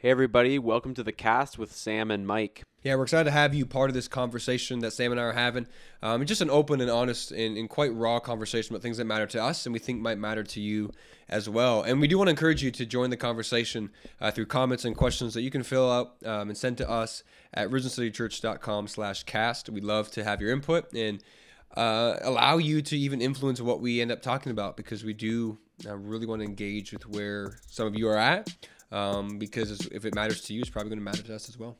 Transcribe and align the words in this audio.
Hey, 0.00 0.10
everybody, 0.10 0.60
welcome 0.60 0.94
to 0.94 1.02
the 1.02 1.10
cast 1.10 1.58
with 1.58 1.72
Sam 1.72 2.12
and 2.12 2.24
Mike. 2.24 2.62
Yeah, 2.84 2.94
we're 2.94 3.02
excited 3.02 3.24
to 3.24 3.32
have 3.32 3.52
you 3.52 3.66
part 3.66 3.90
of 3.90 3.94
this 3.94 4.06
conversation 4.06 4.78
that 4.78 4.92
Sam 4.92 5.10
and 5.10 5.20
I 5.20 5.24
are 5.24 5.32
having. 5.32 5.66
Um, 6.04 6.24
just 6.24 6.40
an 6.40 6.50
open 6.50 6.80
and 6.80 6.88
honest 6.88 7.32
and, 7.32 7.58
and, 7.58 7.68
quite 7.68 7.92
raw 7.92 8.20
conversation 8.20 8.72
about 8.72 8.82
things 8.82 8.98
that 8.98 9.06
matter 9.06 9.26
to 9.26 9.42
us 9.42 9.66
and 9.66 9.72
we 9.72 9.80
think 9.80 10.00
might 10.00 10.16
matter 10.16 10.44
to 10.44 10.60
you 10.60 10.92
as 11.28 11.48
well. 11.48 11.82
And 11.82 12.00
we 12.00 12.06
do 12.06 12.16
want 12.16 12.28
to 12.28 12.30
encourage 12.30 12.62
you 12.62 12.70
to 12.70 12.86
join 12.86 13.10
the 13.10 13.16
conversation 13.16 13.90
uh, 14.20 14.30
through 14.30 14.46
comments 14.46 14.84
and 14.84 14.96
questions 14.96 15.34
that 15.34 15.42
you 15.42 15.50
can 15.50 15.64
fill 15.64 15.90
out 15.90 16.14
um, 16.24 16.48
and 16.48 16.56
send 16.56 16.78
to 16.78 16.88
us 16.88 17.24
at 17.52 17.68
risencitychurch.com 17.68 18.86
slash 18.86 19.24
cast. 19.24 19.68
We'd 19.68 19.82
love 19.82 20.12
to 20.12 20.22
have 20.22 20.40
your 20.40 20.52
input 20.52 20.92
and 20.94 21.20
uh, 21.76 22.18
allow 22.22 22.58
you 22.58 22.82
to 22.82 22.96
even 22.96 23.20
influence 23.20 23.60
what 23.60 23.80
we 23.80 24.00
end 24.00 24.12
up 24.12 24.22
talking 24.22 24.52
about 24.52 24.76
because 24.76 25.02
we 25.02 25.12
do 25.12 25.58
uh, 25.84 25.96
really 25.96 26.24
want 26.24 26.40
to 26.40 26.46
engage 26.46 26.92
with 26.92 27.08
where 27.08 27.58
some 27.66 27.88
of 27.88 27.96
you 27.96 28.08
are 28.08 28.16
at 28.16 28.54
um, 28.90 29.38
because 29.38 29.86
if 29.86 30.04
it 30.04 30.14
matters 30.14 30.40
to 30.42 30.54
you, 30.54 30.60
it's 30.60 30.70
probably 30.70 30.90
going 30.90 30.98
to 30.98 31.04
matter 31.04 31.22
to 31.22 31.34
us 31.34 31.48
as 31.48 31.58
well. 31.58 31.76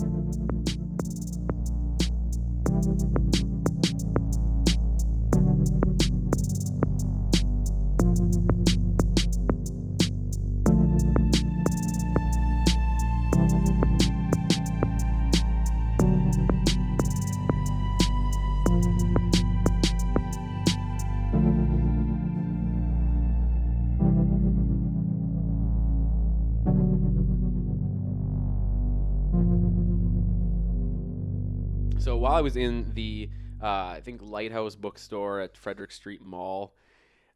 I 32.39 32.41
was 32.41 32.57
in 32.57 32.93
the 32.95 33.29
uh, 33.61 33.67
I 33.67 34.01
think 34.05 34.23
Lighthouse 34.23 34.77
bookstore 34.77 35.41
at 35.41 35.57
Frederick 35.57 35.91
Street 35.91 36.23
Mall, 36.25 36.73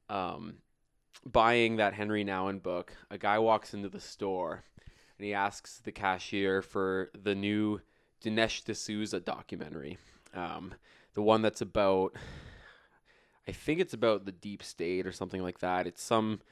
um, 0.08 0.58
buying 1.27 1.75
that 1.78 1.92
Henri 1.92 2.25
Nouwen 2.25 2.62
book, 2.62 2.92
a 3.11 3.19
guy 3.19 3.41
walks 3.41 3.75
into 3.75 3.89
the 3.89 3.98
store 3.98 4.62
and 5.19 5.27
he 5.27 5.34
asks 5.34 5.80
the 5.83 5.91
cashier 5.91 6.62
for 6.62 7.11
the 7.20 7.34
new 7.34 7.80
Dinesh 8.25 8.62
D'Souza 8.62 9.19
documentary, 9.19 9.98
um, 10.34 10.73
the 11.14 11.23
one 11.23 11.42
that's 11.42 11.62
about. 11.62 12.14
I 13.48 13.50
think 13.50 13.80
it's 13.80 13.95
about 13.95 14.25
the 14.25 14.30
deep 14.30 14.62
state 14.62 15.05
or 15.05 15.11
something 15.11 15.42
like 15.42 15.58
that. 15.58 15.89
It's 15.89 16.00
some 16.00 16.42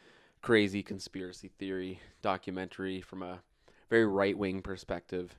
crazy 0.43 0.83
conspiracy 0.83 1.53
theory 1.57 2.01
documentary 2.21 3.01
from 3.01 3.23
a 3.23 3.43
very 3.89 4.07
right 4.07 4.37
wing 4.37 4.61
perspective. 4.61 5.39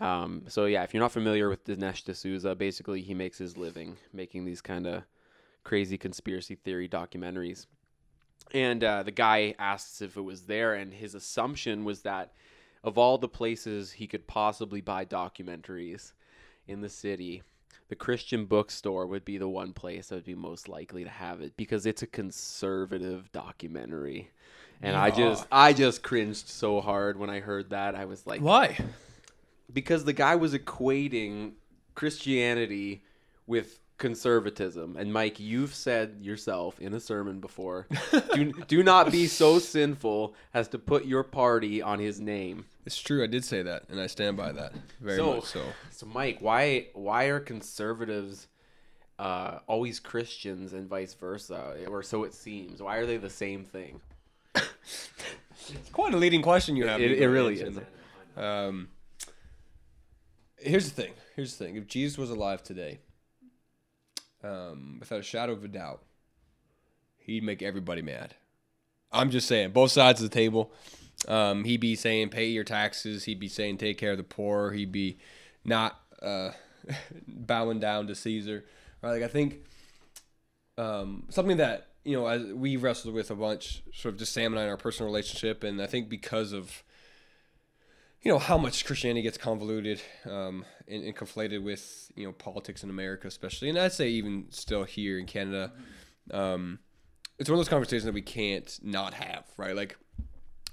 Um, 0.00 0.44
so 0.48 0.66
yeah, 0.66 0.82
if 0.82 0.92
you're 0.92 1.02
not 1.02 1.12
familiar 1.12 1.48
with 1.48 1.64
Dinesh 1.64 2.04
D'Souza, 2.04 2.54
basically 2.54 3.02
he 3.02 3.14
makes 3.14 3.38
his 3.38 3.56
living 3.56 3.96
making 4.12 4.44
these 4.44 4.60
kind 4.60 4.86
of 4.86 5.02
crazy 5.64 5.96
conspiracy 5.98 6.54
theory 6.54 6.88
documentaries. 6.88 7.66
And 8.52 8.84
uh, 8.84 9.02
the 9.02 9.10
guy 9.10 9.54
asks 9.58 10.00
if 10.00 10.16
it 10.16 10.22
was 10.22 10.42
there, 10.42 10.74
and 10.74 10.92
his 10.92 11.14
assumption 11.14 11.84
was 11.84 12.02
that 12.02 12.32
of 12.84 12.96
all 12.98 13.18
the 13.18 13.28
places 13.28 13.92
he 13.92 14.06
could 14.06 14.26
possibly 14.26 14.80
buy 14.80 15.04
documentaries 15.04 16.12
in 16.68 16.80
the 16.80 16.88
city, 16.88 17.42
the 17.88 17.96
Christian 17.96 18.46
bookstore 18.46 19.06
would 19.06 19.24
be 19.24 19.38
the 19.38 19.48
one 19.48 19.72
place 19.72 20.08
that 20.08 20.16
would 20.16 20.24
be 20.24 20.34
most 20.34 20.68
likely 20.68 21.02
to 21.04 21.10
have 21.10 21.40
it 21.40 21.56
because 21.56 21.86
it's 21.86 22.02
a 22.02 22.06
conservative 22.06 23.30
documentary. 23.32 24.30
And 24.82 24.92
yeah. 24.92 25.02
I 25.02 25.10
just 25.10 25.46
I 25.50 25.72
just 25.72 26.02
cringed 26.02 26.48
so 26.48 26.80
hard 26.80 27.18
when 27.18 27.30
I 27.30 27.40
heard 27.40 27.70
that. 27.70 27.94
I 27.94 28.04
was 28.04 28.26
like, 28.26 28.40
"Why?" 28.40 28.76
Because 29.72 30.04
the 30.04 30.12
guy 30.12 30.34
was 30.36 30.54
equating 30.54 31.52
Christianity 31.94 33.02
with 33.46 33.80
conservatism. 33.98 34.96
And 34.96 35.12
Mike, 35.12 35.40
you've 35.40 35.74
said 35.74 36.18
yourself 36.20 36.78
in 36.80 36.92
a 36.94 37.00
sermon 37.00 37.40
before, 37.40 37.86
do, 38.34 38.52
do 38.68 38.82
not 38.82 39.10
be 39.10 39.26
so 39.26 39.58
sinful 39.58 40.34
as 40.52 40.68
to 40.68 40.78
put 40.78 41.06
your 41.06 41.22
party 41.22 41.80
on 41.80 41.98
his 41.98 42.20
name. 42.20 42.66
It's 42.84 43.00
true. 43.00 43.24
I 43.24 43.26
did 43.26 43.44
say 43.44 43.62
that, 43.62 43.84
and 43.88 44.00
I 44.00 44.06
stand 44.06 44.36
by 44.36 44.52
that 44.52 44.72
very 45.00 45.16
so, 45.16 45.36
much 45.36 45.44
so. 45.44 45.62
So, 45.90 46.06
Mike, 46.06 46.38
why 46.40 46.88
why 46.94 47.24
are 47.24 47.40
conservatives 47.40 48.46
uh, 49.18 49.58
always 49.66 49.98
Christians 49.98 50.72
and 50.72 50.88
vice 50.88 51.14
versa, 51.14 51.74
or 51.88 52.04
so 52.04 52.22
it 52.22 52.32
seems? 52.32 52.80
Why 52.80 52.98
are 52.98 53.06
they 53.06 53.16
the 53.16 53.30
same 53.30 53.64
thing? 53.64 54.00
it's 54.54 55.90
quite 55.92 56.14
a 56.14 56.16
leading 56.16 56.42
question 56.42 56.76
you 56.76 56.86
have. 56.86 57.00
It, 57.00 57.18
it 57.18 57.28
really 57.28 57.60
is. 57.60 57.76
Um, 58.36 58.88
here's 60.58 60.90
the 60.90 61.02
thing. 61.02 61.12
Here's 61.34 61.56
the 61.56 61.64
thing. 61.64 61.76
If 61.76 61.86
Jesus 61.86 62.18
was 62.18 62.30
alive 62.30 62.62
today, 62.62 62.98
um, 64.42 64.96
without 65.00 65.20
a 65.20 65.24
shadow 65.24 65.52
of 65.52 65.64
a 65.64 65.68
doubt, 65.68 66.02
he'd 67.18 67.42
make 67.42 67.62
everybody 67.62 68.02
mad. 68.02 68.34
I'm 69.12 69.30
just 69.30 69.48
saying, 69.48 69.70
both 69.70 69.92
sides 69.92 70.22
of 70.22 70.30
the 70.30 70.34
table. 70.34 70.72
Um, 71.28 71.64
he'd 71.64 71.80
be 71.80 71.94
saying, 71.94 72.28
pay 72.28 72.46
your 72.46 72.64
taxes. 72.64 73.24
He'd 73.24 73.40
be 73.40 73.48
saying, 73.48 73.78
take 73.78 73.98
care 73.98 74.12
of 74.12 74.18
the 74.18 74.24
poor. 74.24 74.72
He'd 74.72 74.92
be 74.92 75.18
not 75.64 76.00
uh, 76.22 76.50
bowing 77.28 77.80
down 77.80 78.06
to 78.08 78.14
Caesar. 78.14 78.64
Right? 79.02 79.12
Like 79.12 79.22
I 79.22 79.28
think 79.28 79.64
um, 80.78 81.24
something 81.30 81.56
that 81.56 81.88
you 82.04 82.16
know 82.16 82.26
as 82.26 82.44
we 82.44 82.76
wrestled 82.76 83.14
with 83.14 83.30
a 83.30 83.34
bunch, 83.34 83.82
sort 83.92 84.14
of 84.14 84.18
just 84.18 84.32
Sam 84.32 84.52
and 84.52 84.60
I 84.60 84.64
in 84.64 84.68
our 84.68 84.76
personal 84.76 85.10
relationship, 85.10 85.64
and 85.64 85.80
I 85.80 85.86
think 85.86 86.08
because 86.08 86.52
of 86.52 86.82
you 88.26 88.32
know 88.32 88.40
how 88.40 88.58
much 88.58 88.84
Christianity 88.84 89.22
gets 89.22 89.38
convoluted 89.38 90.02
um, 90.24 90.64
and, 90.88 91.04
and, 91.04 91.14
conflated 91.14 91.62
with 91.62 92.10
you 92.16 92.26
know 92.26 92.32
politics 92.32 92.82
in 92.82 92.90
America, 92.90 93.28
especially, 93.28 93.68
and 93.68 93.78
I'd 93.78 93.92
say 93.92 94.08
even 94.08 94.46
still 94.50 94.82
here 94.82 95.20
in 95.20 95.26
Canada. 95.26 95.70
Um, 96.32 96.80
it's 97.38 97.48
one 97.48 97.54
of 97.56 97.60
those 97.60 97.68
conversations 97.68 98.02
that 98.02 98.14
we 98.14 98.22
can't 98.22 98.80
not 98.82 99.14
have, 99.14 99.44
right? 99.56 99.76
Like, 99.76 99.96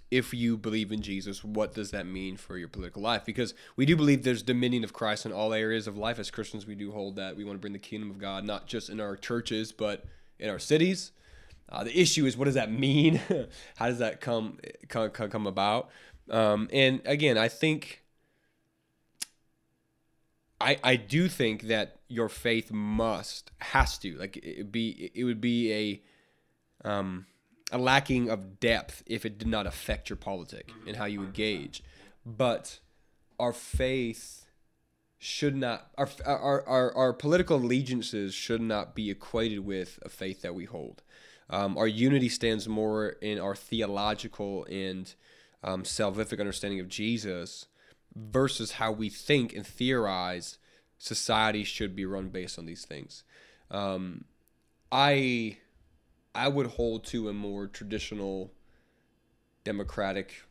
if 0.10 0.34
you 0.34 0.58
believe 0.58 0.92
in 0.92 1.04
Jesus, 1.04 1.44
what 1.44 1.76
does 1.76 1.92
that 1.92 2.08
mean 2.08 2.38
for 2.38 2.58
your 2.58 2.70
political 2.70 3.04
life? 3.04 3.24
Because 3.24 3.54
we 3.76 3.86
do 3.86 3.96
believe 3.96 4.24
there's 4.24 4.42
dominion 4.42 4.84
of 4.84 4.92
Christ 4.92 5.28
in 5.28 5.32
all 5.32 5.54
areas 5.54 5.86
of 5.86 5.96
life. 5.96 6.18
As 6.18 6.32
Christians, 6.32 6.66
we 6.66 6.74
do 6.74 6.92
hold 6.92 7.18
that 7.18 7.38
we 7.38 7.44
want 7.44 7.58
to 7.58 7.62
bring 7.62 7.74
the 7.74 7.78
kingdom 7.78 8.10
of 8.10 8.18
God 8.18 8.46
not 8.46 8.66
just 8.66 8.90
in 8.90 9.00
our 9.00 9.16
churches, 9.16 9.72
but 9.72 10.06
in 10.40 10.50
our 10.50 10.58
cities. 10.58 11.12
Uh, 11.70 11.84
the 11.84 12.00
issue 12.00 12.26
is, 12.26 12.36
what 12.36 12.46
does 12.46 12.56
that 12.56 12.72
mean? 12.72 13.22
How 13.76 13.90
does 13.90 14.00
that 14.00 14.22
come 14.22 14.58
come, 14.88 15.12
come 15.12 15.46
about? 15.46 15.92
Um, 16.30 16.70
and 16.72 17.02
again, 17.06 17.38
I 17.38 17.48
think 17.48 18.04
I 20.60 20.78
I 20.84 20.96
do 20.96 21.28
think 21.28 21.64
that 21.64 22.00
your 22.08 22.30
faith 22.30 22.72
must 22.72 23.52
has 23.60 23.98
to 24.00 24.16
like 24.18 24.38
it 24.38 24.72
be 24.72 25.12
it 25.14 25.24
would 25.24 25.42
be 25.42 25.74
a 26.84 26.88
um 26.88 27.26
a 27.72 27.78
lacking 27.78 28.30
of 28.30 28.60
depth 28.60 29.04
if 29.06 29.26
it 29.26 29.38
did 29.38 29.48
not 29.48 29.66
affect 29.68 30.10
your 30.10 30.18
politic 30.18 30.72
and 30.88 30.96
how 30.96 31.06
you 31.06 31.22
engage. 31.22 31.84
But 32.26 32.80
our 33.40 33.52
faith 33.52 34.46
should 35.18 35.56
not 35.56 35.88
our, 35.98 36.10
our 36.26 36.68
our 36.68 36.96
our 36.96 37.14
political 37.14 37.58
allegiances 37.58 38.34
should 38.34 38.62
not 38.62 38.96
be 38.96 39.10
equated 39.10 39.60
with 39.60 40.00
a 40.04 40.10
faith 40.10 40.42
that 40.42 40.56
we 40.56 40.66
hold. 40.66 41.02
Um, 41.50 41.78
our 41.78 41.88
unity 41.88 42.30
stands 42.30 42.68
more 42.70 43.10
in 43.22 43.38
our 43.40 43.56
theological 43.56 44.66
and 44.70 45.14
um, 45.64 45.84
salvific 45.84 46.40
understanding 46.40 46.80
of 46.80 46.88
Jesus 46.88 47.68
versus 48.16 48.74
how 48.74 48.92
we 48.92 49.10
think 49.10 49.54
and 49.54 49.66
theorize 49.66 50.58
society 50.98 51.64
should 51.64 51.96
be 51.96 52.06
run 52.06 52.30
based 52.30 52.60
on 52.60 52.66
these 52.66 52.86
things. 52.86 53.24
Um, 53.72 54.26
I 54.92 55.58
I 56.36 56.48
would 56.48 56.68
hold 56.68 57.06
to 57.06 57.30
a 57.30 57.34
more 57.34 57.68
traditional 57.68 58.54
democratic 59.64 60.44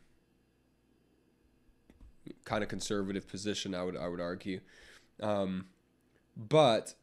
kind 2.45 2.63
of 2.63 2.69
conservative 2.69 3.27
position. 3.27 3.73
I 3.73 3.83
would 3.83 3.97
I 3.97 4.07
would 4.07 4.21
argue, 4.21 4.61
um, 5.21 5.65
but 6.35 6.95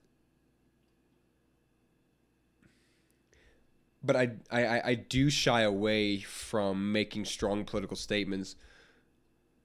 but 4.02 4.16
I, 4.16 4.30
I, 4.50 4.80
I 4.84 4.94
do 4.94 5.30
shy 5.30 5.62
away 5.62 6.20
from 6.20 6.92
making 6.92 7.26
strong 7.26 7.64
political 7.64 7.96
statements 7.96 8.56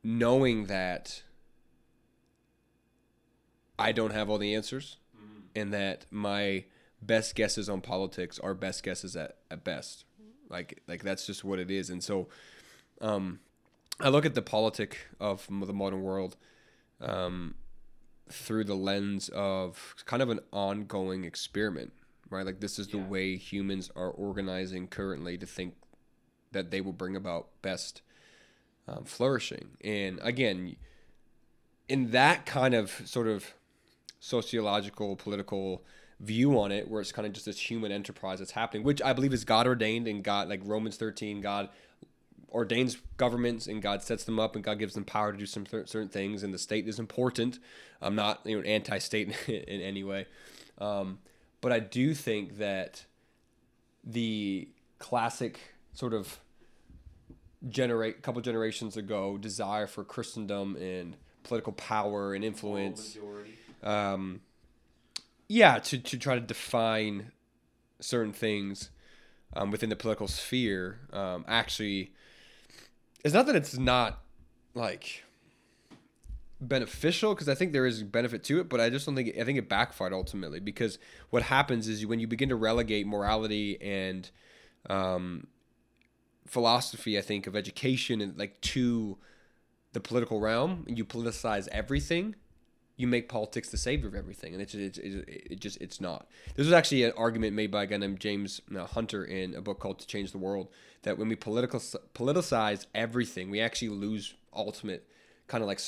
knowing 0.03 0.65
that 0.65 1.23
I 3.79 3.91
don't 3.91 4.11
have 4.11 4.29
all 4.29 4.37
the 4.37 4.53
answers 4.53 4.97
mm-hmm. 5.15 5.41
and 5.55 5.73
that 5.73 6.05
my 6.11 6.65
best 7.01 7.35
guesses 7.35 7.69
on 7.69 7.81
politics 7.81 8.39
are 8.39 8.53
best 8.53 8.83
guesses 8.83 9.15
at, 9.15 9.37
at 9.49 9.63
best. 9.63 10.05
Like 10.49 10.81
like 10.87 11.01
that's 11.01 11.25
just 11.25 11.43
what 11.43 11.59
it 11.59 11.71
is. 11.71 11.89
And 11.89 12.03
so 12.03 12.27
um, 13.01 13.39
I 13.99 14.09
look 14.09 14.25
at 14.25 14.35
the 14.35 14.41
politic 14.41 14.99
of 15.19 15.47
the 15.49 15.73
modern 15.73 16.03
world 16.03 16.37
um, 17.01 17.55
through 18.29 18.65
the 18.65 18.75
lens 18.75 19.29
of 19.29 19.95
kind 20.05 20.21
of 20.21 20.29
an 20.29 20.39
ongoing 20.51 21.23
experiment 21.23 21.93
right? 22.29 22.45
Like 22.45 22.59
this 22.59 22.79
is 22.79 22.87
the 22.87 22.97
yeah. 22.97 23.05
way 23.05 23.37
humans 23.37 23.91
are 23.95 24.09
organizing 24.09 24.87
currently 24.87 25.37
to 25.37 25.45
think 25.45 25.75
that 26.51 26.71
they 26.71 26.81
will 26.81 26.93
bring 26.93 27.15
about 27.15 27.47
best 27.61 28.01
um, 28.87 29.03
flourishing. 29.03 29.77
And 29.83 30.19
again, 30.21 30.75
in 31.87 32.11
that 32.11 32.45
kind 32.45 32.73
of 32.73 33.01
sort 33.05 33.27
of 33.27 33.53
sociological, 34.19 35.15
political 35.15 35.83
view 36.19 36.59
on 36.59 36.71
it, 36.71 36.89
where 36.89 37.01
it's 37.01 37.11
kind 37.11 37.25
of 37.27 37.33
just 37.33 37.45
this 37.45 37.59
human 37.59 37.91
enterprise 37.91 38.39
that's 38.39 38.51
happening, 38.51 38.83
which 38.83 39.01
I 39.01 39.13
believe 39.13 39.33
is 39.33 39.43
God 39.43 39.67
ordained 39.67 40.07
and 40.07 40.23
God, 40.23 40.49
like 40.49 40.61
Romans 40.63 40.97
13, 40.97 41.41
God 41.41 41.69
ordains 42.55 42.97
governments 43.17 43.67
and 43.67 43.81
God 43.81 44.01
sets 44.01 44.23
them 44.23 44.39
up 44.39 44.55
and 44.55 44.63
God 44.63 44.79
gives 44.79 44.93
them 44.93 45.03
power 45.03 45.33
to 45.33 45.37
do 45.37 45.45
some 45.45 45.65
th- 45.65 45.89
certain 45.89 46.07
things 46.07 46.41
and 46.41 46.53
the 46.53 46.57
state 46.57 46.87
is 46.87 46.99
important. 46.99 47.59
I'm 48.01 48.15
not 48.15 48.41
you 48.45 48.57
know 48.57 48.63
anti-state 48.63 49.35
in, 49.47 49.53
in 49.55 49.81
any 49.81 50.03
way, 50.03 50.25
um, 50.77 51.19
but 51.65 51.71
I 51.71 51.79
do 51.79 52.13
think 52.13 52.59
that 52.59 53.05
the 54.03 54.69
classic 54.99 55.59
sort 55.93 56.13
of 56.13 56.39
generate 57.67 58.21
couple 58.21 58.39
generations 58.43 58.97
ago 58.97 59.39
desire 59.39 59.87
for 59.87 60.03
Christendom 60.03 60.75
and 60.75 61.17
political 61.41 61.73
power 61.73 62.35
and 62.35 62.45
influence. 62.45 63.17
Um, 63.81 64.41
yeah, 65.47 65.79
to, 65.79 65.97
to 65.97 66.19
try 66.19 66.35
to 66.35 66.39
define 66.39 67.31
certain 67.99 68.31
things 68.31 68.91
um, 69.55 69.71
within 69.71 69.89
the 69.89 69.95
political 69.95 70.27
sphere 70.27 70.99
um, 71.13 71.45
actually 71.47 72.11
it's 73.23 73.33
not 73.33 73.47
that 73.47 73.55
it's 73.55 73.75
not 73.75 74.21
like 74.75 75.24
beneficial 76.67 77.33
because 77.33 77.49
I 77.49 77.55
think 77.55 77.73
there 77.73 77.85
is 77.85 78.03
benefit 78.03 78.43
to 78.45 78.59
it, 78.59 78.69
but 78.69 78.79
I 78.79 78.89
just 78.89 79.05
don't 79.05 79.15
think 79.15 79.37
I 79.37 79.43
think 79.43 79.57
it 79.57 79.69
backfired 79.69 80.13
ultimately 80.13 80.59
because 80.59 80.99
what 81.29 81.43
happens 81.43 81.87
is 81.87 82.05
when 82.05 82.19
you 82.19 82.27
begin 82.27 82.49
to 82.49 82.55
relegate 82.55 83.07
morality 83.07 83.81
and 83.81 84.29
um, 84.89 85.47
philosophy, 86.45 87.17
I 87.17 87.21
think 87.21 87.47
of 87.47 87.55
education 87.55 88.21
and 88.21 88.37
like 88.37 88.59
to 88.61 89.17
the 89.93 89.99
political 89.99 90.39
realm, 90.39 90.83
and 90.87 90.97
you 90.97 91.05
politicize 91.05 91.67
everything, 91.69 92.35
you 92.97 93.07
make 93.07 93.29
politics 93.29 93.69
the 93.69 93.77
savior 93.77 94.07
of 94.07 94.15
everything, 94.15 94.53
and 94.53 94.61
it's 94.61 94.73
it's, 94.73 94.97
it's 94.97 95.23
it 95.27 95.59
just 95.59 95.81
it's 95.81 95.99
not. 95.99 96.27
This 96.55 96.65
was 96.65 96.73
actually 96.73 97.03
an 97.03 97.13
argument 97.17 97.55
made 97.55 97.71
by 97.71 97.83
a 97.83 97.87
guy 97.87 97.97
named 97.97 98.19
James 98.19 98.61
uh, 98.75 98.85
Hunter 98.85 99.23
in 99.23 99.55
a 99.55 99.61
book 99.61 99.79
called 99.79 99.99
To 99.99 100.07
Change 100.07 100.31
the 100.31 100.37
World 100.37 100.69
that 101.03 101.17
when 101.17 101.29
we 101.29 101.35
political 101.35 101.79
politicize 101.79 102.85
everything, 102.93 103.49
we 103.49 103.61
actually 103.61 103.89
lose 103.89 104.35
ultimate 104.53 105.07
kind 105.47 105.61
of 105.61 105.67
like 105.67 105.79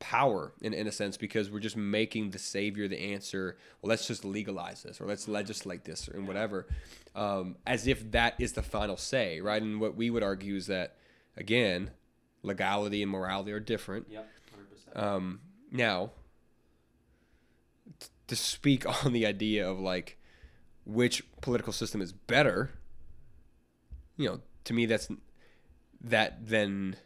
power 0.00 0.52
in, 0.60 0.72
in 0.72 0.86
a 0.86 0.92
sense 0.92 1.16
because 1.16 1.50
we're 1.50 1.58
just 1.60 1.76
making 1.76 2.30
the 2.30 2.38
savior 2.38 2.88
the 2.88 3.12
answer. 3.12 3.56
Well 3.82 3.88
let's 3.88 4.06
just 4.06 4.24
legalize 4.24 4.82
this 4.82 5.00
or 5.00 5.06
let's 5.06 5.28
legislate 5.28 5.84
this 5.84 6.08
and 6.08 6.26
whatever. 6.26 6.66
Um, 7.14 7.56
as 7.66 7.86
if 7.86 8.10
that 8.12 8.34
is 8.38 8.52
the 8.52 8.62
final 8.62 8.96
say 8.96 9.40
right? 9.40 9.60
And 9.60 9.80
what 9.80 9.96
we 9.96 10.10
would 10.10 10.22
argue 10.22 10.56
is 10.56 10.66
that 10.66 10.96
again 11.36 11.90
legality 12.42 13.02
and 13.02 13.10
morality 13.10 13.52
are 13.52 13.60
different. 13.60 14.06
Yep, 14.10 14.28
um, 14.94 15.40
now 15.70 16.10
t- 17.98 18.06
to 18.28 18.36
speak 18.36 18.86
on 19.04 19.12
the 19.12 19.26
idea 19.26 19.68
of 19.68 19.80
like 19.80 20.18
which 20.84 21.22
political 21.42 21.72
system 21.72 22.00
is 22.00 22.12
better 22.12 22.70
you 24.18 24.28
know 24.28 24.40
to 24.64 24.74
me 24.74 24.84
that's 24.84 25.08
that 26.00 26.46
then 26.46 26.96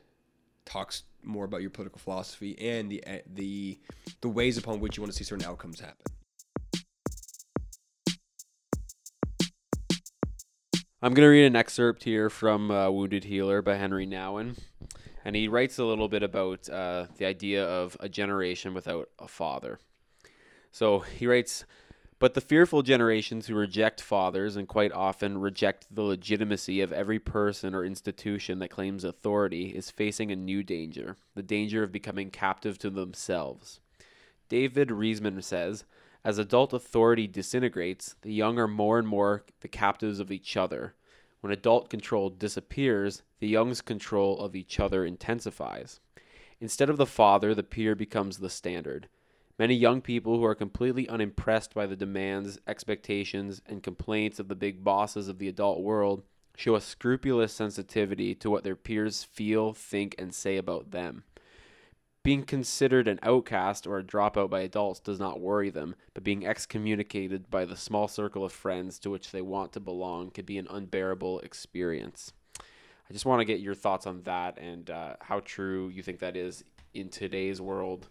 talks 0.64 1.04
more 1.22 1.44
about 1.44 1.60
your 1.60 1.70
political 1.70 1.98
philosophy 1.98 2.58
and 2.58 2.90
the 2.90 3.06
eh, 3.06 3.20
the 3.26 3.78
the 4.20 4.28
ways 4.28 4.58
upon 4.58 4.80
which 4.80 4.96
you 4.96 5.02
want 5.02 5.12
to 5.12 5.16
see 5.16 5.24
certain 5.24 5.46
outcomes 5.46 5.80
happen. 5.80 6.12
I'm 11.04 11.14
going 11.14 11.26
to 11.26 11.30
read 11.30 11.46
an 11.46 11.56
excerpt 11.56 12.04
here 12.04 12.30
from 12.30 12.70
uh, 12.70 12.88
Wounded 12.88 13.24
Healer 13.24 13.60
by 13.60 13.74
Henri 13.74 14.06
Nouwen. 14.06 14.56
And 15.24 15.34
he 15.34 15.48
writes 15.48 15.78
a 15.78 15.84
little 15.84 16.08
bit 16.08 16.22
about 16.22 16.68
uh, 16.68 17.06
the 17.16 17.26
idea 17.26 17.64
of 17.64 17.96
a 17.98 18.08
generation 18.08 18.72
without 18.72 19.08
a 19.18 19.26
father. 19.26 19.80
So 20.70 21.00
he 21.00 21.26
writes 21.26 21.64
but 22.22 22.34
the 22.34 22.40
fearful 22.40 22.82
generations 22.82 23.48
who 23.48 23.54
reject 23.56 24.00
fathers 24.00 24.54
and 24.54 24.68
quite 24.68 24.92
often 24.92 25.40
reject 25.40 25.88
the 25.90 26.02
legitimacy 26.02 26.80
of 26.80 26.92
every 26.92 27.18
person 27.18 27.74
or 27.74 27.84
institution 27.84 28.60
that 28.60 28.70
claims 28.70 29.02
authority 29.02 29.70
is 29.70 29.90
facing 29.90 30.30
a 30.30 30.36
new 30.36 30.62
danger 30.62 31.16
the 31.34 31.42
danger 31.42 31.82
of 31.82 31.90
becoming 31.90 32.30
captive 32.30 32.78
to 32.78 32.90
themselves. 32.90 33.80
David 34.48 34.90
Riesman 34.90 35.42
says, 35.42 35.82
as 36.22 36.38
adult 36.38 36.72
authority 36.72 37.26
disintegrates, 37.26 38.14
the 38.22 38.32
young 38.32 38.56
are 38.56 38.68
more 38.68 39.00
and 39.00 39.08
more 39.08 39.42
the 39.58 39.66
captives 39.66 40.20
of 40.20 40.30
each 40.30 40.56
other. 40.56 40.94
When 41.40 41.52
adult 41.52 41.90
control 41.90 42.30
disappears, 42.30 43.22
the 43.40 43.48
young's 43.48 43.80
control 43.80 44.38
of 44.38 44.54
each 44.54 44.78
other 44.78 45.04
intensifies. 45.04 45.98
Instead 46.60 46.88
of 46.88 46.98
the 46.98 47.04
father, 47.04 47.52
the 47.52 47.64
peer 47.64 47.96
becomes 47.96 48.38
the 48.38 48.48
standard. 48.48 49.08
Many 49.62 49.76
young 49.76 50.00
people 50.00 50.38
who 50.38 50.44
are 50.44 50.56
completely 50.56 51.08
unimpressed 51.08 51.72
by 51.72 51.86
the 51.86 51.94
demands, 51.94 52.58
expectations, 52.66 53.62
and 53.64 53.80
complaints 53.80 54.40
of 54.40 54.48
the 54.48 54.56
big 54.56 54.82
bosses 54.82 55.28
of 55.28 55.38
the 55.38 55.46
adult 55.46 55.82
world 55.82 56.24
show 56.56 56.74
a 56.74 56.80
scrupulous 56.80 57.52
sensitivity 57.52 58.34
to 58.34 58.50
what 58.50 58.64
their 58.64 58.74
peers 58.74 59.22
feel, 59.22 59.72
think, 59.72 60.16
and 60.18 60.34
say 60.34 60.56
about 60.56 60.90
them. 60.90 61.22
Being 62.24 62.42
considered 62.42 63.06
an 63.06 63.20
outcast 63.22 63.86
or 63.86 63.98
a 63.98 64.02
dropout 64.02 64.50
by 64.50 64.62
adults 64.62 64.98
does 64.98 65.20
not 65.20 65.38
worry 65.38 65.70
them, 65.70 65.94
but 66.12 66.24
being 66.24 66.44
excommunicated 66.44 67.48
by 67.48 67.64
the 67.64 67.76
small 67.76 68.08
circle 68.08 68.44
of 68.44 68.50
friends 68.50 68.98
to 68.98 69.10
which 69.10 69.30
they 69.30 69.42
want 69.42 69.72
to 69.74 69.78
belong 69.78 70.32
could 70.32 70.44
be 70.44 70.58
an 70.58 70.66
unbearable 70.70 71.38
experience. 71.38 72.32
I 72.58 73.12
just 73.12 73.26
want 73.26 73.38
to 73.38 73.44
get 73.44 73.60
your 73.60 73.76
thoughts 73.76 74.08
on 74.08 74.22
that 74.22 74.58
and 74.58 74.90
uh, 74.90 75.14
how 75.20 75.38
true 75.38 75.88
you 75.88 76.02
think 76.02 76.18
that 76.18 76.36
is 76.36 76.64
in 76.94 77.10
today's 77.10 77.60
world 77.60 78.08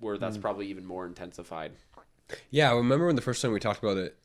where 0.00 0.18
that's 0.18 0.36
mm. 0.36 0.40
probably 0.40 0.66
even 0.66 0.84
more 0.84 1.06
intensified. 1.06 1.72
Yeah, 2.50 2.70
I 2.70 2.74
remember 2.74 3.06
when 3.06 3.16
the 3.16 3.22
first 3.22 3.42
time 3.42 3.52
we 3.52 3.60
talked 3.60 3.82
about 3.82 3.96
it. 3.96 4.16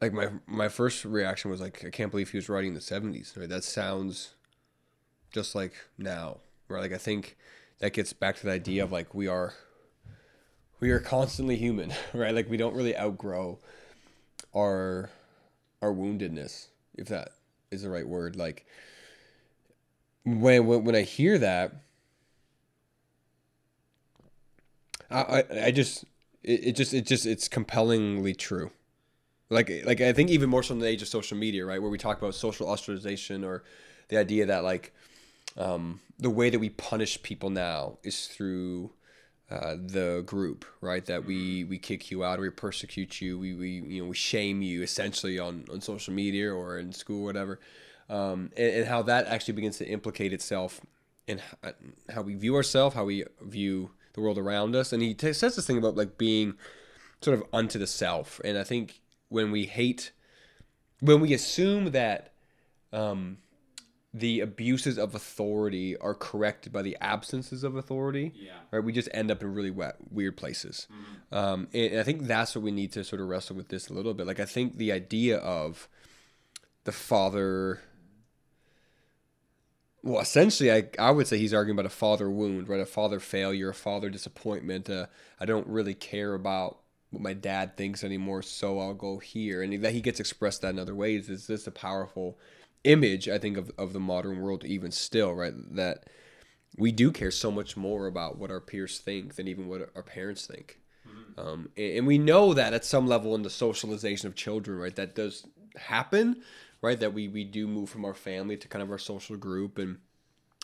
Like 0.00 0.12
my 0.12 0.28
my 0.46 0.68
first 0.68 1.04
reaction 1.04 1.50
was 1.50 1.60
like, 1.60 1.84
I 1.84 1.90
can't 1.90 2.10
believe 2.10 2.30
he 2.30 2.38
was 2.38 2.48
writing 2.48 2.68
in 2.68 2.74
the 2.74 2.80
seventies. 2.80 3.34
Right, 3.36 3.48
that 3.48 3.64
sounds 3.64 4.34
just 5.32 5.54
like 5.54 5.72
now. 5.98 6.38
Right, 6.68 6.80
like 6.80 6.92
I 6.92 6.98
think 6.98 7.36
that 7.78 7.92
gets 7.92 8.12
back 8.12 8.36
to 8.36 8.46
the 8.46 8.52
idea 8.52 8.84
of 8.84 8.92
like 8.92 9.14
we 9.14 9.28
are 9.28 9.54
we 10.80 10.90
are 10.90 11.00
constantly 11.00 11.56
human, 11.56 11.92
right? 12.14 12.34
Like 12.34 12.50
we 12.50 12.56
don't 12.56 12.74
really 12.74 12.96
outgrow 12.96 13.58
our 14.54 15.10
our 15.80 15.92
woundedness, 15.92 16.68
if 16.94 17.08
that 17.08 17.30
is 17.70 17.82
the 17.82 17.90
right 17.90 18.06
word. 18.06 18.36
Like 18.36 18.66
when 20.24 20.66
when, 20.66 20.84
when 20.84 20.94
I 20.94 21.02
hear 21.02 21.38
that, 21.38 21.83
I, 25.10 25.44
I, 25.66 25.70
just 25.70 26.04
it, 26.42 26.68
it 26.68 26.76
just 26.76 26.94
it 26.94 27.06
just 27.06 27.26
it's 27.26 27.48
compellingly 27.48 28.34
true. 28.34 28.70
Like 29.50 29.70
like 29.84 30.00
I 30.00 30.12
think 30.12 30.30
even 30.30 30.50
more 30.50 30.62
so 30.62 30.74
in 30.74 30.80
the 30.80 30.86
age 30.86 31.02
of 31.02 31.08
social 31.08 31.36
media, 31.36 31.64
right, 31.64 31.80
where 31.80 31.90
we 31.90 31.98
talk 31.98 32.18
about 32.18 32.34
social 32.34 32.66
ostracization 32.66 33.44
or 33.44 33.64
the 34.08 34.16
idea 34.18 34.46
that 34.46 34.64
like 34.64 34.92
um, 35.56 36.00
the 36.18 36.30
way 36.30 36.50
that 36.50 36.58
we 36.58 36.70
punish 36.70 37.22
people 37.22 37.50
now 37.50 37.98
is 38.02 38.26
through 38.26 38.90
uh, 39.50 39.76
the 39.78 40.22
group, 40.26 40.64
right? 40.80 41.04
That 41.04 41.24
we 41.24 41.64
we 41.64 41.78
kick 41.78 42.10
you 42.10 42.24
out, 42.24 42.38
or 42.38 42.42
we 42.42 42.50
persecute 42.50 43.20
you, 43.20 43.38
we, 43.38 43.54
we 43.54 43.68
you 43.68 44.02
know 44.02 44.08
we 44.08 44.16
shame 44.16 44.62
you 44.62 44.82
essentially 44.82 45.38
on 45.38 45.66
on 45.70 45.80
social 45.80 46.14
media 46.14 46.52
or 46.52 46.78
in 46.78 46.92
school, 46.92 47.22
or 47.22 47.26
whatever, 47.26 47.60
um, 48.08 48.50
and, 48.56 48.74
and 48.74 48.86
how 48.86 49.02
that 49.02 49.26
actually 49.26 49.54
begins 49.54 49.78
to 49.78 49.86
implicate 49.86 50.32
itself 50.32 50.80
in 51.26 51.40
how 52.10 52.22
we 52.22 52.34
view 52.34 52.54
ourselves, 52.54 52.94
how 52.94 53.04
we 53.04 53.24
view 53.42 53.90
the 54.14 54.20
world 54.20 54.38
around 54.38 54.74
us. 54.74 54.92
And 54.92 55.02
he 55.02 55.14
t- 55.14 55.32
says 55.32 55.56
this 55.56 55.66
thing 55.66 55.78
about 55.78 55.96
like 55.96 56.16
being 56.16 56.54
sort 57.20 57.38
of 57.38 57.44
unto 57.52 57.78
the 57.78 57.86
self. 57.86 58.40
And 58.44 58.56
I 58.56 58.64
think 58.64 59.00
when 59.28 59.50
we 59.50 59.66
hate, 59.66 60.12
when 61.00 61.20
we 61.20 61.34
assume 61.34 61.90
that 61.92 62.32
um, 62.92 63.38
the 64.12 64.40
abuses 64.40 64.96
of 64.96 65.14
authority 65.14 65.96
are 65.96 66.14
corrected 66.14 66.72
by 66.72 66.82
the 66.82 66.96
absences 67.00 67.64
of 67.64 67.74
authority, 67.74 68.32
yeah. 68.36 68.52
right? 68.70 68.82
We 68.82 68.92
just 68.92 69.08
end 69.12 69.30
up 69.30 69.42
in 69.42 69.52
really 69.52 69.72
wet, 69.72 69.96
weird 70.10 70.36
places. 70.36 70.86
Mm-hmm. 70.92 71.34
Um, 71.36 71.68
and, 71.74 71.92
and 71.92 72.00
I 72.00 72.04
think 72.04 72.22
that's 72.22 72.54
what 72.54 72.62
we 72.62 72.70
need 72.70 72.92
to 72.92 73.02
sort 73.02 73.20
of 73.20 73.28
wrestle 73.28 73.56
with 73.56 73.68
this 73.68 73.88
a 73.88 73.92
little 73.92 74.14
bit. 74.14 74.26
Like 74.26 74.40
I 74.40 74.44
think 74.44 74.76
the 74.76 74.92
idea 74.92 75.38
of 75.38 75.88
the 76.84 76.92
father 76.92 77.80
well, 80.04 80.20
essentially, 80.20 80.70
I, 80.70 80.84
I 80.98 81.10
would 81.10 81.26
say 81.26 81.38
he's 81.38 81.54
arguing 81.54 81.76
about 81.78 81.90
a 81.90 81.94
father 81.94 82.28
wound, 82.28 82.68
right? 82.68 82.78
A 82.78 82.84
father 82.84 83.18
failure, 83.18 83.70
a 83.70 83.74
father 83.74 84.10
disappointment. 84.10 84.90
Uh, 84.90 85.06
I 85.40 85.46
don't 85.46 85.66
really 85.66 85.94
care 85.94 86.34
about 86.34 86.80
what 87.08 87.22
my 87.22 87.32
dad 87.32 87.78
thinks 87.78 88.04
anymore, 88.04 88.42
so 88.42 88.80
I'll 88.80 88.92
go 88.92 89.16
here. 89.16 89.62
And 89.62 89.82
that 89.82 89.94
he 89.94 90.02
gets 90.02 90.20
expressed 90.20 90.60
that 90.60 90.74
in 90.74 90.78
other 90.78 90.94
ways 90.94 91.30
is 91.30 91.46
just 91.46 91.66
a 91.66 91.70
powerful 91.70 92.38
image, 92.84 93.30
I 93.30 93.38
think, 93.38 93.56
of, 93.56 93.70
of 93.78 93.94
the 93.94 94.00
modern 94.00 94.42
world, 94.42 94.62
even 94.66 94.90
still, 94.90 95.32
right? 95.32 95.54
That 95.74 96.04
we 96.76 96.92
do 96.92 97.10
care 97.10 97.30
so 97.30 97.50
much 97.50 97.74
more 97.74 98.06
about 98.06 98.36
what 98.36 98.50
our 98.50 98.60
peers 98.60 98.98
think 98.98 99.36
than 99.36 99.48
even 99.48 99.68
what 99.68 99.88
our 99.96 100.02
parents 100.02 100.46
think. 100.46 100.80
Mm-hmm. 101.08 101.40
Um, 101.40 101.70
and, 101.78 101.98
and 101.98 102.06
we 102.06 102.18
know 102.18 102.52
that 102.52 102.74
at 102.74 102.84
some 102.84 103.06
level 103.06 103.34
in 103.34 103.40
the 103.40 103.48
socialization 103.48 104.28
of 104.28 104.34
children, 104.34 104.78
right? 104.78 104.94
That 104.96 105.14
does 105.14 105.46
happen 105.76 106.42
right? 106.84 107.00
That 107.00 107.14
we 107.14 107.28
we 107.28 107.44
do 107.44 107.66
move 107.66 107.88
from 107.88 108.04
our 108.04 108.14
family 108.14 108.56
to 108.58 108.68
kind 108.68 108.82
of 108.82 108.90
our 108.90 108.98
social 108.98 109.36
group 109.36 109.78
and 109.78 109.98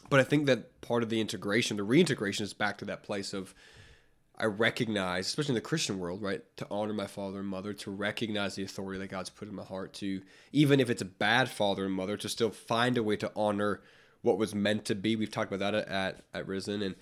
but 0.08 0.20
I 0.20 0.24
think 0.24 0.46
that 0.46 0.80
part 0.80 1.02
of 1.02 1.10
the 1.10 1.20
integration, 1.20 1.76
the 1.76 1.82
reintegration, 1.82 2.44
is 2.44 2.54
back 2.54 2.78
to 2.78 2.84
that 2.86 3.02
place 3.02 3.32
of 3.32 3.54
I 4.38 4.46
recognize, 4.46 5.26
especially 5.26 5.52
in 5.52 5.56
the 5.56 5.60
Christian 5.60 5.98
world, 5.98 6.22
right, 6.22 6.42
to 6.56 6.66
honor 6.70 6.94
my 6.94 7.06
father 7.06 7.40
and 7.40 7.48
mother, 7.48 7.74
to 7.74 7.90
recognize 7.90 8.54
the 8.54 8.62
authority 8.62 8.98
that 8.98 9.08
God's 9.08 9.28
put 9.28 9.48
in 9.48 9.54
my 9.54 9.64
heart, 9.64 9.92
to 9.94 10.22
even 10.52 10.80
if 10.80 10.88
it's 10.88 11.02
a 11.02 11.06
bad 11.06 11.50
father 11.50 11.84
and 11.84 11.94
mother, 11.94 12.16
to 12.16 12.28
still 12.28 12.50
find 12.50 12.96
a 12.96 13.02
way 13.02 13.16
to 13.16 13.30
honor 13.36 13.82
what 14.22 14.38
was 14.38 14.54
meant 14.54 14.86
to 14.86 14.94
be. 14.94 15.14
We've 15.14 15.30
talked 15.30 15.52
about 15.52 15.72
that 15.72 15.88
at 15.88 16.24
at 16.32 16.46
Risen, 16.46 16.82
and 16.82 16.94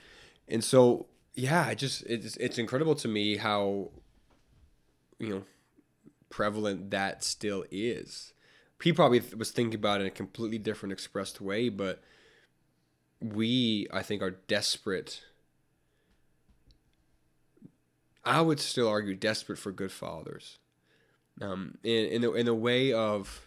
and 0.49 0.65
so 0.65 1.07
yeah, 1.35 1.65
I 1.65 1.75
just 1.75 2.03
it's 2.07 2.37
it's 2.37 2.59
incredible 2.59 2.97
to 2.97 3.09
me 3.09 3.37
how 3.37 3.91
you 5.19 5.29
know 5.29 5.43
prevalent 6.29 6.91
that 6.91 7.23
still 7.23 7.65
is. 7.71 8.33
He 8.83 8.93
probably 8.93 9.23
was 9.37 9.51
thinking 9.51 9.75
about 9.75 10.01
it 10.01 10.05
in 10.05 10.09
a 10.09 10.11
completely 10.11 10.59
different 10.59 10.93
expressed 10.93 11.41
way, 11.41 11.69
but 11.69 12.01
we 13.21 13.89
I 13.93 14.03
think 14.03 14.23
are 14.23 14.31
desperate 14.31 15.23
I 18.29 18.43
would 18.43 18.61
still 18.61 18.89
argue 18.89 19.15
desperate 19.15 19.59
for 19.59 19.73
good 19.73 19.91
fathers. 19.91 20.59
Um, 21.41 21.79
in 21.83 22.07
in 22.07 22.23
the 22.23 22.33
in 22.35 22.47
the 22.47 22.55
way 22.55 22.93
of 22.93 23.41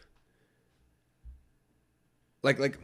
like 2.41 2.57
like 2.57 2.79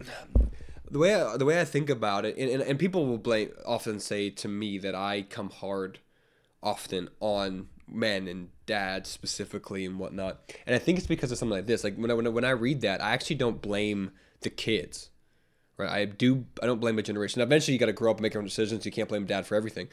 the 0.92 1.00
way 1.00 1.16
I, 1.16 1.38
the 1.38 1.46
way 1.46 1.60
I 1.60 1.66
think 1.66 1.90
about 1.90 2.24
it, 2.24 2.38
and, 2.38 2.50
and, 2.50 2.62
and 2.62 2.78
people 2.78 3.08
will 3.08 3.18
blame 3.18 3.52
often 3.66 4.00
say 4.00 4.30
to 4.30 4.48
me 4.48 4.78
that 4.78 4.94
I 4.94 5.24
come 5.24 5.50
hard 5.50 6.00
often 6.62 7.10
on 7.20 7.70
men 7.88 8.28
and 8.28 8.50
dads 8.66 9.10
specifically 9.10 9.86
and 9.86 10.00
whatnot, 10.00 10.54
and 10.66 10.76
I 10.76 10.80
think 10.80 10.98
it's 10.98 11.08
because 11.08 11.32
of 11.32 11.38
something 11.38 11.58
like 11.58 11.68
this. 11.68 11.84
Like 11.84 11.96
when 11.96 12.12
I 12.12 12.14
when 12.14 12.28
I, 12.28 12.30
when 12.30 12.46
I 12.46 12.52
read 12.52 12.82
that, 12.82 13.02
I 13.02 13.12
actually 13.12 13.38
don't 13.38 13.62
blame 13.62 14.12
the 14.42 14.50
kids, 14.50 15.10
right? 15.78 15.90
I 15.90 16.06
do 16.06 16.46
I 16.62 16.66
don't 16.66 16.80
blame 16.80 16.96
the 16.96 17.04
generation. 17.04 17.42
Eventually, 17.42 17.74
you 17.74 17.80
got 17.80 17.88
to 17.88 17.94
grow 17.94 18.12
up 18.12 18.18
and 18.18 18.24
make 18.24 18.34
your 18.34 18.42
own 18.42 18.48
decisions. 18.48 18.86
You 18.86 18.92
can't 18.92 19.10
blame 19.10 19.26
dad 19.26 19.46
for 19.46 19.56
everything, 19.56 19.88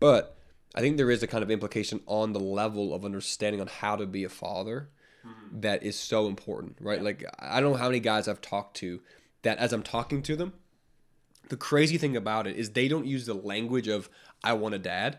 but 0.00 0.36
I 0.74 0.80
think 0.80 0.96
there 0.96 1.10
is 1.10 1.22
a 1.22 1.26
kind 1.26 1.42
of 1.42 1.50
implication 1.50 2.00
on 2.06 2.32
the 2.32 2.40
level 2.40 2.94
of 2.94 3.04
understanding 3.04 3.60
on 3.60 3.66
how 3.66 3.96
to 3.96 4.06
be 4.06 4.24
a 4.24 4.28
father 4.28 4.90
mm-hmm. 5.26 5.60
that 5.60 5.82
is 5.82 5.98
so 5.98 6.26
important, 6.26 6.76
right? 6.80 6.98
Yeah. 6.98 7.04
Like 7.04 7.24
I 7.38 7.60
don't 7.60 7.72
know 7.72 7.78
how 7.78 7.88
many 7.88 8.00
guys 8.00 8.28
I've 8.28 8.40
talked 8.40 8.76
to 8.78 9.00
that 9.42 9.58
as 9.58 9.72
I'm 9.72 9.82
talking 9.82 10.22
to 10.22 10.36
them, 10.36 10.52
the 11.48 11.56
crazy 11.56 11.98
thing 11.98 12.16
about 12.16 12.46
it 12.46 12.56
is 12.56 12.70
they 12.70 12.88
don't 12.88 13.06
use 13.06 13.26
the 13.26 13.34
language 13.34 13.88
of 13.88 14.08
I 14.44 14.52
want 14.52 14.74
a 14.74 14.78
dad, 14.78 15.18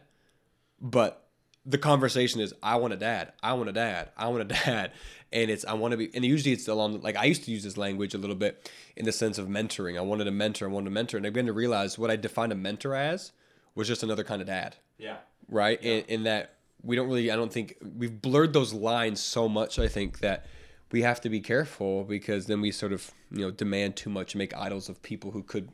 but 0.80 1.29
the 1.70 1.78
conversation 1.78 2.42
is 2.42 2.54
I 2.62 2.76
want 2.78 2.94
a 2.94 2.98
dad, 2.98 3.34
I 3.42 3.54
want 3.54 3.70
a 3.70 3.74
dad, 3.74 4.10
I 4.18 4.28
want 4.28 4.42
a 4.42 4.46
dad, 4.46 4.92
and 5.32 5.50
it's 5.50 5.64
I 5.66 5.74
want 5.74 5.92
to 5.92 5.98
be, 5.98 6.10
and 6.14 6.26
usually 6.26 6.52
it's 6.52 6.68
along 6.68 7.02
like 7.02 7.16
I 7.16 7.26
used 7.26 7.44
to 7.46 7.52
use 7.52 7.64
this 7.64 7.78
language 7.78 8.14
a 8.14 8.18
little 8.18 8.36
bit 8.36 8.72
in 8.96 9.06
the 9.06 9.12
sense 9.12 9.38
of 9.38 9.48
mentoring. 9.48 9.98
I 9.98 10.02
wanted 10.02 10.28
a 10.28 10.32
mentor, 10.32 10.68
I 10.68 10.72
wanted 10.72 10.88
a 10.88 10.92
mentor, 10.92 11.18
and 11.18 11.26
I 11.26 11.30
began 11.30 11.46
to 11.46 11.54
realize 11.54 11.98
what 11.98 12.12
I 12.12 12.16
defined 12.16 12.52
a 12.52 12.56
mentor 12.56 12.96
as 12.96 13.32
was 13.76 13.88
just 13.88 14.04
another 14.04 14.24
kind 14.24 14.42
of 14.42 14.48
dad. 14.48 14.76
Yeah 14.98 15.18
right? 15.50 15.82
Yeah. 15.82 15.92
In, 15.92 16.06
in 16.06 16.24
that 16.24 16.56
we 16.84 16.96
don't 16.96 17.08
really, 17.08 17.32
I 17.32 17.36
don't 17.36 17.52
think 17.52 17.76
we've 17.98 18.22
blurred 18.22 18.54
those 18.54 18.74
lines 18.74 19.20
so 19.20 19.50
much. 19.50 19.80
I 19.80 19.88
think 19.88 20.20
that 20.20 20.46
we 20.92 21.02
have 21.02 21.22
to 21.22 21.30
be 21.30 21.40
careful 21.40 22.04
because 22.04 22.46
then 22.46 22.62
we 22.62 22.72
sort 22.72 22.94
of 22.94 23.12
you 23.32 23.42
know 23.42 23.52
demand 23.52 23.96
too 23.96 24.10
much 24.10 24.34
and 24.34 24.40
make 24.40 24.56
idols 24.56 24.90
of 24.90 25.02
people 25.02 25.32
who 25.32 25.44
could 25.44 25.70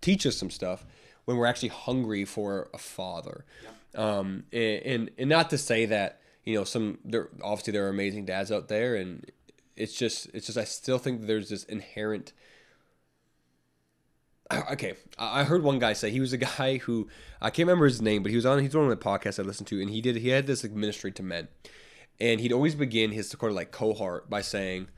teach 0.00 0.26
us 0.26 0.36
some 0.36 0.50
stuff 0.50 0.86
when 1.24 1.36
we're 1.36 1.46
actually 1.46 1.68
hungry 1.68 2.24
for 2.24 2.68
a 2.72 2.78
father. 2.78 3.44
Yeah. 3.62 3.70
Um, 3.94 4.44
and, 4.52 4.82
and 4.84 5.10
and 5.18 5.28
not 5.28 5.50
to 5.50 5.58
say 5.58 5.86
that 5.86 6.20
you 6.44 6.54
know 6.54 6.64
some 6.64 6.98
there 7.04 7.28
obviously 7.42 7.72
there 7.72 7.86
are 7.86 7.90
amazing 7.90 8.26
dads 8.26 8.52
out 8.52 8.68
there 8.68 8.96
and 8.96 9.30
it's 9.76 9.94
just 9.94 10.28
it's 10.34 10.46
just 10.46 10.58
I 10.58 10.64
still 10.64 10.98
think 10.98 11.26
there's 11.26 11.48
this 11.48 11.64
inherent 11.64 12.32
okay, 14.72 14.94
I 15.18 15.44
heard 15.44 15.62
one 15.62 15.78
guy 15.78 15.92
say 15.92 16.10
he 16.10 16.20
was 16.20 16.32
a 16.32 16.38
guy 16.58 16.78
who 16.78 17.08
I 17.40 17.50
can't 17.50 17.66
remember 17.66 17.86
his 17.86 18.02
name, 18.02 18.22
but 18.22 18.30
he 18.30 18.36
was 18.36 18.46
on 18.46 18.60
he's 18.60 18.74
on 18.74 18.82
one 18.82 18.92
of 18.92 18.98
the 18.98 19.04
podcasts 19.04 19.38
I 19.38 19.46
listened 19.46 19.68
to, 19.68 19.80
and 19.80 19.90
he 19.90 20.00
did 20.00 20.16
he 20.16 20.28
had 20.28 20.46
this 20.46 20.62
like 20.62 20.72
ministry 20.72 21.12
to 21.12 21.22
men, 21.22 21.48
and 22.20 22.40
he'd 22.40 22.52
always 22.52 22.74
begin 22.74 23.12
his 23.12 23.28
sort 23.30 23.50
of 23.50 23.56
like 23.56 23.72
cohort 23.72 24.28
by 24.30 24.40
saying, 24.40 24.88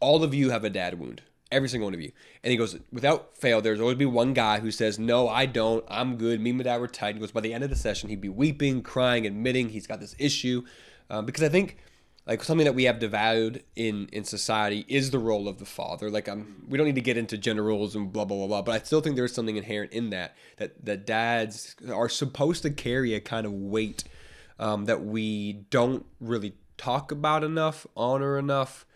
"All 0.00 0.22
of 0.22 0.34
you 0.34 0.50
have 0.50 0.64
a 0.64 0.70
dad 0.70 0.98
wound." 0.98 1.22
Every 1.52 1.68
single 1.68 1.86
one 1.86 1.94
of 1.94 2.00
you. 2.00 2.12
And 2.44 2.50
he 2.50 2.56
goes, 2.56 2.78
without 2.92 3.36
fail, 3.36 3.60
there's 3.60 3.80
always 3.80 3.96
be 3.96 4.06
one 4.06 4.34
guy 4.34 4.60
who 4.60 4.70
says, 4.70 4.98
No, 4.98 5.28
I 5.28 5.46
don't. 5.46 5.84
I'm 5.88 6.16
good. 6.16 6.40
Me 6.40 6.50
and 6.50 6.58
my 6.58 6.64
dad 6.64 6.80
were 6.80 6.86
tight. 6.86 7.16
He 7.16 7.20
goes, 7.20 7.32
by 7.32 7.40
the 7.40 7.52
end 7.52 7.64
of 7.64 7.70
the 7.70 7.76
session, 7.76 8.08
he'd 8.08 8.20
be 8.20 8.28
weeping, 8.28 8.82
crying, 8.82 9.26
admitting 9.26 9.70
he's 9.70 9.86
got 9.86 10.00
this 10.00 10.14
issue. 10.18 10.62
Um, 11.08 11.26
because 11.26 11.42
I 11.42 11.48
think 11.48 11.78
like 12.26 12.44
something 12.44 12.64
that 12.64 12.74
we 12.74 12.84
have 12.84 12.98
devalued 12.98 13.62
in 13.74 14.08
in 14.12 14.24
society 14.24 14.84
is 14.88 15.10
the 15.10 15.18
role 15.18 15.48
of 15.48 15.58
the 15.58 15.64
father 15.64 16.10
like 16.10 16.28
i'm 16.28 16.64
we 16.68 16.78
don't 16.78 16.86
need 16.86 16.94
to 16.94 17.00
get 17.00 17.16
into 17.16 17.36
gender 17.36 17.62
roles 17.62 17.96
and 17.96 18.12
blah 18.12 18.24
blah 18.24 18.36
blah 18.36 18.46
blah 18.46 18.62
but 18.62 18.72
i 18.72 18.84
still 18.84 19.00
think 19.00 19.16
there's 19.16 19.34
something 19.34 19.56
inherent 19.56 19.90
in 19.92 20.10
that 20.10 20.36
that 20.58 20.84
that 20.84 21.06
dads 21.06 21.74
are 21.92 22.08
supposed 22.08 22.62
to 22.62 22.70
carry 22.70 23.14
a 23.14 23.20
kind 23.20 23.46
of 23.46 23.52
weight 23.52 24.04
um, 24.58 24.84
that 24.84 25.02
we 25.02 25.54
don't 25.70 26.04
really 26.20 26.54
talk 26.76 27.10
about 27.10 27.42
enough 27.42 27.86
honor 27.96 28.38
enough 28.38 28.86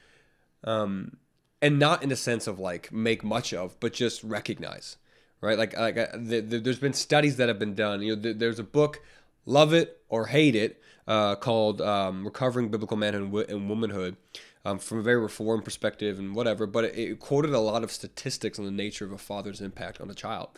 um, 0.63 1.17
and 1.65 1.79
not 1.79 2.03
in 2.03 2.09
the 2.11 2.17
sense 2.17 2.47
of 2.47 2.59
like 2.59 2.93
make 2.93 3.25
much 3.25 3.53
of 3.53 3.79
but 3.81 3.93
just 3.93 4.23
recognize 4.23 4.97
right 5.41 5.59
like 5.59 5.77
like 5.77 5.97
uh, 5.97 6.07
the, 6.15 6.41
the, 6.41 6.59
there's 6.59 6.79
been 6.79 6.93
studies 6.93 7.37
that 7.37 7.49
have 7.49 7.59
been 7.59 7.75
done 7.75 8.03
you 8.03 8.15
know 8.15 8.33
there's 8.33 8.59
a 8.59 8.65
book 8.65 9.03
love 9.47 9.73
it 9.73 10.01
or 10.09 10.27
hate 10.27 10.55
it 10.55 10.81
uh, 11.07 11.35
called 11.35 11.81
um, 11.81 12.25
Recovering 12.25 12.69
Biblical 12.71 12.97
Manhood 12.97 13.51
and 13.51 13.69
Womanhood 13.69 14.17
um, 14.65 14.79
from 14.79 14.99
a 14.99 15.03
very 15.03 15.21
reformed 15.21 15.65
perspective 15.65 16.19
and 16.19 16.35
whatever, 16.35 16.67
but 16.67 16.85
it, 16.85 16.99
it, 16.99 17.21
quoted 17.21 17.53
a 17.53 17.59
lot 17.59 17.85
of 17.85 17.93
statistics 17.93 18.59
on 18.59 18.65
the 18.65 18.71
nature 18.71 19.05
of 19.05 19.13
a 19.13 19.19
father's 19.19 19.61
impact 19.61 20.01
on 20.01 20.11
a 20.11 20.15
child. 20.15 20.49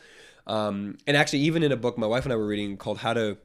Um, 0.46 0.98
and 1.06 1.16
actually, 1.16 1.40
even 1.40 1.62
in 1.62 1.72
a 1.72 1.76
book 1.76 1.98
my 1.98 2.06
wife 2.06 2.24
and 2.24 2.32
I 2.32 2.36
were 2.36 2.46
reading 2.46 2.76
called 2.76 2.98
How 2.98 3.14
to 3.14 3.36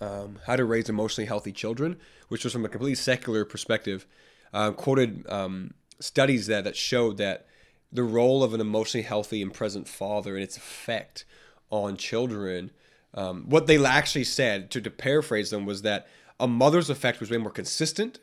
um, 0.00 0.38
How 0.46 0.54
to 0.54 0.64
Raise 0.64 0.88
Emotionally 0.88 1.26
Healthy 1.26 1.52
Children, 1.52 1.96
which 2.28 2.44
was 2.44 2.52
from 2.52 2.64
a 2.64 2.68
completely 2.68 2.94
secular 2.94 3.44
perspective, 3.44 4.06
uh, 4.52 4.70
quoted 4.70 5.28
um, 5.28 5.74
studies 6.00 6.46
there 6.46 6.62
that 6.62 6.76
showed 6.76 7.16
that 7.18 7.46
the 7.92 8.02
role 8.02 8.42
of 8.42 8.52
an 8.52 8.60
emotionally 8.60 9.04
healthy 9.04 9.42
and 9.42 9.52
present 9.52 9.88
father 9.88 10.34
and 10.34 10.42
its 10.42 10.56
effect 10.56 11.24
on 11.70 11.96
children– 11.96 12.70
um, 13.16 13.44
what 13.48 13.66
they 13.66 13.82
actually 13.84 14.24
said, 14.24 14.70
to, 14.72 14.80
to 14.80 14.90
paraphrase 14.90 15.50
them, 15.50 15.64
was 15.64 15.82
that 15.82 16.06
a 16.38 16.46
mother's 16.46 16.90
effect 16.90 17.18
was 17.18 17.30
way 17.30 17.38
more 17.38 17.50
consistent, 17.50 18.20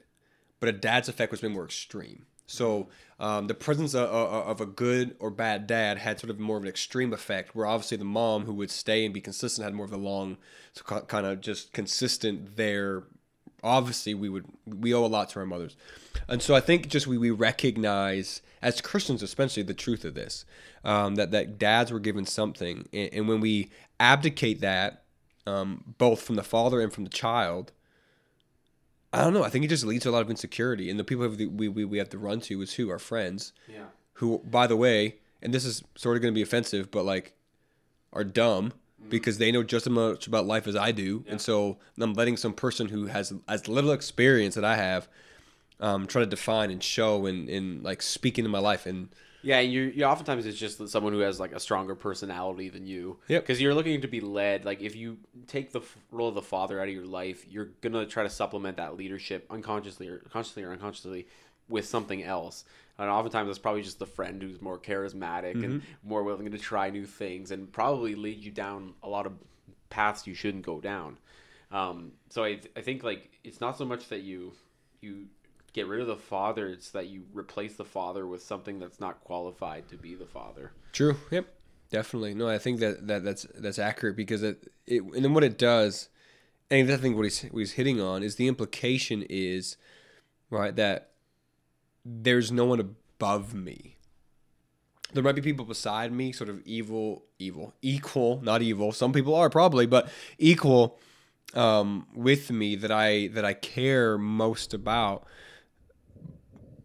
but 0.60 0.70
a 0.70 0.72
dad's 0.72 1.10
effect 1.10 1.32
was 1.32 1.42
way 1.42 1.50
more 1.50 1.66
extreme. 1.66 2.28
So 2.46 2.90
um, 3.20 3.48
the 3.48 3.56
presence 3.56 3.96
of, 3.96 4.08
of, 4.10 4.62
a 4.62 4.66
good 4.66 5.16
or 5.20 5.32
bad 5.32 5.66
dad 5.66 5.98
had 5.98 6.20
sort 6.20 6.30
of 6.30 6.40
more 6.40 6.58
of 6.58 6.64
an 6.64 6.70
extreme 6.70 7.12
effect, 7.12 7.56
where 7.56 7.66
obviously 7.66 7.98
the 7.98 8.04
mom 8.04 8.46
who 8.46 8.54
would 8.54 8.70
stay 8.70 9.06
and 9.06 9.14
be 9.14 9.22
consistent 9.22 9.64
had 9.64 9.74
more 9.74 9.86
of 9.86 9.94
a 9.94 9.98
long, 9.98 10.38
kind 10.86 11.26
of 11.26 11.42
just 11.42 11.74
consistent 11.74 12.56
there. 12.56 13.04
Obviously, 13.64 14.14
we 14.14 14.30
would 14.30 14.46
we 14.66 14.94
owe 14.94 15.06
a 15.06 15.08
lot 15.08 15.30
to 15.30 15.40
our 15.40 15.46
mothers, 15.46 15.76
and 16.28 16.42
so 16.42 16.56
I 16.56 16.60
think 16.60 16.88
just 16.90 17.08
we, 17.08 17.18
we 17.18 17.32
recognize 17.32 18.42
as 18.62 18.82
Christians, 18.82 19.24
especially 19.24 19.64
the 19.64 19.74
truth 19.74 20.06
of 20.06 20.14
this, 20.14 20.46
um, 20.84 21.16
that 21.16 21.32
that 21.32 21.58
dads 21.58 21.92
were 21.92 22.00
given 22.00 22.26
something, 22.26 22.88
and, 22.94 23.10
and 23.14 23.28
when 23.28 23.40
we 23.40 23.72
abdicate 24.00 24.62
that, 24.62 25.04
um, 25.48 25.96
both 25.98 26.22
from 26.22 26.36
the 26.36 26.44
father 26.44 26.82
and 26.82 26.92
from 26.92 27.04
the 27.04 27.10
child, 27.10 27.72
I 29.12 29.24
don't 29.24 29.34
know. 29.34 29.44
I 29.44 29.50
think 29.50 29.64
it 29.64 29.70
just 29.70 29.86
leads 29.86 30.04
to 30.04 30.10
a 30.10 30.12
lot 30.12 30.24
of 30.24 30.30
insecurity, 30.30 30.90
and 30.90 31.00
the 31.00 31.04
people 31.04 31.28
we 31.30 31.68
we 31.68 31.86
we 31.86 31.98
have 32.00 32.10
to 32.10 32.18
run 32.18 32.42
to 32.42 32.62
is 32.62 32.74
who 32.74 32.90
our 32.90 33.00
friends. 33.00 33.54
Yeah. 33.68 33.86
Who, 34.18 34.40
by 34.40 34.68
the 34.68 34.78
way, 34.78 35.16
and 35.42 35.54
this 35.54 35.66
is 35.66 35.84
sort 35.96 36.16
of 36.16 36.22
going 36.22 36.34
to 36.34 36.36
be 36.36 36.42
offensive, 36.42 36.92
but 36.92 37.04
like, 37.04 37.34
are 38.12 38.24
dumb. 38.24 38.74
Because 39.10 39.38
they 39.38 39.52
know 39.52 39.64
just 39.64 39.88
as 39.88 39.92
much 39.92 40.28
about 40.28 40.46
life 40.46 40.68
as 40.68 40.76
I 40.76 40.92
do, 40.92 41.24
yeah. 41.26 41.32
and 41.34 41.42
so 41.42 41.78
I'm 42.00 42.14
letting 42.14 42.38
some 42.38 42.54
person 42.54 42.88
who 42.90 43.08
has 43.08 43.34
as 43.48 43.68
little 43.68 43.92
experience 43.92 44.56
that 44.56 44.66
I 44.66 44.76
have, 44.76 45.08
um, 45.80 46.08
try 46.08 46.22
to 46.22 46.26
define 46.26 46.72
and 46.72 46.84
show 46.84 47.26
and 47.26 47.50
and 47.50 47.84
like 47.84 48.02
speak 48.02 48.38
into 48.38 48.50
my 48.50 48.60
life 48.60 48.86
and 48.86 49.10
yeah, 49.44 49.60
you 49.60 49.82
you 49.94 50.06
oftentimes 50.06 50.46
it's 50.46 50.58
just 50.58 50.88
someone 50.88 51.12
who 51.12 51.20
has 51.20 51.40
like 51.40 51.52
a 51.52 51.60
stronger 51.60 51.96
personality 51.96 52.70
than 52.70 52.88
you. 52.88 53.18
Yeah. 53.28 53.40
Because 53.40 53.62
you're 53.62 53.76
looking 53.76 54.00
to 54.02 54.08
be 54.08 54.22
led. 54.22 54.64
Like 54.64 54.82
if 54.82 54.96
you 54.96 55.18
take 55.48 55.74
the 55.74 55.82
role 56.12 56.30
of 56.30 56.36
the 56.36 56.42
father 56.42 56.80
out 56.80 56.88
of 56.88 56.94
your 56.94 57.06
life, 57.06 57.46
you're 57.50 57.70
gonna 57.82 58.06
try 58.06 58.24
to 58.24 58.30
supplement 58.30 58.78
that 58.78 58.96
leadership 58.96 59.46
unconsciously 59.50 60.08
or 60.08 60.20
consciously 60.30 60.64
or 60.64 60.72
unconsciously 60.72 61.28
with 61.68 61.86
something 61.86 62.24
else. 62.24 62.64
And 63.00 63.10
oftentimes 63.10 63.50
it's 63.50 63.60
probably 63.60 63.82
just 63.82 64.00
the 64.00 64.06
friend 64.06 64.42
who's 64.42 64.62
more 64.62 64.78
charismatic 64.78 65.56
mm-hmm. 65.56 65.64
and 65.64 65.82
more 66.04 66.24
willing 66.24 66.52
to 66.52 66.58
try 66.58 66.90
new 66.90 67.06
things 67.06 67.52
and 67.52 67.72
probably 67.72 68.16
lead 68.16 68.44
you 68.44 68.52
down 68.52 68.94
a 69.02 69.10
lot 69.10 69.26
of 69.26 69.34
paths 69.90 70.28
you 70.28 70.36
shouldn't 70.36 70.66
go 70.66 70.80
down. 70.80 71.18
Um, 71.72 72.12
so 72.30 72.44
I, 72.44 72.60
I 72.76 72.82
think 72.82 73.04
like 73.04 73.32
it's 73.44 73.60
not 73.60 73.78
so 73.78 73.86
much 73.86 74.10
that 74.10 74.22
you 74.22 74.54
you 75.02 75.26
get 75.74 75.88
rid 75.88 76.00
of 76.00 76.08
the 76.08 76.16
father 76.16 76.68
it's 76.70 76.92
that 76.92 77.08
you 77.08 77.24
replace 77.34 77.76
the 77.76 77.86
father 77.86 78.26
with 78.28 78.44
something 78.44 78.80
that's 78.80 79.00
not 79.00 79.24
qualified 79.24 79.88
to 79.90 79.98
be 79.98 80.16
the 80.16 80.26
father 80.26 80.72
true 80.92 81.18
yep 81.32 81.48
definitely 81.90 82.34
no 82.34 82.48
i 82.48 82.58
think 82.58 82.80
that, 82.80 83.08
that 83.08 83.24
that's 83.24 83.46
that's 83.56 83.80
accurate 83.80 84.16
because 84.16 84.44
it, 84.44 84.72
it 84.86 85.02
and 85.02 85.26
then 85.26 85.34
what 85.34 85.44
it 85.44 85.58
does 85.58 86.10
and 86.70 86.92
i 86.92 86.96
think 86.96 87.16
what 87.16 87.24
he's, 87.24 87.42
what 87.46 87.60
he's 87.60 87.74
hitting 87.74 88.00
on 88.00 88.22
is 88.24 88.36
the 88.36 88.48
implication 88.48 89.26
is 89.30 89.76
right 90.52 90.76
that 90.76 91.13
there's 92.06 92.52
no 92.52 92.66
one 92.66 92.80
above 92.80 93.54
me 93.54 93.94
there 95.14 95.24
might 95.24 95.36
be 95.36 95.42
people 95.42 95.66
beside 95.66 96.12
me, 96.12 96.32
sort 96.32 96.50
of 96.50 96.62
evil, 96.66 97.24
evil, 97.40 97.74
equal, 97.82 98.42
not 98.42 98.62
evil. 98.62 98.92
Some 98.92 99.14
people 99.14 99.36
are 99.36 99.50
probably, 99.50 99.86
but 99.86 100.10
equal 100.38 101.00
um, 101.54 102.08
with 102.14 102.52
me 102.52 102.76
that 102.76 102.92
I 102.92 103.28
that 103.28 103.46
I 103.46 103.54
care 103.54 104.18
most 104.18 104.74
about. 104.74 105.26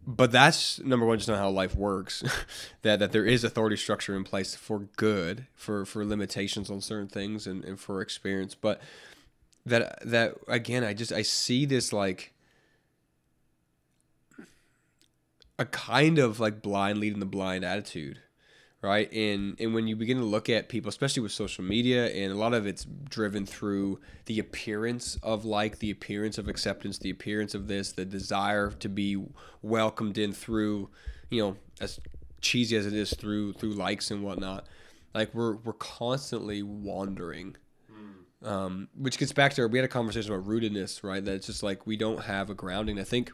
But 0.05 0.31
that's 0.31 0.79
number 0.79 1.05
one, 1.05 1.17
just 1.17 1.29
not 1.29 1.37
how 1.37 1.49
life 1.49 1.75
works. 1.75 2.23
that 2.83 2.99
that 2.99 3.11
there 3.11 3.25
is 3.25 3.43
authority 3.43 3.77
structure 3.77 4.15
in 4.15 4.23
place 4.23 4.55
for 4.55 4.79
good, 4.95 5.47
for 5.55 5.85
for 5.85 6.05
limitations 6.05 6.69
on 6.69 6.81
certain 6.81 7.07
things, 7.07 7.47
and, 7.47 7.65
and 7.65 7.79
for 7.79 8.01
experience. 8.01 8.55
But 8.55 8.81
that 9.65 9.99
that 10.07 10.35
again, 10.47 10.83
I 10.83 10.93
just 10.93 11.11
I 11.11 11.23
see 11.23 11.65
this 11.65 11.91
like 11.91 12.33
a 15.59 15.65
kind 15.65 16.17
of 16.17 16.39
like 16.39 16.61
blind 16.61 16.99
leading 16.99 17.19
the 17.19 17.25
blind 17.25 17.63
attitude 17.63 18.19
right? 18.81 19.11
And 19.11 19.59
and 19.59 19.73
when 19.73 19.87
you 19.87 19.97
begin 19.97 20.19
to 20.19 20.23
look 20.23 20.47
at 20.47 20.69
people 20.69 20.87
especially 20.87 21.21
with 21.21 21.33
social 21.33 21.65
media 21.65 22.07
and 22.07 22.31
a 22.31 22.35
lot 22.35 22.53
of 22.53 22.65
it's 22.65 22.85
driven 22.85 23.45
through 23.45 23.99
the 24.25 24.39
appearance 24.39 25.17
of 25.21 25.43
like 25.43 25.79
the 25.79 25.91
appearance 25.91 26.37
of 26.37 26.47
acceptance 26.47 26.97
the 26.97 27.09
appearance 27.09 27.53
of 27.53 27.67
this 27.67 27.91
the 27.91 28.05
desire 28.05 28.71
to 28.71 28.87
be 28.87 29.21
welcomed 29.61 30.17
in 30.17 30.31
through 30.31 30.89
you 31.29 31.41
know 31.41 31.57
as 31.81 31.99
cheesy 32.39 32.77
as 32.77 32.85
it 32.85 32.93
is 32.93 33.13
through 33.13 33.51
through 33.51 33.73
likes 33.73 34.11
and 34.11 34.23
whatnot 34.23 34.65
like 35.13 35.33
we're 35.33 35.55
we're 35.55 35.73
constantly 35.73 36.63
wandering. 36.63 37.55
Um, 38.41 38.87
which 38.97 39.17
gets 39.17 39.33
back 39.33 39.53
to 39.55 39.67
we 39.67 39.77
had 39.77 39.85
a 39.85 39.89
conversation 39.89 40.31
about 40.31 40.47
rootedness 40.47 41.03
right? 41.03 41.23
That 41.23 41.35
it's 41.35 41.47
just 41.47 41.61
like 41.63 41.85
we 41.85 41.97
don't 41.97 42.23
have 42.23 42.49
a 42.49 42.53
grounding. 42.53 42.99
I 42.99 43.03
think 43.03 43.31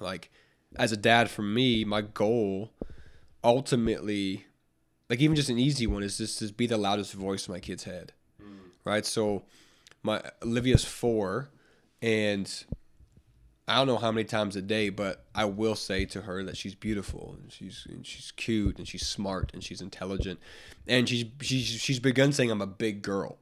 like 0.00 0.30
as 0.76 0.92
a 0.92 0.96
dad 0.96 1.30
for 1.30 1.42
me 1.42 1.84
my 1.84 2.00
goal 2.02 2.70
ultimately 3.42 4.44
like 5.08 5.20
even 5.20 5.34
just 5.36 5.48
an 5.48 5.58
easy 5.58 5.86
one 5.86 6.02
is 6.02 6.18
just 6.18 6.38
to 6.38 6.52
be 6.52 6.66
the 6.66 6.76
loudest 6.76 7.14
voice 7.14 7.46
in 7.48 7.52
my 7.54 7.60
kid's 7.60 7.84
head 7.84 8.12
right? 8.84 9.04
So 9.06 9.42
my 10.02 10.22
olivia's 10.42 10.84
four 10.84 11.48
and 12.00 12.64
i 13.66 13.74
don't 13.76 13.88
know 13.88 13.96
how 13.98 14.12
many 14.12 14.24
times 14.24 14.54
a 14.54 14.62
day 14.62 14.88
but 14.88 15.24
i 15.34 15.44
will 15.44 15.74
say 15.74 16.04
to 16.04 16.22
her 16.22 16.44
that 16.44 16.56
she's 16.56 16.74
beautiful 16.74 17.36
and 17.42 17.52
she's 17.52 17.84
and 17.90 18.06
she's 18.06 18.30
cute 18.36 18.78
and 18.78 18.86
she's 18.86 19.04
smart 19.06 19.50
and 19.52 19.64
she's 19.64 19.80
intelligent 19.80 20.38
and 20.86 21.08
she's 21.08 21.24
she's 21.40 21.66
she's 21.66 21.98
begun 21.98 22.32
saying 22.32 22.50
i'm 22.50 22.62
a 22.62 22.66
big 22.66 23.02
girl. 23.02 23.38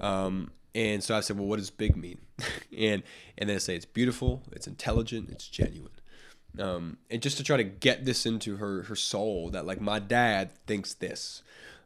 Um, 0.00 0.50
and 0.74 1.04
so 1.04 1.14
i 1.14 1.20
said 1.20 1.36
well 1.38 1.46
what 1.46 1.58
does 1.58 1.70
big 1.70 1.96
mean? 1.96 2.18
And 2.76 3.02
and 3.36 3.50
then 3.50 3.56
i 3.56 3.58
say 3.58 3.76
it's 3.76 3.84
beautiful 3.84 4.42
it's 4.52 4.66
intelligent 4.66 5.28
it's 5.30 5.46
genuine 5.46 5.92
um, 6.58 6.98
and 7.10 7.22
just 7.22 7.36
to 7.38 7.44
try 7.44 7.56
to 7.56 7.64
get 7.64 8.04
this 8.04 8.26
into 8.26 8.56
her 8.56 8.82
her 8.84 8.96
soul 8.96 9.50
that 9.50 9.66
like 9.66 9.80
my 9.80 9.98
dad 9.98 10.52
thinks 10.66 10.94
this 10.94 11.42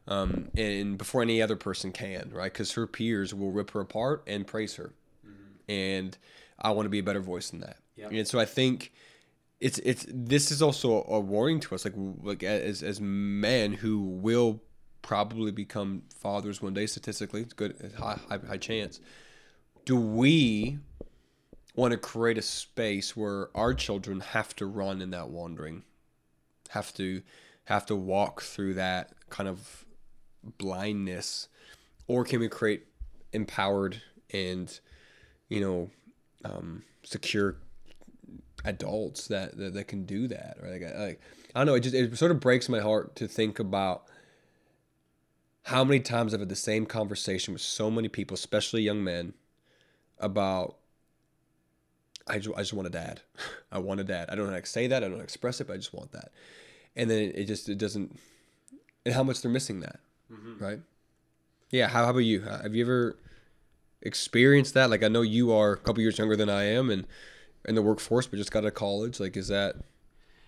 um, 0.07 0.49
and 0.55 0.97
before 0.97 1.21
any 1.21 1.41
other 1.41 1.55
person 1.55 1.91
can 1.91 2.31
right? 2.33 2.51
Because 2.51 2.71
her 2.73 2.87
peers 2.87 3.33
will 3.33 3.51
rip 3.51 3.71
her 3.71 3.81
apart 3.81 4.23
and 4.27 4.47
praise 4.47 4.75
her. 4.75 4.93
And 5.69 6.17
i 6.59 6.71
want 6.71 6.85
to 6.85 6.89
be 6.89 6.99
a 6.99 7.03
better 7.03 7.19
voice 7.19 7.51
than 7.51 7.59
that. 7.59 7.77
Yep. 7.97 8.11
and 8.11 8.27
so 8.27 8.39
i 8.39 8.45
think 8.45 8.93
it's 9.59 9.79
it's 9.79 10.05
this 10.07 10.51
is 10.51 10.61
also 10.61 11.03
a 11.03 11.19
warning 11.19 11.59
to 11.61 11.75
us 11.75 11.83
like 11.83 11.93
like 12.21 12.43
as 12.43 12.83
as 12.83 13.01
men 13.01 13.73
who 13.73 13.99
will 13.99 14.61
probably 15.01 15.51
become 15.51 16.03
fathers 16.13 16.61
one 16.61 16.73
day 16.73 16.85
statistically 16.85 17.41
it's 17.41 17.53
good 17.53 17.75
it's 17.79 17.95
high, 17.95 18.19
high 18.29 18.39
high 18.47 18.57
chance. 18.57 18.99
Do 19.85 19.95
we 19.95 20.79
want 21.77 21.91
to 21.91 21.97
create 21.97 22.39
a 22.39 22.41
space 22.41 23.15
where 23.15 23.55
our 23.55 23.73
children 23.73 24.19
have 24.19 24.53
to 24.55 24.65
run 24.65 24.99
in 24.99 25.11
that 25.11 25.29
wandering 25.29 25.83
have 26.69 26.93
to 26.95 27.21
have 27.65 27.85
to 27.85 27.95
walk 27.95 28.41
through 28.41 28.73
that 28.73 29.13
kind 29.29 29.47
of 29.47 29.85
blindness 30.57 31.47
or 32.07 32.25
can 32.25 32.39
we 32.39 32.49
create 32.49 32.85
empowered 33.31 34.01
and 34.31 34.79
you 35.49 35.61
know 35.61 35.89
um, 36.43 36.83
secure 37.03 37.57
adults 38.65 39.27
that, 39.27 39.55
that 39.57 39.73
that 39.73 39.87
can 39.87 40.03
do 40.03 40.27
that 40.27 40.57
right? 40.61 40.81
Like, 40.81 40.95
like 40.97 41.21
I 41.53 41.59
don't 41.59 41.67
know 41.67 41.75
it 41.75 41.81
just 41.81 41.95
it 41.95 42.17
sort 42.17 42.31
of 42.31 42.39
breaks 42.39 42.67
my 42.67 42.79
heart 42.79 43.15
to 43.17 43.27
think 43.27 43.59
about 43.59 44.07
how 45.63 45.83
many 45.83 45.99
times 45.99 46.33
I've 46.33 46.39
had 46.39 46.49
the 46.49 46.55
same 46.55 46.85
conversation 46.87 47.53
with 47.53 47.61
so 47.61 47.91
many 47.91 48.07
people 48.07 48.33
especially 48.33 48.81
young 48.81 49.03
men 49.03 49.33
about 50.17 50.77
I 52.27 52.39
just, 52.39 52.55
I 52.55 52.61
just 52.61 52.73
want 52.73 52.87
a 52.87 52.91
dad. 52.91 53.21
I 53.71 53.79
want 53.79 53.99
a 53.99 54.03
dad. 54.03 54.29
I 54.29 54.35
don't 54.35 54.47
know 54.47 54.53
how 54.53 54.59
to 54.59 54.65
say 54.65 54.87
that. 54.87 54.97
I 54.97 54.99
don't 55.01 55.11
know 55.11 55.15
how 55.17 55.21
to 55.21 55.23
express 55.23 55.61
it, 55.61 55.67
but 55.67 55.73
I 55.73 55.77
just 55.77 55.93
want 55.93 56.11
that. 56.11 56.31
And 56.95 57.09
then 57.09 57.31
it 57.35 57.45
just 57.45 57.69
it 57.69 57.77
doesn't. 57.77 58.17
And 59.05 59.13
how 59.13 59.23
much 59.23 59.41
they're 59.41 59.51
missing 59.51 59.79
that, 59.81 59.99
right? 60.59 60.79
Yeah. 61.69 61.87
How, 61.87 62.05
how 62.05 62.11
about 62.11 62.19
you? 62.19 62.41
Have 62.41 62.75
you 62.75 62.83
ever 62.83 63.17
experienced 64.01 64.73
that? 64.73 64.89
Like 64.89 65.03
I 65.03 65.07
know 65.07 65.21
you 65.21 65.53
are 65.53 65.73
a 65.73 65.77
couple 65.77 66.01
years 66.01 66.17
younger 66.17 66.35
than 66.35 66.49
I 66.49 66.63
am, 66.63 66.89
and 66.89 67.07
in 67.67 67.75
the 67.75 67.81
workforce, 67.81 68.27
but 68.27 68.37
just 68.37 68.51
got 68.51 68.59
out 68.59 68.67
of 68.67 68.73
college. 68.73 69.19
Like, 69.19 69.37
is 69.37 69.49
that? 69.49 69.75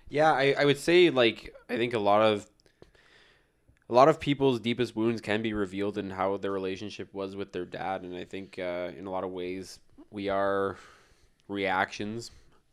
Yeah, 0.10 0.32
I, 0.32 0.56
I 0.58 0.66
would 0.66 0.80
say 0.80 1.10
like 1.10 1.54
I 1.70 1.78
think 1.78 1.94
a 1.94 2.00
lot 2.00 2.22
of 2.22 2.50
a 3.90 3.94
lot 3.94 4.08
of 4.08 4.20
people's 4.20 4.60
deepest 4.60 4.96
wounds 4.96 5.22
can 5.22 5.42
be 5.42 5.54
revealed 5.54 5.98
in 5.98 6.10
how 6.12 6.38
their 6.38 6.52
relationship 6.52 7.14
was 7.14 7.36
with 7.36 7.52
their 7.52 7.66
dad, 7.66 8.04
and 8.04 8.16
I 8.16 8.26
think 8.26 8.58
uh, 8.58 8.92
in 8.98 9.06
a 9.06 9.12
lot 9.12 9.24
of 9.24 9.32
ways 9.32 9.80
we 10.12 10.30
are 10.30 10.78
reactions 11.50 12.32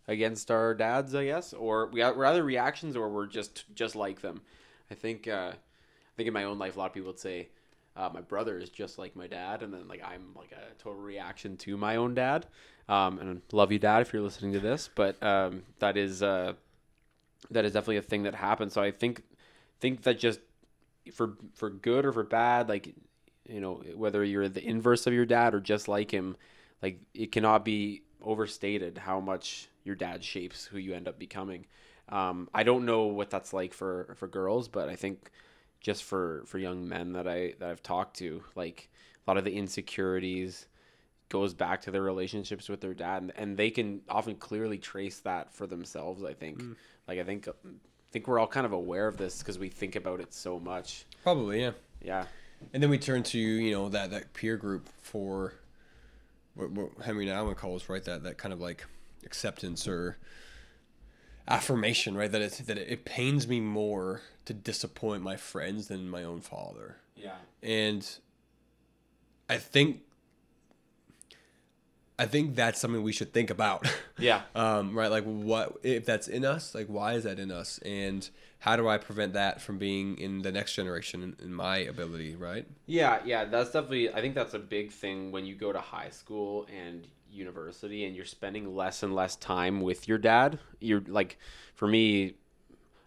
against 0.08 0.50
our 0.50 0.74
dads, 0.74 1.14
I 1.14 1.24
guess, 1.24 1.52
or 1.52 1.88
we 1.88 2.02
are, 2.02 2.24
either 2.24 2.44
reactions 2.44 2.96
or 2.96 3.08
we're 3.08 3.26
just 3.26 3.64
just 3.74 3.96
like 3.96 4.20
them. 4.20 4.42
I 4.90 4.94
think 4.94 5.26
uh, 5.26 5.52
I 5.52 6.12
think 6.16 6.28
in 6.28 6.34
my 6.34 6.44
own 6.44 6.58
life, 6.58 6.76
a 6.76 6.78
lot 6.78 6.86
of 6.86 6.92
people 6.92 7.10
would 7.10 7.18
say 7.18 7.48
uh, 7.96 8.10
my 8.12 8.20
brother 8.20 8.58
is 8.58 8.70
just 8.70 8.98
like 8.98 9.16
my 9.16 9.26
dad, 9.26 9.62
and 9.62 9.72
then 9.72 9.88
like 9.88 10.02
I'm 10.04 10.34
like 10.36 10.52
a 10.52 10.74
total 10.82 11.00
reaction 11.00 11.56
to 11.58 11.76
my 11.76 11.96
own 11.96 12.14
dad. 12.14 12.46
Um, 12.88 13.18
and 13.18 13.42
love 13.50 13.72
you, 13.72 13.80
dad, 13.80 14.02
if 14.02 14.12
you're 14.12 14.22
listening 14.22 14.52
to 14.52 14.60
this, 14.60 14.88
but 14.94 15.20
um, 15.22 15.62
that 15.80 15.96
is 15.96 16.22
uh, 16.22 16.52
that 17.50 17.64
is 17.64 17.72
definitely 17.72 17.96
a 17.96 18.02
thing 18.02 18.22
that 18.24 18.34
happens. 18.34 18.74
So 18.74 18.82
I 18.82 18.92
think 18.92 19.22
think 19.80 20.02
that 20.02 20.18
just 20.18 20.40
for 21.12 21.36
for 21.54 21.70
good 21.70 22.04
or 22.04 22.12
for 22.12 22.22
bad, 22.22 22.68
like 22.68 22.94
you 23.48 23.60
know, 23.60 23.82
whether 23.94 24.22
you're 24.24 24.48
the 24.48 24.64
inverse 24.64 25.06
of 25.06 25.14
your 25.14 25.26
dad 25.26 25.54
or 25.54 25.60
just 25.60 25.88
like 25.88 26.10
him, 26.10 26.36
like 26.82 27.00
it 27.14 27.32
cannot 27.32 27.64
be 27.64 28.02
overstated 28.26 28.98
how 28.98 29.20
much 29.20 29.68
your 29.84 29.94
dad 29.94 30.22
shapes 30.22 30.66
who 30.66 30.78
you 30.78 30.94
end 30.94 31.08
up 31.08 31.18
becoming. 31.18 31.66
Um, 32.08 32.48
I 32.52 32.62
don't 32.62 32.84
know 32.84 33.06
what 33.06 33.30
that's 33.30 33.52
like 33.52 33.72
for 33.72 34.14
for 34.16 34.28
girls, 34.28 34.68
but 34.68 34.88
I 34.88 34.96
think 34.96 35.30
just 35.80 36.04
for 36.04 36.42
for 36.46 36.58
young 36.58 36.88
men 36.88 37.12
that 37.12 37.26
I 37.26 37.54
that 37.58 37.70
I've 37.70 37.82
talked 37.82 38.18
to, 38.18 38.42
like 38.54 38.90
a 39.26 39.30
lot 39.30 39.38
of 39.38 39.44
the 39.44 39.56
insecurities 39.56 40.66
goes 41.28 41.54
back 41.54 41.82
to 41.82 41.90
their 41.90 42.02
relationships 42.02 42.68
with 42.68 42.80
their 42.80 42.94
dad, 42.94 43.22
and, 43.22 43.32
and 43.36 43.56
they 43.56 43.70
can 43.70 44.00
often 44.08 44.36
clearly 44.36 44.78
trace 44.78 45.20
that 45.20 45.52
for 45.52 45.66
themselves. 45.66 46.22
I 46.22 46.34
think, 46.34 46.62
like 47.08 47.18
I 47.18 47.24
think, 47.24 47.48
I 47.48 47.52
think 48.12 48.28
we're 48.28 48.38
all 48.38 48.46
kind 48.46 48.66
of 48.66 48.72
aware 48.72 49.08
of 49.08 49.16
this 49.16 49.40
because 49.40 49.58
we 49.58 49.68
think 49.68 49.96
about 49.96 50.20
it 50.20 50.32
so 50.32 50.60
much. 50.60 51.04
Probably, 51.22 51.60
yeah. 51.60 51.72
Yeah, 52.02 52.26
And 52.72 52.80
then 52.82 52.90
we 52.90 52.98
turn 52.98 53.22
to 53.24 53.38
you 53.38 53.72
know 53.72 53.88
that 53.88 54.10
that 54.10 54.32
peer 54.32 54.56
group 54.56 54.88
for 55.02 55.54
what, 56.56 56.70
what 56.70 56.90
Henri 57.04 57.26
Nouwen 57.26 57.56
calls 57.56 57.88
right 57.88 58.02
that 58.04 58.24
that 58.24 58.38
kind 58.38 58.52
of 58.52 58.60
like 58.60 58.86
acceptance 59.24 59.86
or 59.86 60.16
affirmation, 61.48 62.16
right? 62.16 62.30
That 62.30 62.42
it's 62.42 62.58
that 62.58 62.78
it 62.78 63.04
pains 63.04 63.46
me 63.46 63.60
more 63.60 64.22
to 64.46 64.54
disappoint 64.54 65.22
my 65.22 65.36
friends 65.36 65.88
than 65.88 66.08
my 66.08 66.24
own 66.24 66.40
father. 66.40 66.96
yeah, 67.16 67.36
And 67.62 68.08
I 69.48 69.58
think 69.58 70.00
I 72.18 72.26
think 72.26 72.56
that's 72.56 72.80
something 72.80 73.02
we 73.02 73.12
should 73.12 73.32
think 73.32 73.50
about. 73.50 73.86
yeah. 74.18 74.42
um, 74.54 74.96
right? 74.96 75.10
Like, 75.10 75.24
what 75.24 75.78
if 75.82 76.06
that's 76.06 76.28
in 76.28 76.44
us? 76.44 76.74
Like, 76.74 76.86
why 76.86 77.14
is 77.14 77.24
that 77.24 77.38
in 77.38 77.50
us? 77.50 77.78
And 77.84 78.28
how 78.58 78.76
do 78.76 78.88
I 78.88 78.98
prevent 78.98 79.34
that 79.34 79.60
from 79.60 79.78
being 79.78 80.18
in 80.18 80.42
the 80.42 80.50
next 80.50 80.74
generation 80.74 81.36
in, 81.42 81.54
my 81.54 81.78
ability? 81.78 82.36
Right? 82.36 82.66
Yeah, 82.86 83.20
yeah, 83.24 83.44
that's 83.44 83.70
definitely. 83.70 84.12
I 84.12 84.20
think 84.20 84.34
that's 84.34 84.54
a 84.54 84.58
big 84.58 84.92
thing 84.92 85.32
when 85.32 85.44
you 85.44 85.54
go 85.54 85.72
to 85.72 85.80
high 85.80 86.10
school 86.10 86.66
and 86.74 87.06
university, 87.30 88.04
and 88.04 88.16
you're 88.16 88.24
spending 88.24 88.74
less 88.74 89.02
and 89.02 89.14
less 89.14 89.36
time 89.36 89.80
with 89.80 90.08
your 90.08 90.18
dad. 90.18 90.58
You're 90.80 91.02
like, 91.06 91.38
for 91.74 91.86
me, 91.86 92.34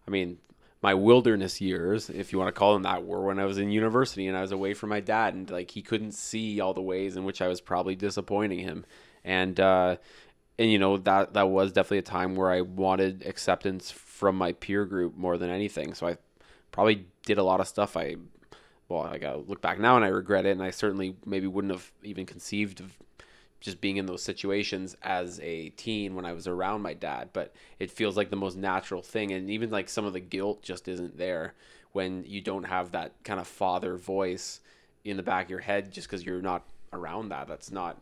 I 0.08 0.12
mean, 0.12 0.38
my 0.82 0.94
wilderness 0.94 1.60
years, 1.60 2.10
if 2.10 2.32
you 2.32 2.40
want 2.40 2.54
to 2.54 2.58
call 2.58 2.74
them 2.74 2.84
that, 2.84 3.06
were 3.06 3.26
when 3.26 3.40
I 3.40 3.46
was 3.46 3.58
in 3.58 3.70
university 3.70 4.28
and 4.28 4.38
I 4.38 4.42
was 4.42 4.52
away 4.52 4.74
from 4.74 4.90
my 4.90 5.02
dad, 5.02 5.34
and 5.34 5.50
like 5.50 5.72
he 5.72 5.82
couldn't 5.82 6.14
see 6.14 6.60
all 6.60 6.74
the 6.74 6.82
ways 6.82 7.18
in 7.18 7.26
which 7.26 7.42
I 7.42 7.48
was 7.48 7.60
probably 7.60 7.96
disappointing 7.96 8.60
him, 8.60 8.86
and 9.26 9.60
uh, 9.60 9.98
and 10.58 10.72
you 10.72 10.80
know 10.80 10.98
that 10.98 11.34
that 11.34 11.50
was 11.50 11.74
definitely 11.74 11.98
a 12.00 12.04
time 12.04 12.36
where 12.36 12.50
I 12.50 12.62
wanted 12.62 13.26
acceptance 13.26 13.92
from 14.20 14.36
my 14.36 14.52
peer 14.52 14.84
group 14.84 15.16
more 15.16 15.38
than 15.38 15.50
anything. 15.50 15.94
So 15.94 16.06
I 16.06 16.18
probably 16.74 17.06
did 17.26 17.38
a 17.38 17.44
lot 17.44 17.62
of 17.62 17.70
stuff 17.70 17.96
I 17.96 18.18
well, 18.90 19.02
I 19.02 19.18
gotta 19.18 19.38
look 19.38 19.62
back 19.62 19.80
now 19.80 19.96
and 19.96 20.04
I 20.04 20.10
regret 20.10 20.46
it, 20.46 20.52
and 20.52 20.64
I 20.64 20.72
certainly 20.72 21.16
maybe 21.26 21.48
wouldn't 21.48 21.72
have 21.72 21.90
even 22.04 22.26
conceived 22.26 22.82
of 22.82 22.98
just 23.62 23.80
being 23.80 23.98
in 23.98 24.08
those 24.08 24.24
situations 24.24 24.98
as 25.04 25.40
a 25.42 25.70
teen 25.70 26.16
when 26.16 26.26
I 26.26 26.34
was 26.34 26.48
around 26.48 26.82
my 26.82 26.96
dad. 26.96 27.30
But 27.32 27.54
it 27.78 27.92
feels 27.92 28.18
like 28.18 28.30
the 28.30 28.36
most 28.36 28.58
natural 28.58 29.02
thing, 29.02 29.32
and 29.32 29.50
even 29.50 29.70
like 29.70 29.88
some 29.88 30.06
of 30.06 30.14
the 30.14 30.20
guilt 30.20 30.64
just 30.64 30.88
isn't 30.88 31.18
there 31.18 31.54
when 31.94 32.26
you 32.26 32.42
don't 32.42 32.64
have 32.64 32.92
that 32.92 33.14
kind 33.24 33.40
of 33.40 33.48
father 33.48 33.96
voice 33.96 34.60
in 35.06 35.18
the 35.18 35.24
back 35.24 35.46
of 35.46 35.52
your 35.52 35.60
head 35.60 35.92
just 35.92 36.08
because 36.08 36.26
you're 36.26 36.42
not 36.42 36.64
around 36.92 37.30
that. 37.30 37.48
That's 37.48 37.72
not 37.72 38.02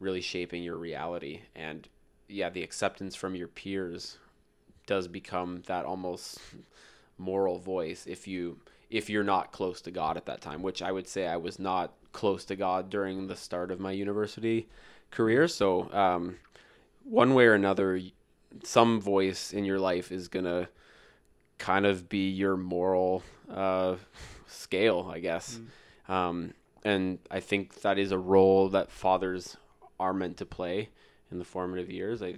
really 0.00 0.22
shaping 0.22 0.62
your 0.62 0.76
reality. 0.76 1.40
And 1.54 1.88
yeah, 2.28 2.48
the 2.48 2.62
acceptance 2.62 3.16
from 3.16 3.34
your 3.34 3.48
peers 3.48 4.18
does 4.86 5.08
become 5.08 5.62
that 5.66 5.84
almost 5.84 6.38
moral 7.18 7.58
voice 7.58 8.06
if 8.06 8.26
you 8.26 8.58
if 8.90 9.08
you're 9.08 9.24
not 9.24 9.52
close 9.52 9.80
to 9.80 9.90
God 9.90 10.16
at 10.18 10.26
that 10.26 10.42
time, 10.42 10.60
which 10.60 10.82
I 10.82 10.92
would 10.92 11.08
say 11.08 11.26
I 11.26 11.36
was 11.36 11.58
not 11.58 11.94
close 12.12 12.44
to 12.44 12.56
God 12.56 12.90
during 12.90 13.26
the 13.26 13.36
start 13.36 13.70
of 13.70 13.80
my 13.80 13.90
university 13.90 14.68
career. 15.10 15.48
So, 15.48 15.90
um, 15.92 16.36
one 17.04 17.32
way 17.32 17.46
or 17.46 17.54
another, 17.54 18.00
some 18.62 19.00
voice 19.00 19.52
in 19.52 19.64
your 19.64 19.78
life 19.78 20.12
is 20.12 20.28
gonna 20.28 20.68
kind 21.56 21.86
of 21.86 22.08
be 22.08 22.28
your 22.28 22.56
moral 22.56 23.22
uh, 23.50 23.96
scale, 24.46 25.10
I 25.12 25.20
guess. 25.20 25.58
Mm. 26.08 26.12
Um, 26.12 26.54
and 26.84 27.18
I 27.30 27.40
think 27.40 27.80
that 27.82 27.98
is 27.98 28.12
a 28.12 28.18
role 28.18 28.68
that 28.70 28.90
fathers 28.90 29.56
are 29.98 30.12
meant 30.12 30.36
to 30.38 30.46
play 30.46 30.90
in 31.30 31.38
the 31.38 31.44
formative 31.44 31.90
years. 31.90 32.22
I 32.22 32.36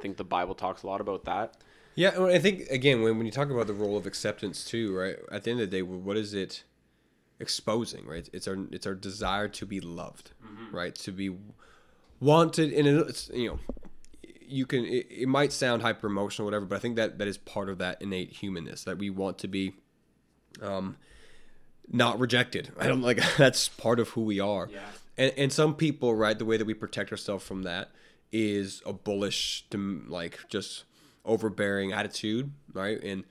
think 0.00 0.16
the 0.16 0.24
Bible 0.24 0.54
talks 0.54 0.82
a 0.82 0.86
lot 0.86 1.00
about 1.00 1.24
that. 1.24 1.56
Yeah, 1.94 2.24
I 2.24 2.38
think 2.38 2.68
again 2.70 3.02
when 3.02 3.16
when 3.18 3.26
you 3.26 3.32
talk 3.32 3.50
about 3.50 3.66
the 3.66 3.74
role 3.74 3.96
of 3.96 4.06
acceptance 4.06 4.64
too, 4.64 4.96
right? 4.96 5.16
At 5.30 5.44
the 5.44 5.52
end 5.52 5.60
of 5.60 5.70
the 5.70 5.76
day, 5.76 5.82
what 5.82 6.16
is 6.16 6.34
it 6.34 6.64
exposing? 7.38 8.06
Right? 8.06 8.28
It's 8.32 8.48
our 8.48 8.56
it's 8.72 8.86
our 8.86 8.94
desire 8.94 9.48
to 9.48 9.66
be 9.66 9.80
loved, 9.80 10.32
mm-hmm. 10.44 10.74
right? 10.74 10.94
To 10.96 11.12
be 11.12 11.36
wanted, 12.20 12.72
and 12.72 12.88
it's 12.88 13.30
you 13.32 13.48
know 13.48 13.58
you 14.46 14.66
can 14.66 14.84
it, 14.84 15.06
it 15.10 15.28
might 15.28 15.52
sound 15.52 15.82
hyper 15.82 16.06
emotional 16.06 16.44
whatever 16.44 16.66
but 16.66 16.76
i 16.76 16.78
think 16.78 16.96
that 16.96 17.18
that 17.18 17.28
is 17.28 17.38
part 17.38 17.68
of 17.68 17.78
that 17.78 18.00
innate 18.00 18.30
humanness 18.30 18.84
that 18.84 18.98
we 18.98 19.10
want 19.10 19.38
to 19.38 19.48
be 19.48 19.74
um 20.62 20.96
not 21.90 22.18
rejected 22.18 22.70
i 22.78 22.86
don't 22.86 23.02
like 23.02 23.20
that's 23.36 23.68
part 23.68 23.98
of 23.98 24.10
who 24.10 24.22
we 24.22 24.40
are 24.40 24.68
yeah. 24.70 24.80
and 25.16 25.32
and 25.36 25.52
some 25.52 25.74
people 25.74 26.14
right 26.14 26.38
the 26.38 26.44
way 26.44 26.56
that 26.56 26.66
we 26.66 26.74
protect 26.74 27.10
ourselves 27.10 27.44
from 27.44 27.62
that 27.62 27.90
is 28.32 28.82
a 28.84 28.92
bullish 28.92 29.64
like 29.72 30.38
just 30.48 30.84
overbearing 31.24 31.92
attitude 31.92 32.50
right? 32.72 33.02
And 33.02 33.24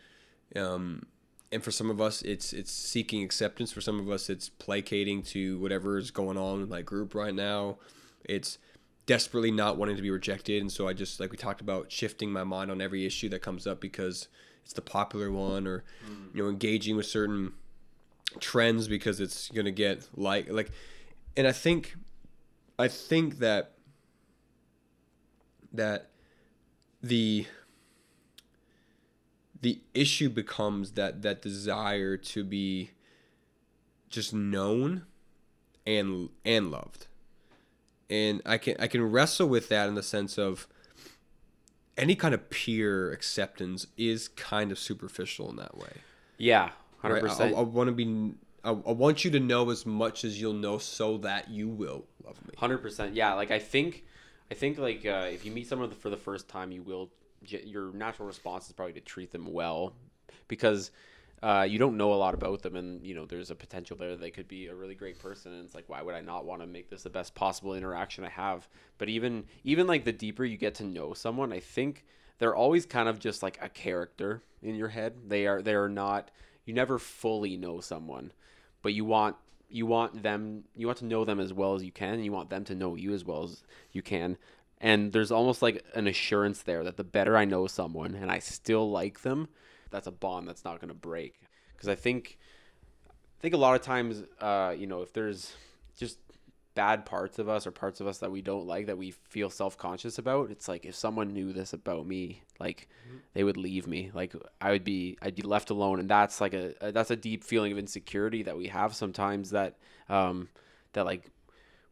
um 0.56 1.06
and 1.52 1.64
for 1.64 1.72
some 1.72 1.90
of 1.90 2.02
us 2.02 2.22
it's 2.22 2.54
it's 2.54 2.72
seeking 2.72 3.24
acceptance. 3.24 3.72
For 3.72 3.82
some 3.82 4.00
of 4.00 4.10
us 4.10 4.30
it's 4.30 4.50
placating 4.50 5.22
to 5.24 5.60
whatever 5.60 5.98
is 5.98 6.12
going 6.12 6.38
on 6.38 6.62
in 6.62 6.70
my 6.70 6.82
group 6.82 7.14
right 7.14 7.34
now. 7.34 7.78
It's 8.24 8.58
desperately 9.06 9.52
not 9.52 9.78
wanting 9.78 9.98
to 9.98 10.02
be 10.02 10.10
rejected. 10.10 10.62
And 10.62 10.72
so 10.72 10.88
i 10.88 10.94
just 10.94 11.20
like 11.20 11.32
we 11.32 11.38
talked 11.38 11.62
about 11.62 11.92
shifting 11.92 12.32
my 12.32 12.44
mind 12.44 12.72
on 12.72 12.82
every 12.82 13.06
issue 13.06 13.30
that 13.30 13.42
comes 13.42 13.68
up 13.68 13.80
because 13.80 14.28
it's 14.64 14.74
the 14.74 14.82
popular 14.82 15.32
one 15.32 15.68
or 15.68 15.84
you 16.34 16.42
know 16.42 16.50
engaging 16.50 16.96
with 16.96 17.06
certain 17.06 17.54
trends 18.40 18.88
because 18.88 19.20
it's 19.20 19.50
going 19.50 19.66
to 19.66 19.72
get 19.72 20.08
like 20.16 20.50
like 20.50 20.72
and 21.36 21.46
i 21.46 21.52
think 21.52 21.96
i 22.80 22.88
think 22.88 23.40
that 23.40 23.74
that 25.74 26.10
the 27.02 27.46
the 29.64 29.80
issue 29.94 30.30
becomes 30.30 30.92
that 30.92 31.22
that 31.24 31.42
desire 31.42 32.16
to 32.18 32.44
be 32.44 32.92
just 34.10 34.34
known 34.34 35.06
and 35.88 36.30
and 36.46 36.70
loved 36.70 37.08
and 38.10 38.42
I 38.46 38.58
can 38.58 38.76
I 38.80 38.88
can 38.88 39.02
wrestle 39.10 39.48
with 39.48 39.70
that 39.70 39.88
in 39.88 39.96
the 39.96 40.04
sense 40.04 40.38
of 40.38 40.68
any 41.98 42.16
kind 42.16 42.34
of 42.34 42.50
peer 42.50 43.12
acceptance 43.12 43.88
is 43.98 44.28
kind 44.28 44.72
of 44.72 44.80
superficial 44.80 45.50
in 45.50 45.56
that 45.58 45.78
way. 45.78 46.02
Yeah, 46.38 46.70
hundred 47.00 47.16
right? 47.16 47.24
percent. 47.24 47.56
I, 47.56 47.60
I 47.60 47.62
want 47.62 47.88
to 47.88 47.92
be. 47.92 48.34
I, 48.64 48.70
I 48.70 48.92
want 48.92 49.26
you 49.26 49.32
to 49.32 49.40
know 49.40 49.70
as 49.70 49.86
much 49.86 50.24
as 50.24 50.40
you'll 50.40 50.54
know, 50.54 50.78
so 50.78 51.18
that 51.20 51.50
you 51.50 51.68
will 51.68 52.06
love 52.26 52.40
me. 52.48 52.54
Hundred 52.58 52.80
percent. 52.80 53.16
Yeah, 53.16 53.34
like 53.34 53.52
I 53.52 53.60
think, 53.60 54.04
I 54.52 54.54
think 54.54 54.78
like 54.78 55.06
uh, 55.06 55.28
if 55.32 55.46
you 55.46 55.52
meet 55.52 55.68
someone 55.68 55.92
for 55.92 56.10
the 56.10 56.18
first 56.18 56.48
time, 56.48 56.72
you 56.72 56.82
will. 56.82 57.10
Your 57.48 57.92
natural 57.94 58.28
response 58.28 58.68
is 58.68 58.74
probably 58.74 58.94
to 58.94 59.02
treat 59.02 59.32
them 59.32 59.52
well, 59.52 59.94
because 60.48 60.92
uh, 61.42 61.68
you 61.70 61.78
don't 61.78 61.98
know 61.98 62.14
a 62.14 62.16
lot 62.16 62.34
about 62.34 62.62
them, 62.62 62.76
and 62.76 63.06
you 63.06 63.14
know 63.14 63.26
there's 63.26 63.52
a 63.52 63.56
potential 63.56 63.98
there 63.98 64.12
that 64.12 64.22
they 64.22 64.32
could 64.32 64.48
be 64.48 64.68
a 64.68 64.76
really 64.76 64.96
great 64.96 65.20
person. 65.20 65.54
And 65.54 65.66
it's 65.66 65.76
like, 65.76 65.90
why 65.90 66.02
would 66.02 66.16
I 66.16 66.22
not 66.22 66.46
want 66.46 66.62
to 66.62 66.68
make 66.68 66.90
this 66.90 67.04
the 67.04 67.10
best 67.10 67.36
possible 67.36 67.74
interaction 67.74 68.24
I 68.24 68.30
have? 68.30 68.68
But 68.98 69.10
even 69.10 69.44
even 69.64 69.86
like 69.86 70.06
the 70.06 70.14
deeper 70.14 70.46
you 70.46 70.58
get 70.58 70.76
to 70.76 70.86
know 70.86 71.14
someone, 71.14 71.52
I 71.52 71.60
think 71.60 72.06
they're 72.40 72.56
always 72.56 72.86
kind 72.86 73.10
of 73.10 73.20
just 73.20 73.44
like 73.44 73.60
a 73.62 73.70
character 73.70 74.42
in 74.62 74.76
your 74.76 74.88
head. 74.88 75.16
They 75.28 75.46
are 75.46 75.62
they 75.62 75.76
are 75.76 75.90
not. 75.90 76.32
You 76.66 76.74
never 76.74 76.98
fully 76.98 77.58
know 77.58 77.82
someone, 77.82 78.32
but 78.82 78.94
you 78.94 79.04
want 79.04 79.36
you 79.70 79.86
want 79.86 80.22
them 80.24 80.64
you 80.76 80.88
want 80.88 81.00
to 81.00 81.06
know 81.06 81.26
them 81.26 81.40
as 81.40 81.52
well 81.52 81.76
as 81.76 81.84
you 81.84 81.92
can 81.92 82.14
and 82.14 82.24
you 82.24 82.32
want 82.32 82.50
them 82.50 82.64
to 82.64 82.76
know 82.76 82.96
you 82.96 83.14
as 83.14 83.26
well 83.26 83.44
as 83.44 83.64
you 83.92 84.02
can 84.02 84.38
and 84.84 85.14
there's 85.14 85.32
almost 85.32 85.64
like 85.64 85.84
an 85.96 86.06
assurance 86.06 86.62
there 86.62 86.84
that 86.84 86.98
the 86.98 87.04
better 87.04 87.36
i 87.36 87.46
know 87.46 87.66
someone 87.66 88.14
and 88.14 88.30
i 88.30 88.38
still 88.38 88.92
like 88.92 89.22
them 89.22 89.48
that's 89.94 90.08
a 90.08 90.12
bond 90.12 90.48
that's 90.48 90.66
not 90.66 90.82
going 90.82 90.90
to 90.90 90.96
break. 90.96 91.40
Because 91.72 91.88
I 91.88 91.96
think, 91.96 92.38
I 93.10 93.42
think 93.42 93.54
a 93.54 93.58
lot 93.58 93.76
of 93.76 93.82
times, 93.82 94.24
uh, 94.42 94.74
you 94.78 94.88
know, 94.88 95.02
if 95.02 95.14
there's 95.14 95.54
just 95.96 96.18
bad 96.76 97.06
parts 97.06 97.38
of 97.38 97.48
us 97.48 97.68
or 97.68 97.72
parts 97.72 98.02
of 98.02 98.08
us 98.08 98.18
that 98.18 98.32
we 98.32 98.42
don't 98.42 98.66
like 98.66 98.88
that 98.88 98.98
we 98.98 99.12
feel 99.12 99.48
self-conscious 99.48 100.18
about 100.18 100.50
it's 100.50 100.68
like 100.68 100.86
if 100.86 100.96
someone 100.96 101.32
knew 101.32 101.54
this 101.54 101.72
about 101.72 102.08
me 102.08 102.42
like 102.60 102.88
mm-hmm. 103.08 103.18
they 103.36 103.44
would 103.44 103.58
leave 103.58 103.86
me 103.86 104.10
like 104.16 104.34
i 104.60 104.72
would 104.72 104.84
be 104.84 105.16
i'd 105.22 105.36
be 105.36 105.44
left 105.44 105.70
alone 105.70 106.00
and 106.00 106.10
that's 106.10 106.42
like 106.42 106.56
a, 106.56 106.74
a, 106.82 106.92
that's 106.92 107.12
a 107.12 107.16
deep 107.16 107.44
feeling 107.44 107.72
of 107.72 107.78
insecurity 107.78 108.42
that 108.42 108.58
we 108.58 108.66
have 108.70 108.96
sometimes 108.96 109.52
that 109.52 109.78
um 110.10 110.50
that 110.94 111.06
like 111.06 111.30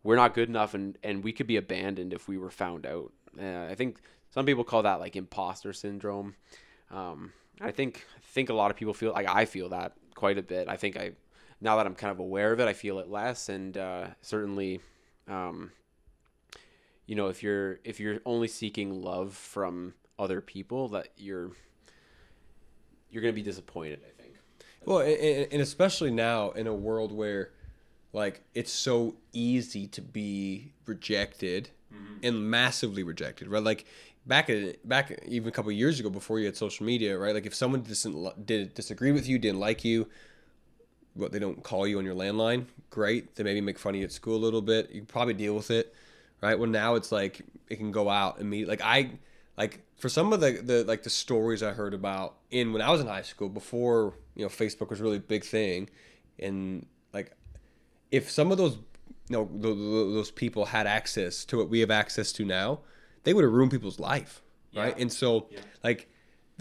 we're 0.04 0.16
not 0.16 0.34
good 0.34 0.50
enough 0.50 0.74
and 0.74 0.98
and 1.04 1.24
we 1.24 1.32
could 1.32 1.48
be 1.48 1.58
abandoned 1.58 2.14
if 2.14 2.28
we 2.28 2.38
were 2.38 2.52
found 2.52 2.86
out 2.86 3.12
uh, 3.40 3.66
i 3.66 3.76
think 3.76 4.00
some 4.30 4.46
people 4.46 4.64
call 4.64 4.84
that 4.84 5.00
like 5.00 5.16
imposter 5.16 5.74
syndrome 5.74 6.36
um 6.90 7.32
I 7.62 7.72
think 7.72 8.06
I 8.18 8.20
think 8.24 8.50
a 8.50 8.54
lot 8.54 8.72
of 8.72 8.78
people 8.78 8.94
feel 8.94 9.12
like 9.12 9.28
I 9.28 9.46
feel 9.46 9.70
that 9.70 9.94
quite 10.16 10.38
a 10.38 10.42
bit. 10.42 10.68
I 10.68 10.78
think 10.78 10.98
I 10.98 11.12
now 11.60 11.78
that 11.78 11.86
I'm 11.86 11.96
kind 11.96 12.12
of 12.12 12.20
aware 12.20 12.52
of 12.52 12.60
it, 12.60 12.68
I 12.68 12.74
feel 12.74 13.00
it 13.00 13.08
less, 13.08 13.50
and 13.50 13.78
uh, 13.78 14.08
certainly, 14.22 14.80
um, 15.28 15.72
you 17.06 17.16
know, 17.16 17.28
if 17.28 17.44
you're 17.44 17.80
if 17.84 18.00
you're 18.00 18.20
only 18.26 18.48
seeking 18.48 19.02
love 19.02 19.34
from 19.34 19.94
other 20.18 20.42
people, 20.42 20.90
that 20.90 21.10
you're 21.18 21.52
you're 23.10 23.22
gonna 23.22 23.34
be 23.34 23.44
disappointed. 23.44 24.02
I 24.06 24.22
think. 24.22 24.36
Well, 24.84 25.00
and, 25.00 25.48
and 25.52 25.62
especially 25.62 26.10
now 26.10 26.52
in 26.52 26.66
a 26.66 26.74
world 26.74 27.12
where, 27.12 27.52
like, 28.14 28.42
it's 28.54 28.72
so 28.72 29.16
easy 29.34 29.88
to 29.88 30.02
be 30.02 30.74
rejected 30.86 31.70
mm-hmm. 31.94 32.16
and 32.24 32.50
massively 32.50 33.04
rejected, 33.04 33.48
right? 33.48 33.64
Like, 33.64 33.86
back 34.26 34.50
at 34.50 34.88
back 34.88 35.20
even 35.28 35.50
a 35.50 35.52
couple 35.52 35.72
years 35.72 36.00
ago 36.00 36.10
before 36.10 36.40
you 36.40 36.46
had 36.46 36.58
social 36.58 36.86
media, 36.86 37.18
right? 37.18 37.34
Like 37.34 37.46
if 37.46 37.56
someone 37.56 37.82
didn't 37.82 38.46
did 38.46 38.74
disagree 38.74 39.12
with 39.12 39.28
you, 39.28 39.40
didn't 39.40 39.60
like 39.60 39.84
you, 39.84 40.08
what 41.14 41.32
they 41.32 41.40
don't 41.40 41.64
call 41.64 41.88
you 41.88 41.98
on 41.98 42.06
your 42.06 42.16
landline, 42.16 42.66
great. 42.90 43.36
They 43.36 43.44
maybe 43.44 43.62
make 43.62 43.80
fun 43.80 43.96
of 43.96 44.00
you 44.00 44.06
at 44.06 44.12
school 44.12 44.36
a 44.36 44.44
little 44.44 44.62
bit. 44.62 44.92
You 44.92 45.04
probably 45.04 45.34
deal 45.34 45.56
with 45.56 45.72
it, 45.72 45.94
right? 46.42 46.58
Well, 46.58 46.70
now 46.70 46.96
it's 46.96 47.12
like 47.12 47.42
it 47.70 47.78
can 47.78 47.92
go 47.92 48.10
out 48.10 48.42
meet. 48.42 48.68
Like 48.68 48.82
I 48.84 49.12
like 49.58 49.80
for 49.98 50.10
some 50.10 50.34
of 50.34 50.40
the 50.40 50.52
the 50.64 50.84
like 50.84 51.04
the 51.04 51.10
stories 51.10 51.64
I 51.64 51.72
heard 51.72 51.94
about 51.94 52.36
in 52.50 52.74
when 52.74 52.82
I 52.82 52.90
was 52.90 53.02
in 53.02 53.08
high 53.08 53.22
school 53.24 53.50
before 53.50 54.14
you 54.36 54.44
know 54.44 54.50
Facebook 54.50 54.90
was 54.90 55.02
really 55.02 55.18
a 55.18 55.22
big 55.22 55.44
thing, 55.44 55.90
and 56.40 56.86
if 58.12 58.30
some 58.30 58.52
of 58.52 58.58
those 58.58 58.78
you 59.30 59.38
know 59.38 59.50
those 59.54 60.32
people 60.32 60.66
had 60.66 60.86
access 60.86 61.46
to 61.46 61.58
what 61.58 61.70
we 61.70 61.80
have 61.80 61.92
access 61.92 62.32
to 62.34 62.46
now 62.46 62.82
they 63.24 63.34
would 63.34 63.44
have 63.44 63.54
ruined 63.54 63.72
people's 63.72 64.00
life, 64.00 64.42
right? 64.76 64.96
Yeah. 64.96 65.02
And 65.02 65.12
so, 65.14 65.48
yeah. 65.52 65.60
like, 65.84 66.10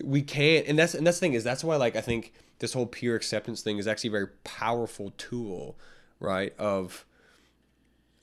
we 0.02 0.22
can't. 0.22 0.66
And 0.66 0.78
that's 0.78 0.94
and 0.94 1.06
that's 1.06 1.18
the 1.18 1.26
thing 1.26 1.34
is 1.34 1.44
that's 1.44 1.64
why 1.64 1.76
like 1.76 1.96
I 1.96 2.00
think 2.00 2.32
this 2.58 2.72
whole 2.72 2.86
peer 2.86 3.16
acceptance 3.16 3.62
thing 3.62 3.78
is 3.78 3.86
actually 3.86 4.08
a 4.08 4.12
very 4.12 4.28
powerful 4.44 5.12
tool, 5.18 5.78
right? 6.18 6.54
Of 6.58 7.04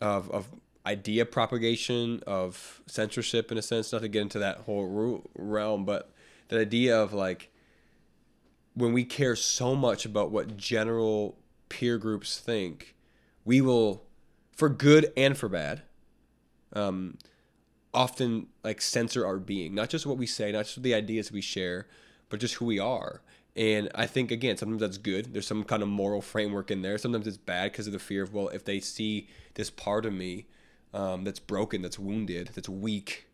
of 0.02 0.30
of 0.32 0.48
idea 0.86 1.26
propagation, 1.26 2.24
of 2.26 2.82
censorship 2.88 3.52
in 3.52 3.58
a 3.58 3.62
sense. 3.62 3.92
Not 3.92 4.02
to 4.02 4.08
get 4.08 4.22
into 4.24 4.40
that 4.40 4.60
whole 4.60 5.24
realm, 5.36 5.86
but 5.86 6.12
the 6.48 6.60
idea 6.60 7.00
of 7.00 7.14
like 7.14 7.52
when 8.74 8.94
we 8.94 9.04
care 9.04 9.36
so 9.36 9.76
much 9.76 10.06
about 10.06 10.32
what 10.32 10.58
general 10.58 11.38
peer 11.70 11.98
groups 11.98 12.40
think, 12.40 12.96
we 13.48 13.62
will, 13.62 14.04
for 14.52 14.68
good 14.68 15.14
and 15.16 15.38
for 15.38 15.48
bad, 15.48 15.84
um, 16.74 17.18
often 17.94 18.48
like 18.62 18.82
censor 18.82 19.26
our 19.26 19.38
being, 19.38 19.74
not 19.74 19.90
just 19.90 20.06
what 20.06 20.18
we 20.18 20.28
say, 20.28 20.52
not 20.52 20.66
just 20.66 20.84
the 20.84 20.94
ideas 20.94 21.32
we 21.32 21.40
share, 21.40 21.88
but 22.28 22.42
just 22.42 22.56
who 22.56 22.66
we 22.66 22.78
are. 22.78 23.22
And 23.56 23.90
I 23.96 24.06
think 24.06 24.32
again, 24.32 24.58
sometimes 24.58 24.82
that's 24.82 24.98
good. 24.98 25.34
There's 25.34 25.48
some 25.48 25.64
kind 25.64 25.82
of 25.82 25.88
moral 25.88 26.22
framework 26.22 26.72
in 26.72 26.82
there. 26.82 26.98
Sometimes 26.98 27.26
it's 27.26 27.38
bad 27.38 27.72
because 27.72 27.88
of 27.88 27.94
the 27.94 28.00
fear 28.00 28.22
of 28.22 28.34
well, 28.34 28.50
if 28.50 28.66
they 28.66 28.82
see 28.82 29.30
this 29.54 29.70
part 29.70 30.06
of 30.06 30.12
me 30.12 30.46
um, 30.94 31.24
that's 31.24 31.40
broken, 31.40 31.82
that's 31.82 31.98
wounded, 31.98 32.52
that's 32.54 32.68
weak, 32.68 33.28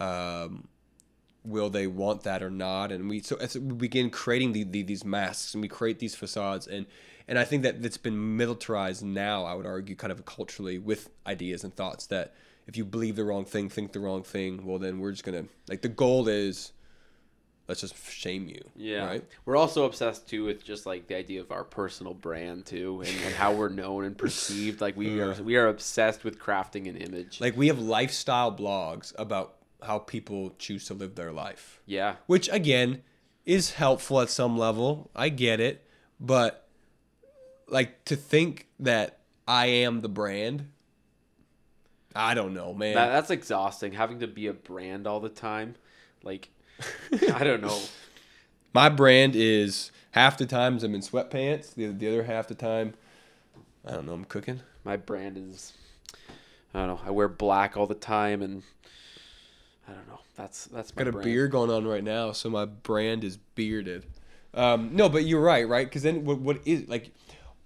um, 0.00 0.66
will 1.44 1.70
they 1.70 1.86
want 1.86 2.22
that 2.22 2.42
or 2.42 2.50
not? 2.50 2.92
And 2.92 3.08
we 3.08 3.20
so 3.20 3.36
as 3.36 3.54
we 3.54 3.74
begin 3.74 4.10
creating 4.10 4.52
the, 4.52 4.64
the, 4.64 4.82
these 4.82 5.04
masks 5.04 5.54
and 5.54 5.62
we 5.62 5.68
create 5.68 5.98
these 5.98 6.14
facades 6.14 6.66
and 6.66 6.86
and 7.28 7.38
I 7.38 7.44
think 7.44 7.62
that 7.62 7.84
it's 7.84 7.96
been 7.96 8.36
militarized 8.36 9.04
now. 9.04 9.44
I 9.44 9.54
would 9.54 9.64
argue, 9.64 9.94
kind 9.94 10.10
of 10.10 10.24
culturally, 10.24 10.78
with 10.78 11.10
ideas 11.28 11.62
and 11.62 11.72
thoughts 11.72 12.06
that 12.06 12.34
if 12.66 12.76
you 12.76 12.84
believe 12.84 13.14
the 13.14 13.22
wrong 13.22 13.44
thing, 13.44 13.68
think 13.68 13.92
the 13.92 14.00
wrong 14.00 14.24
thing, 14.24 14.66
well, 14.66 14.78
then 14.78 14.98
we're 14.98 15.12
just 15.12 15.22
gonna 15.22 15.44
like 15.68 15.82
the 15.82 15.88
goal 15.88 16.26
is 16.26 16.72
let's 17.68 17.82
just 17.82 17.96
shame 18.10 18.48
you. 18.48 18.60
Yeah. 18.74 19.06
Right. 19.06 19.24
We're 19.44 19.56
also 19.56 19.84
obsessed 19.84 20.28
too 20.28 20.44
with 20.44 20.64
just 20.64 20.86
like 20.86 21.06
the 21.06 21.16
idea 21.16 21.40
of 21.40 21.52
our 21.52 21.62
personal 21.62 22.14
brand 22.14 22.66
too, 22.66 23.00
and, 23.06 23.16
and 23.24 23.34
how 23.34 23.52
we're 23.52 23.68
known 23.68 24.04
and 24.04 24.18
perceived. 24.18 24.80
Like 24.80 24.96
we 24.96 25.20
are, 25.22 25.34
we 25.34 25.56
are 25.56 25.68
obsessed 25.68 26.24
with 26.24 26.36
crafting 26.36 26.88
an 26.88 26.96
image. 26.96 27.40
Like 27.40 27.56
we 27.56 27.68
have 27.68 27.78
lifestyle 27.78 28.50
blogs 28.50 29.12
about 29.16 29.54
how 29.82 29.98
people 29.98 30.54
choose 30.58 30.86
to 30.86 30.94
live 30.94 31.14
their 31.14 31.32
life, 31.32 31.80
yeah, 31.86 32.16
which 32.26 32.48
again 32.50 33.02
is 33.44 33.72
helpful 33.72 34.20
at 34.20 34.30
some 34.30 34.56
level. 34.56 35.10
I 35.14 35.28
get 35.28 35.60
it, 35.60 35.86
but 36.18 36.68
like 37.68 38.04
to 38.06 38.16
think 38.16 38.66
that 38.78 39.18
I 39.46 39.66
am 39.66 40.00
the 40.00 40.08
brand. 40.08 40.68
I 42.14 42.34
don't 42.34 42.54
know, 42.54 42.74
man. 42.74 42.94
that, 42.94 43.10
that's 43.10 43.30
exhausting. 43.30 43.92
Having 43.92 44.20
to 44.20 44.26
be 44.26 44.48
a 44.48 44.52
brand 44.52 45.06
all 45.06 45.20
the 45.20 45.28
time, 45.28 45.76
like 46.22 46.48
I 47.32 47.44
don't 47.44 47.62
know. 47.62 47.78
My 48.72 48.88
brand 48.88 49.34
is 49.34 49.90
half 50.12 50.38
the 50.38 50.46
times 50.46 50.84
I'm 50.84 50.94
in 50.94 51.00
sweatpants, 51.00 51.74
the 51.74 51.86
the 51.86 52.08
other 52.08 52.24
half 52.24 52.48
the 52.48 52.54
time, 52.54 52.94
I 53.86 53.92
don't 53.92 54.06
know, 54.06 54.12
I'm 54.12 54.24
cooking. 54.24 54.60
My 54.84 54.96
brand 54.96 55.36
is, 55.36 55.72
I 56.74 56.80
don't 56.80 56.88
know. 56.88 57.00
I 57.04 57.10
wear 57.10 57.28
black 57.28 57.76
all 57.76 57.86
the 57.86 57.94
time, 57.94 58.42
and 58.42 58.62
I 59.88 59.92
don't 59.92 60.06
know. 60.08 60.20
That's 60.36 60.66
that's 60.66 60.94
my 60.94 61.00
Got 61.04 61.08
a 61.08 61.12
brand. 61.12 61.24
beard 61.24 61.50
going 61.50 61.70
on 61.70 61.86
right 61.86 62.04
now, 62.04 62.32
so 62.32 62.48
my 62.50 62.64
brand 62.64 63.24
is 63.24 63.36
bearded. 63.36 64.06
Um, 64.54 64.90
no, 64.94 65.08
but 65.08 65.24
you're 65.24 65.40
right, 65.42 65.68
right? 65.68 65.86
Because 65.86 66.02
then 66.02 66.24
what, 66.24 66.38
what 66.40 66.58
is 66.64 66.88
like? 66.88 67.10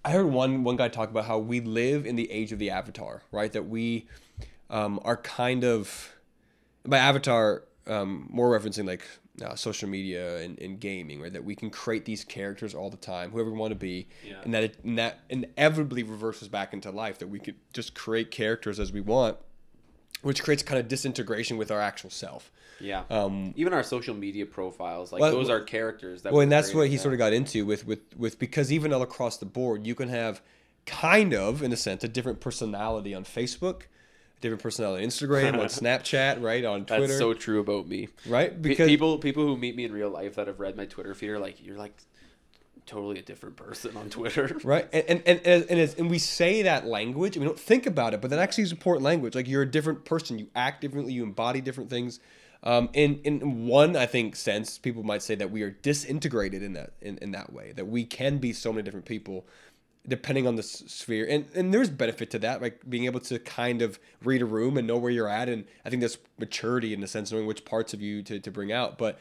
I 0.05 0.11
heard 0.11 0.27
one 0.27 0.65
one 0.65 0.77
guy 0.77 0.89
talk 0.89 1.11
about 1.11 1.25
how 1.27 1.39
we 1.39 1.61
live 1.61 2.05
in 2.07 2.17
the 2.17 2.31
age 2.31 2.53
of 2.53 2.59
the 2.59 2.71
avatar, 2.71 3.23
right? 3.33 3.53
That 3.53 3.69
we 3.69 4.07
um, 4.71 5.01
are 5.05 5.17
kind 5.17 5.65
of 5.65 6.15
by 6.87 6.99
avatar 6.99 7.65
um, 7.87 8.27
more 8.31 8.59
referencing 8.59 8.87
like 8.87 9.03
uh, 9.45 9.55
social 9.55 9.89
media 9.89 10.39
and, 10.39 10.59
and 10.61 10.79
gaming, 10.81 11.21
right? 11.21 11.33
That 11.33 11.45
we 11.45 11.55
can 11.55 11.71
create 11.71 12.05
these 12.05 12.25
characters 12.25 12.75
all 12.75 12.91
the 12.91 12.97
time, 12.99 13.31
whoever 13.31 13.51
we 13.51 13.59
want 13.59 13.71
to 13.73 13.79
be, 13.79 14.07
Yeah. 14.27 14.35
and 14.45 14.53
that 14.55 14.63
it, 14.65 14.77
and 14.85 14.99
that 14.99 15.21
inevitably 15.31 16.03
reverses 16.03 16.49
back 16.49 16.73
into 16.73 16.91
life. 16.91 17.19
That 17.19 17.29
we 17.29 17.39
could 17.39 17.57
just 17.73 17.95
create 17.95 18.31
characters 18.31 18.79
as 18.79 18.93
we 18.93 19.01
want, 19.01 19.39
which 20.25 20.43
creates 20.43 20.63
kind 20.63 20.81
of 20.81 20.89
disintegration 20.89 21.57
with 21.57 21.71
our 21.71 21.81
actual 21.81 22.11
self. 22.11 22.51
Yeah. 22.81 23.05
Um, 23.11 23.53
Even 23.57 23.73
our 23.73 23.83
social 23.85 24.15
media 24.15 24.47
profiles, 24.47 25.13
like 25.13 25.21
Well, 25.21 25.31
those 25.33 25.49
are 25.49 25.61
characters 25.61 26.23
that. 26.23 26.33
well, 26.33 26.43
and 26.43 26.51
that's 26.51 26.75
what 26.75 26.89
he 26.89 26.97
now. 26.97 27.03
sort 27.03 27.15
of 27.15 27.19
got 27.19 27.33
into 27.33 27.65
with 27.65 27.87
with 27.87 28.01
with 28.17 28.39
because 28.39 28.73
even 28.73 28.93
all 28.93 29.03
across 29.03 29.37
the 29.37 29.47
board, 29.47 29.87
you 29.87 29.95
can 29.95 30.09
have 30.09 30.43
kind 30.87 31.33
of, 31.33 31.63
in 31.63 31.73
a 31.73 31.77
sense, 31.77 32.03
a 32.05 32.09
different 32.09 32.41
personality 32.41 33.15
on 33.15 33.25
Facebook, 33.25 33.83
a 34.37 34.41
different 34.41 34.63
personality 34.63 35.05
on 35.05 35.09
Instagram, 35.09 35.55
on 35.55 35.67
Snapchat, 35.81 36.43
right, 36.43 36.65
on 36.65 36.85
Twitter, 36.85 37.07
That's 37.07 37.19
so 37.19 37.33
true 37.33 37.61
about 37.61 37.87
me. 37.89 38.09
right? 38.27 38.61
Because 38.61 38.89
people 38.89 39.19
people 39.19 39.47
who 39.47 39.57
meet 39.57 39.77
me 39.77 39.85
in 39.85 39.93
real 39.93 40.11
life 40.11 40.35
that 40.35 40.47
have 40.49 40.59
read 40.61 40.77
my 40.77 40.85
Twitter 40.87 41.15
feed 41.15 41.31
are 41.31 41.39
like, 41.39 41.65
you're 41.65 41.79
like 41.79 41.95
totally 42.87 43.19
a 43.19 43.23
different 43.23 43.57
person 43.57 43.97
on 43.97 44.11
Twitter. 44.11 44.57
right, 44.65 44.89
and 44.93 45.23
and 45.27 45.41
and 45.45 45.67
and, 45.69 45.95
and, 45.99 46.11
we 46.11 46.19
say 46.19 46.63
that 46.63 46.87
language, 46.87 47.37
and 47.37 47.43
we 47.43 47.49
don't 47.49 47.59
think 47.59 47.87
about 47.87 48.15
it, 48.15 48.21
but 48.21 48.31
that 48.31 48.39
actually 48.39 48.65
is 48.65 48.73
important 48.73 49.05
language. 49.05 49.35
Like 49.35 49.49
you're 49.49 49.63
a 49.63 49.71
different 49.71 50.05
person, 50.05 50.39
you 50.39 50.49
act 50.55 50.81
differently, 50.81 51.13
you 51.13 51.23
embody 51.23 51.61
different 51.61 51.91
things. 51.91 52.21
Um, 52.63 52.89
in 52.93 53.21
in 53.25 53.67
one, 53.67 53.97
I 53.97 54.07
think 54.07 54.37
sense, 54.37 54.79
people 54.79 55.03
might 55.03 55.23
say 55.23 55.35
that 55.35 55.51
we 55.51 55.63
are 55.63 55.71
disintegrated 55.71 56.63
in 56.63 56.73
that 56.75 56.93
in, 57.01 57.19
in 57.19 57.33
that 57.33 57.53
way. 57.53 57.73
That 57.73 57.87
we 57.87 58.05
can 58.05 58.39
be 58.39 58.53
so 58.53 58.73
many 58.73 58.83
different 58.83 59.07
people, 59.07 59.47
depending 60.09 60.47
on 60.47 60.57
the 60.57 60.63
sphere, 60.63 61.27
and 61.29 61.47
and 61.55 61.75
there's 61.75 61.91
benefit 61.91 62.31
to 62.31 62.39
that, 62.41 62.63
like 62.63 62.89
being 62.89 63.05
able 63.05 63.21
to 63.21 63.39
kind 63.39 63.83
of 63.83 63.99
read 64.23 64.41
a 64.41 64.47
room 64.47 64.79
and 64.79 64.87
know 64.87 64.97
where 64.97 65.11
you're 65.11 65.29
at, 65.29 65.49
and 65.49 65.65
I 65.85 65.91
think 65.91 66.01
that's 66.01 66.19
maturity 66.39 66.95
in 66.95 67.01
the 67.01 67.07
sense 67.07 67.31
knowing 67.33 67.47
which 67.47 67.65
parts 67.65 67.93
of 67.93 68.01
you 68.01 68.23
to 68.23 68.41
to 68.41 68.51
bring 68.51 68.73
out. 68.73 68.97
But 68.97 69.19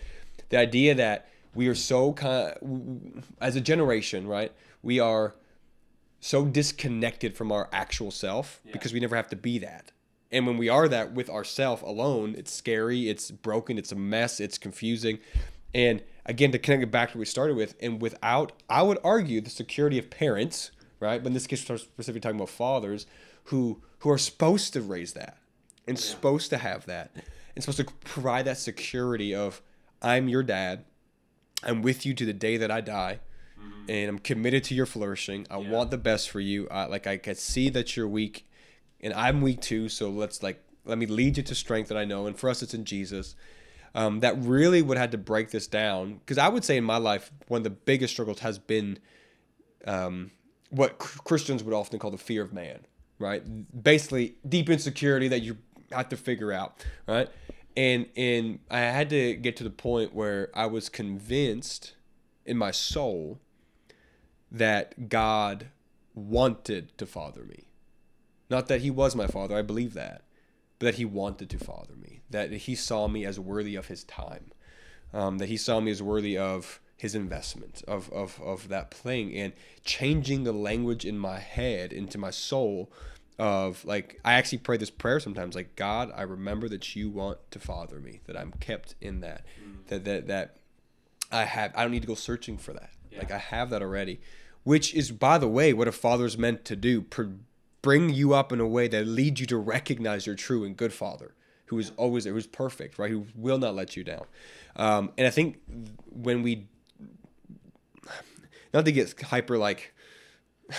the 0.50 0.58
idea 0.58 0.96
that 0.96 1.28
we 1.56 1.68
are 1.68 1.76
so 1.76 2.14
kind, 2.14 3.24
as 3.40 3.56
a 3.56 3.62
generation, 3.62 4.28
right? 4.28 4.52
We 4.82 5.00
are 5.00 5.36
so 6.20 6.46
disconnected 6.46 7.36
from 7.36 7.52
our 7.52 7.70
actual 7.72 8.12
self 8.12 8.62
because 8.72 8.94
we 8.94 9.00
never 9.00 9.16
have 9.16 9.30
to 9.30 9.36
be 9.36 9.60
that. 9.60 9.92
And 10.32 10.48
when 10.48 10.58
we 10.58 10.68
are 10.70 10.88
that 10.88 11.14
with 11.14 11.30
ourself 11.30 11.84
alone, 11.84 12.34
it's 12.38 12.52
scary, 12.52 13.08
it's 13.08 13.30
broken, 13.30 13.78
it's 13.78 13.92
a 13.92 13.96
mess, 13.96 14.40
it's 14.40 14.58
confusing. 14.58 15.20
And 15.76 16.02
again, 16.26 16.52
to 16.52 16.60
connect 16.60 16.84
it 16.84 16.92
back 16.92 17.12
to 17.12 17.18
what 17.18 17.20
we 17.20 17.26
started 17.26 17.56
with, 17.56 17.76
and 17.82 18.02
without, 18.02 18.54
I 18.70 18.82
would 18.82 18.98
argue, 19.04 19.42
the 19.42 19.50
security 19.50 20.00
of 20.00 20.10
parents, 20.10 20.72
right? 21.00 21.22
But 21.22 21.28
in 21.28 21.34
this 21.34 21.46
case, 21.46 21.68
we're 21.70 21.78
specifically 21.78 22.22
talking 22.22 22.38
about 22.38 22.50
fathers 22.50 23.06
who 23.46 23.82
who 24.00 24.10
are 24.10 24.18
supposed 24.18 24.74
to 24.74 24.82
raise 24.82 25.14
that 25.14 25.38
and 25.88 25.98
supposed 25.98 26.50
to 26.50 26.58
have 26.58 26.86
that 26.88 27.12
and 27.56 27.64
supposed 27.64 27.78
to 27.78 27.94
provide 28.06 28.46
that 28.46 28.58
security 28.58 29.34
of 29.34 29.62
I'm 30.02 30.28
your 30.28 30.44
dad, 30.44 30.84
I'm 31.66 31.82
with 31.82 32.06
you 32.06 32.14
to 32.14 32.26
the 32.26 32.34
day 32.34 32.58
that 32.58 32.72
I 32.72 32.82
die, 32.82 33.20
and 33.90 34.10
I'm 34.10 34.20
committed 34.20 34.64
to 34.66 34.76
your 34.76 34.86
flourishing. 34.86 35.48
I 35.50 35.58
want 35.58 35.92
the 35.92 35.98
best 35.98 36.30
for 36.30 36.40
you. 36.40 36.68
I, 36.70 36.86
like 36.86 37.08
I 37.08 37.18
can 37.18 37.36
see 37.36 37.70
that 37.70 37.96
you're 37.96 38.08
weak, 38.08 38.48
and 39.02 39.14
I'm 39.14 39.42
weak 39.42 39.62
too. 39.62 39.90
So 39.90 40.10
let's 40.10 40.44
like 40.44 40.64
let 40.86 40.98
me 40.98 41.06
lead 41.06 41.38
you 41.38 41.44
to 41.44 41.56
strength 41.56 41.88
that 41.90 41.98
I 41.98 42.06
know. 42.06 42.26
And 42.28 42.38
for 42.38 42.50
us, 42.50 42.62
it's 42.62 42.74
in 42.74 42.86
Jesus. 42.86 43.36
Um, 43.96 44.22
that 44.22 44.36
really 44.40 44.82
would 44.82 44.98
have 44.98 45.12
to 45.12 45.20
break 45.20 45.52
this 45.52 45.68
down 45.68 46.16
because 46.16 46.40
I 46.40 46.48
would 46.48 46.66
say 46.66 46.78
in 46.78 46.84
my 46.84 46.98
life 46.98 47.32
one 47.48 47.60
of 47.60 47.64
the 47.64 47.70
biggest 47.70 48.14
struggles 48.14 48.40
has 48.40 48.58
been 48.58 48.98
um, 49.86 50.32
what 50.72 50.98
Christians 50.98 51.64
would 51.64 51.76
often 51.76 52.00
call 52.00 52.10
the 52.10 52.18
fear 52.18 52.42
of 52.42 52.52
man, 52.52 52.80
right? 53.20 53.44
Basically, 53.84 54.36
deep 54.48 54.70
insecurity 54.70 55.28
that 55.28 55.42
you 55.42 55.58
have 55.92 56.10
to 56.10 56.18
figure 56.18 56.52
out, 56.52 56.84
right? 57.08 57.30
And 57.76 58.08
and 58.16 58.60
I 58.70 58.80
had 58.80 59.10
to 59.10 59.36
get 59.36 59.56
to 59.58 59.64
the 59.64 59.70
point 59.70 60.14
where 60.14 60.50
I 60.54 60.68
was 60.68 60.90
convinced 60.90 61.96
in 62.46 62.58
my 62.58 62.72
soul 62.72 63.40
that 64.52 65.10
God 65.10 65.68
wanted 66.14 66.96
to 66.98 67.06
father 67.06 67.44
me. 67.44 67.66
Not 68.50 68.68
that 68.68 68.82
he 68.82 68.92
was 68.92 69.16
my 69.16 69.28
father, 69.28 69.58
I 69.58 69.64
believe 69.64 69.94
that, 69.96 70.24
but 70.78 70.86
that 70.86 70.96
he 70.96 71.06
wanted 71.06 71.50
to 71.50 71.58
father 71.58 71.96
me. 71.96 72.22
That 72.30 72.52
he 72.52 72.76
saw 72.76 73.08
me 73.08 73.26
as 73.26 73.40
worthy 73.40 73.76
of 73.76 73.88
his 73.88 74.04
time. 74.04 74.52
Um, 75.12 75.38
that 75.40 75.50
he 75.50 75.58
saw 75.58 75.80
me 75.80 75.92
as 75.92 76.02
worthy 76.04 76.38
of 76.38 76.80
his 76.98 77.16
investment, 77.16 77.84
of, 77.88 78.12
of, 78.12 78.40
of 78.42 78.70
that 78.70 78.92
playing 78.92 79.36
and 79.36 79.54
changing 79.84 80.44
the 80.44 80.54
language 80.54 81.06
in 81.06 81.18
my 81.18 81.40
head 81.40 81.92
into 81.92 82.18
my 82.18 82.30
soul 82.30 82.92
of 83.40 83.84
like 83.86 84.20
I 84.24 84.34
actually 84.34 84.60
pray 84.60 84.78
this 84.78 84.90
prayer 84.90 85.20
sometimes 85.20 85.56
like 85.56 85.76
God 85.76 86.12
I 86.16 86.22
remember 86.22 86.70
that 86.70 86.96
you 86.96 87.10
want 87.10 87.40
to 87.52 87.60
father 87.60 88.00
me 88.00 88.22
that 88.26 88.38
I'm 88.38 88.52
kept 88.60 88.96
in 89.02 89.22
that 89.22 89.44
that 89.88 90.06
that 90.06 90.28
that 90.28 90.58
I 91.32 91.46
have 91.46 91.74
I 91.76 91.82
don't 91.82 91.92
need 91.92 92.02
to 92.04 92.08
go 92.08 92.16
searching 92.16 92.58
for 92.58 92.74
that. 92.74 92.92
Like 93.18 93.32
I 93.32 93.38
have 93.38 93.70
that 93.72 93.82
already 93.82 94.22
which 94.64 94.94
is 94.94 95.12
by 95.12 95.38
the 95.38 95.48
way 95.48 95.74
what 95.74 95.88
a 95.88 95.92
father's 95.92 96.38
meant 96.38 96.66
to 96.66 96.76
do 96.76 97.02
pr- 97.02 97.24
bring 97.82 98.10
you 98.10 98.34
up 98.34 98.52
in 98.52 98.60
a 98.60 98.68
way 98.68 98.88
that 98.88 99.06
leads 99.06 99.40
you 99.40 99.46
to 99.48 99.58
recognize 99.58 100.26
your 100.26 100.36
true 100.36 100.64
and 100.64 100.78
good 100.78 100.94
father 100.94 101.36
who 101.66 101.78
is 101.80 101.92
always 101.98 102.26
who's 102.26 102.48
perfect 102.48 102.98
right 102.98 103.12
who 103.12 103.26
will 103.36 103.58
not 103.58 103.76
let 103.76 103.96
you 103.96 104.04
down. 104.04 104.26
Um, 104.76 105.12
and 105.18 105.28
I 105.28 105.30
think 105.30 105.60
when 106.10 106.44
we 106.44 106.68
not 108.74 108.86
to 108.86 108.92
get 108.92 109.20
hyper 109.22 109.58
like 109.58 109.94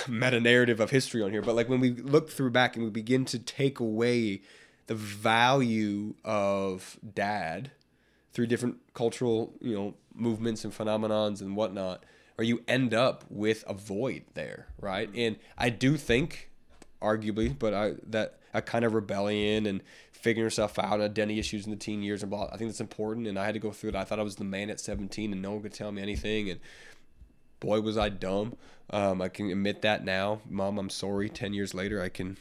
meta 0.08 0.40
narrative 0.40 0.80
of 0.80 0.90
history 0.90 1.22
on 1.22 1.30
here, 1.30 1.42
but 1.42 1.54
like 1.54 1.68
when 1.68 1.80
we 1.80 1.90
look 1.90 2.30
through 2.30 2.50
back 2.50 2.76
and 2.76 2.84
we 2.84 2.90
begin 2.90 3.24
to 3.26 3.38
take 3.38 3.80
away 3.80 4.42
the 4.86 4.94
value 4.94 6.14
of 6.24 6.98
dad 7.14 7.70
through 8.32 8.46
different 8.46 8.76
cultural, 8.92 9.54
you 9.60 9.74
know, 9.74 9.94
movements 10.14 10.64
and 10.64 10.72
phenomenons 10.72 11.40
and 11.40 11.56
whatnot, 11.56 12.04
or 12.36 12.44
you 12.44 12.62
end 12.66 12.92
up 12.92 13.24
with 13.30 13.64
a 13.66 13.74
void 13.74 14.24
there, 14.34 14.66
right? 14.80 15.08
Mm-hmm. 15.08 15.20
And 15.20 15.36
I 15.56 15.70
do 15.70 15.96
think, 15.96 16.50
arguably, 17.00 17.56
but 17.56 17.74
I 17.74 17.94
that 18.08 18.38
a 18.52 18.62
kind 18.62 18.84
of 18.84 18.94
rebellion 18.94 19.66
and 19.66 19.82
figuring 20.12 20.46
yourself 20.46 20.78
out 20.78 20.94
and 20.94 21.02
identity 21.02 21.38
issues 21.38 21.66
in 21.66 21.70
the 21.70 21.76
teen 21.76 22.02
years 22.02 22.22
and 22.22 22.30
blah. 22.30 22.48
I 22.52 22.56
think 22.56 22.70
that's 22.70 22.80
important, 22.80 23.26
and 23.26 23.38
I 23.38 23.44
had 23.44 23.54
to 23.54 23.60
go 23.60 23.72
through 23.72 23.90
it. 23.90 23.96
I 23.96 24.04
thought 24.04 24.18
I 24.18 24.22
was 24.22 24.36
the 24.36 24.44
man 24.44 24.70
at 24.70 24.80
17, 24.80 25.32
and 25.32 25.42
no 25.42 25.52
one 25.52 25.62
could 25.62 25.74
tell 25.74 25.92
me 25.92 26.00
anything, 26.00 26.50
and 26.50 26.60
boy 27.64 27.80
was 27.80 27.96
I 27.96 28.08
dumb. 28.08 28.56
Um, 28.90 29.22
I 29.22 29.28
can 29.28 29.50
admit 29.50 29.82
that 29.82 30.04
now, 30.04 30.40
Mom. 30.48 30.78
I'm 30.78 30.90
sorry. 30.90 31.28
Ten 31.28 31.54
years 31.54 31.74
later, 31.74 32.02
I 32.02 32.08
can 32.08 32.36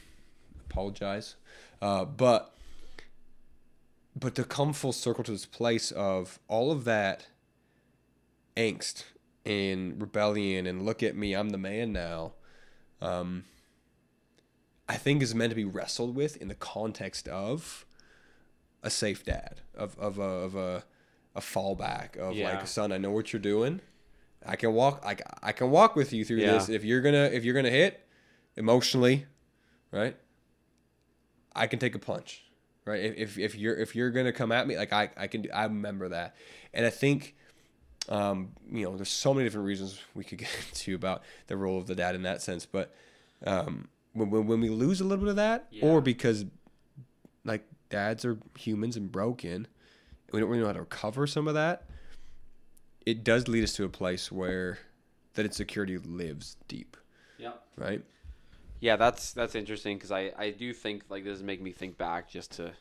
apologize. 0.68 1.36
Uh, 1.80 2.04
but 2.04 2.54
but 4.14 4.34
to 4.36 4.44
come 4.44 4.72
full 4.72 4.92
circle 4.92 5.24
to 5.24 5.32
this 5.32 5.46
place 5.46 5.90
of 5.90 6.38
all 6.48 6.70
of 6.70 6.84
that 6.84 7.26
angst 8.56 9.04
and 9.44 10.00
rebellion 10.00 10.66
and 10.66 10.84
look 10.84 11.02
at 11.02 11.16
me, 11.16 11.34
I'm 11.34 11.50
the 11.50 11.58
man 11.58 11.92
now. 11.92 12.32
Um, 13.00 13.44
I 14.88 14.96
think 14.96 15.22
is 15.22 15.34
meant 15.34 15.50
to 15.50 15.56
be 15.56 15.64
wrestled 15.64 16.14
with 16.14 16.36
in 16.36 16.48
the 16.48 16.54
context 16.54 17.26
of 17.28 17.86
a 18.82 18.90
safe 18.90 19.24
dad, 19.24 19.62
of 19.74 19.98
of 19.98 20.18
a, 20.18 20.22
of 20.22 20.54
a 20.54 20.84
a 21.34 21.40
fallback 21.40 22.16
of 22.16 22.34
Yeah. 22.36 22.56
like, 22.58 22.66
son, 22.68 22.92
I 22.92 22.98
know 22.98 23.10
what 23.10 23.32
you're 23.32 23.40
doing. 23.42 23.80
I 24.46 24.56
can 24.56 24.72
walk. 24.74 25.02
I, 25.04 25.16
I 25.42 25.52
can 25.52 25.70
walk 25.70 25.96
with 25.96 26.12
you 26.12 26.24
through 26.24 26.38
Yeah. 26.40 26.52
this. 26.54 26.68
If 26.68 26.84
you're 26.84 27.00
gonna 27.00 27.30
if 27.32 27.44
you're 27.44 27.54
gonna 27.54 27.70
hit 27.70 28.06
emotionally, 28.56 29.26
right? 29.90 30.16
I 31.54 31.66
can 31.66 31.78
take 31.78 31.94
a 31.94 31.98
punch, 31.98 32.44
right? 32.84 33.00
If, 33.00 33.16
if, 33.16 33.38
if 33.38 33.54
you're 33.56 33.76
if 33.76 33.94
you're 33.94 34.10
gonna 34.10 34.32
come 34.32 34.52
at 34.52 34.66
me, 34.66 34.76
like 34.76 34.92
I 34.92 35.10
I 35.16 35.26
can 35.26 35.42
do, 35.42 35.50
I 35.52 35.64
remember 35.64 36.08
that, 36.08 36.34
and 36.72 36.84
I 36.84 36.90
think, 36.90 37.36
um, 38.08 38.50
you 38.70 38.84
know, 38.84 38.96
there's 38.96 39.08
so 39.10 39.32
many 39.32 39.46
different 39.46 39.66
reasons 39.66 40.00
we 40.14 40.24
could 40.24 40.38
get 40.44 40.48
into 40.70 40.94
about 40.94 41.22
the 41.46 41.56
role 41.56 41.78
of 41.78 41.86
the 41.86 41.94
dad 41.94 42.14
in 42.14 42.22
that 42.22 42.42
sense, 42.42 42.66
but 42.66 42.94
um, 43.46 43.88
when 44.12 44.30
when, 44.30 44.46
when 44.46 44.60
we 44.60 44.68
lose 44.68 45.00
a 45.00 45.04
little 45.04 45.24
bit 45.24 45.30
of 45.30 45.36
that, 45.36 45.66
Yeah. 45.70 45.86
or 45.86 46.00
because 46.00 46.44
like 47.44 47.64
dads 47.90 48.24
are 48.24 48.38
humans 48.58 48.96
and 48.96 49.10
broken, 49.12 49.68
we 50.32 50.40
don't 50.40 50.48
really 50.48 50.60
know 50.62 50.66
how 50.68 50.72
to 50.72 50.80
recover 50.80 51.26
some 51.26 51.46
of 51.46 51.54
that. 51.54 51.88
It 53.06 53.24
does 53.24 53.48
lead 53.48 53.64
us 53.64 53.72
to 53.74 53.84
a 53.84 53.88
place 53.88 54.32
where 54.32 54.78
that 55.34 55.44
insecurity 55.44 55.98
lives 55.98 56.56
deep, 56.68 56.96
Yeah. 57.38 57.52
right? 57.76 58.02
Yeah, 58.80 58.96
that's 58.96 59.32
that's 59.32 59.54
interesting 59.54 59.96
because 59.96 60.10
I, 60.12 60.32
I 60.36 60.50
do 60.50 60.72
think 60.72 61.04
like 61.08 61.24
this 61.24 61.36
is 61.36 61.42
making 61.42 61.64
me 61.64 61.72
think 61.72 61.96
back 61.96 62.28
just 62.28 62.52
to 62.52 62.72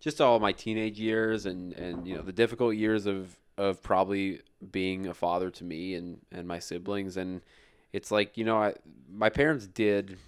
just 0.00 0.16
to 0.16 0.24
all 0.24 0.40
my 0.40 0.52
teenage 0.52 0.98
years 0.98 1.46
and 1.46 1.72
and 1.74 2.06
you 2.06 2.16
know 2.16 2.22
the 2.22 2.32
difficult 2.32 2.74
years 2.74 3.06
of 3.06 3.36
of 3.56 3.82
probably 3.82 4.40
being 4.72 5.06
a 5.06 5.14
father 5.14 5.50
to 5.50 5.64
me 5.64 5.94
and 5.94 6.18
and 6.32 6.48
my 6.48 6.58
siblings 6.58 7.16
and 7.16 7.42
it's 7.92 8.10
like 8.10 8.36
you 8.36 8.44
know 8.44 8.56
I 8.60 8.74
my 9.08 9.28
parents 9.28 9.66
did 9.66 10.18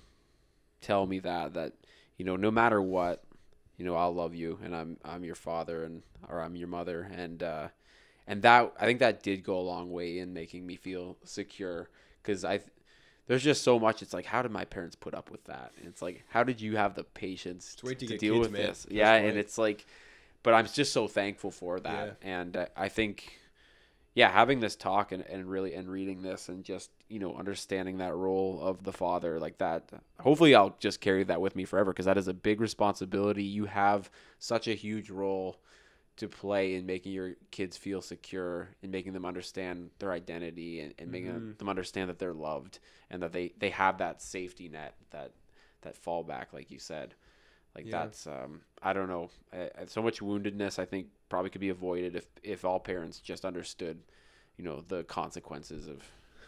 tell 0.80 1.06
me 1.06 1.18
that 1.20 1.54
that 1.54 1.72
you 2.16 2.24
know 2.24 2.36
no 2.36 2.50
matter 2.50 2.80
what 2.80 3.24
you 3.76 3.84
know 3.84 3.96
I'll 3.96 4.14
love 4.14 4.34
you 4.34 4.58
and 4.62 4.76
I'm 4.76 4.98
I'm 5.04 5.24
your 5.24 5.34
father 5.34 5.82
and 5.84 6.02
or 6.28 6.40
I'm 6.40 6.54
your 6.54 6.68
mother 6.68 7.10
and 7.12 7.42
uh 7.42 7.68
and 8.26 8.42
that 8.42 8.72
I 8.80 8.86
think 8.86 9.00
that 9.00 9.22
did 9.22 9.44
go 9.44 9.58
a 9.58 9.62
long 9.62 9.90
way 9.90 10.18
in 10.18 10.32
making 10.32 10.66
me 10.66 10.76
feel 10.76 11.16
secure 11.24 11.88
because 12.22 12.44
I 12.44 12.60
there's 13.26 13.42
just 13.42 13.62
so 13.62 13.78
much. 13.78 14.02
It's 14.02 14.12
like, 14.12 14.26
how 14.26 14.42
did 14.42 14.50
my 14.50 14.64
parents 14.64 14.96
put 14.96 15.14
up 15.14 15.30
with 15.30 15.44
that? 15.44 15.72
And 15.78 15.88
it's 15.88 16.02
like, 16.02 16.24
how 16.28 16.42
did 16.42 16.60
you 16.60 16.76
have 16.76 16.94
the 16.94 17.04
patience 17.04 17.74
to, 17.76 17.94
to 17.94 18.18
deal 18.18 18.34
kids, 18.34 18.38
with 18.38 18.52
man. 18.52 18.62
this? 18.62 18.82
That's 18.82 18.94
Yeah, 18.94 19.14
and 19.14 19.38
it's 19.38 19.56
like, 19.56 19.86
but 20.42 20.52
I'm 20.52 20.66
just 20.66 20.92
so 20.92 21.08
thankful 21.08 21.50
for 21.50 21.80
that. 21.80 22.18
And 22.20 22.56
uh, 22.56 22.66
I 22.76 22.88
think, 22.88 23.38
yeah, 24.14 24.30
having 24.30 24.60
this 24.60 24.76
talk 24.76 25.10
and, 25.10 25.22
and 25.22 25.48
really 25.48 25.74
and 25.74 25.88
reading 25.88 26.20
this 26.22 26.50
and 26.50 26.62
just 26.64 26.90
you 27.08 27.18
know 27.18 27.34
understanding 27.34 27.98
that 27.98 28.14
role 28.14 28.60
of 28.62 28.84
the 28.84 28.92
father 28.92 29.40
like 29.40 29.56
that. 29.58 29.88
Hopefully, 30.20 30.54
I'll 30.54 30.76
just 30.78 31.00
carry 31.00 31.24
that 31.24 31.40
with 31.40 31.56
me 31.56 31.64
forever 31.64 31.92
because 31.92 32.06
that 32.06 32.18
is 32.18 32.28
a 32.28 32.34
big 32.34 32.60
responsibility. 32.60 33.44
You 33.44 33.64
have 33.64 34.10
such 34.38 34.68
a 34.68 34.74
huge 34.74 35.08
role 35.08 35.56
to 36.16 36.28
play 36.28 36.74
in 36.74 36.86
making 36.86 37.12
your 37.12 37.32
kids 37.50 37.76
feel 37.76 38.00
secure 38.00 38.68
and 38.82 38.92
making 38.92 39.12
them 39.12 39.24
understand 39.24 39.90
their 39.98 40.12
identity 40.12 40.80
and, 40.80 40.94
and 40.98 41.10
making 41.10 41.30
Mhm. 41.32 41.58
them 41.58 41.68
understand 41.68 42.08
that 42.08 42.18
they're 42.18 42.32
loved 42.32 42.78
and 43.10 43.22
that 43.22 43.32
they, 43.32 43.52
they 43.58 43.70
have 43.70 43.98
that 43.98 44.22
safety 44.22 44.68
net 44.68 44.94
that 45.10 45.32
that 45.82 46.02
fallback 46.02 46.46
like 46.52 46.70
you 46.70 46.78
said 46.78 47.14
like 47.74 47.84
Yeah. 47.86 47.98
that's 48.04 48.26
um 48.26 48.60
i 48.82 48.92
don't 48.92 49.08
know 49.08 49.28
I, 49.52 49.70
I- 49.82 49.86
so 49.86 50.00
much 50.02 50.20
woundedness 50.20 50.78
i 50.78 50.84
think 50.86 51.08
probably 51.28 51.50
could 51.50 51.60
be 51.60 51.68
avoided 51.68 52.14
if 52.16 52.26
if 52.42 52.64
all 52.64 52.78
parents 52.80 53.18
just 53.20 53.44
understood 53.44 53.98
you 54.56 54.64
know 54.64 54.82
the 54.86 55.02
consequences 55.04 55.88
of 55.88 56.02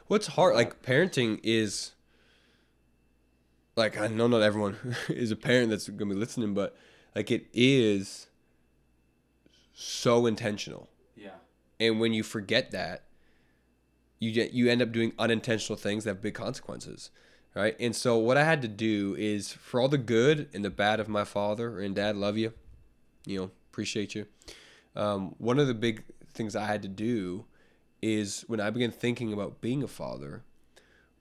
What's 0.06 0.28
hard, 0.28 0.54
like 0.54 0.82
parenting 0.82 1.40
is 1.42 1.92
like 3.74 3.98
I 3.98 4.06
know 4.06 4.26
not 4.28 4.42
everyone 4.42 4.76
is 5.08 5.30
a 5.32 5.36
parent 5.36 5.70
that's 5.70 5.88
gonna 5.88 6.14
be 6.14 6.18
listening, 6.20 6.54
but 6.54 6.76
like 7.14 7.30
it 7.30 7.46
is 7.52 8.28
so 9.78 10.26
intentional, 10.26 10.88
yeah 11.14 11.30
and 11.78 12.00
when 12.00 12.12
you 12.12 12.22
forget 12.22 12.70
that, 12.70 13.04
you 14.18 14.32
get 14.32 14.52
you 14.52 14.70
end 14.70 14.80
up 14.80 14.92
doing 14.92 15.12
unintentional 15.18 15.76
things 15.76 16.04
that 16.04 16.10
have 16.10 16.22
big 16.22 16.34
consequences, 16.34 17.10
right? 17.54 17.76
And 17.78 17.94
so 17.94 18.16
what 18.16 18.36
I 18.36 18.44
had 18.44 18.62
to 18.62 18.68
do 18.68 19.14
is 19.18 19.52
for 19.52 19.80
all 19.80 19.88
the 19.88 19.98
good 19.98 20.48
and 20.54 20.64
the 20.64 20.70
bad 20.70 21.00
of 21.00 21.08
my 21.08 21.24
father 21.24 21.80
and 21.80 21.94
dad, 21.94 22.16
love 22.16 22.38
you, 22.38 22.54
you 23.26 23.38
know, 23.38 23.50
appreciate 23.70 24.14
you. 24.14 24.26
Um, 24.94 25.34
one 25.36 25.58
of 25.58 25.66
the 25.66 25.74
big 25.74 26.04
things 26.32 26.56
I 26.56 26.64
had 26.64 26.80
to 26.82 26.88
do 26.88 27.44
is 28.00 28.44
when 28.46 28.60
I 28.60 28.70
began 28.70 28.90
thinking 28.90 29.32
about 29.32 29.60
being 29.60 29.82
a 29.82 29.88
father, 29.88 30.42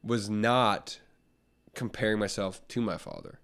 was 0.01 0.29
not 0.29 0.99
comparing 1.73 2.19
myself 2.19 2.65
to 2.69 2.79
my 2.79 2.97
father. 2.97 3.39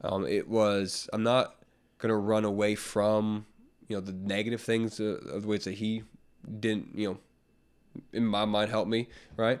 Um, 0.00 0.26
it 0.26 0.48
was 0.48 1.10
I'm 1.12 1.22
not 1.22 1.56
gonna 1.98 2.16
run 2.16 2.44
away 2.46 2.74
from 2.74 3.44
you 3.88 3.96
know 3.96 4.00
the 4.00 4.12
negative 4.12 4.60
things 4.60 5.00
uh, 5.00 5.18
of 5.32 5.42
the 5.42 5.48
ways 5.48 5.64
that 5.64 5.74
he 5.74 6.02
didn't 6.60 6.90
you 6.94 7.08
know 7.08 7.18
in 8.12 8.24
my 8.24 8.44
mind 8.44 8.70
help 8.70 8.88
me 8.88 9.08
right, 9.36 9.60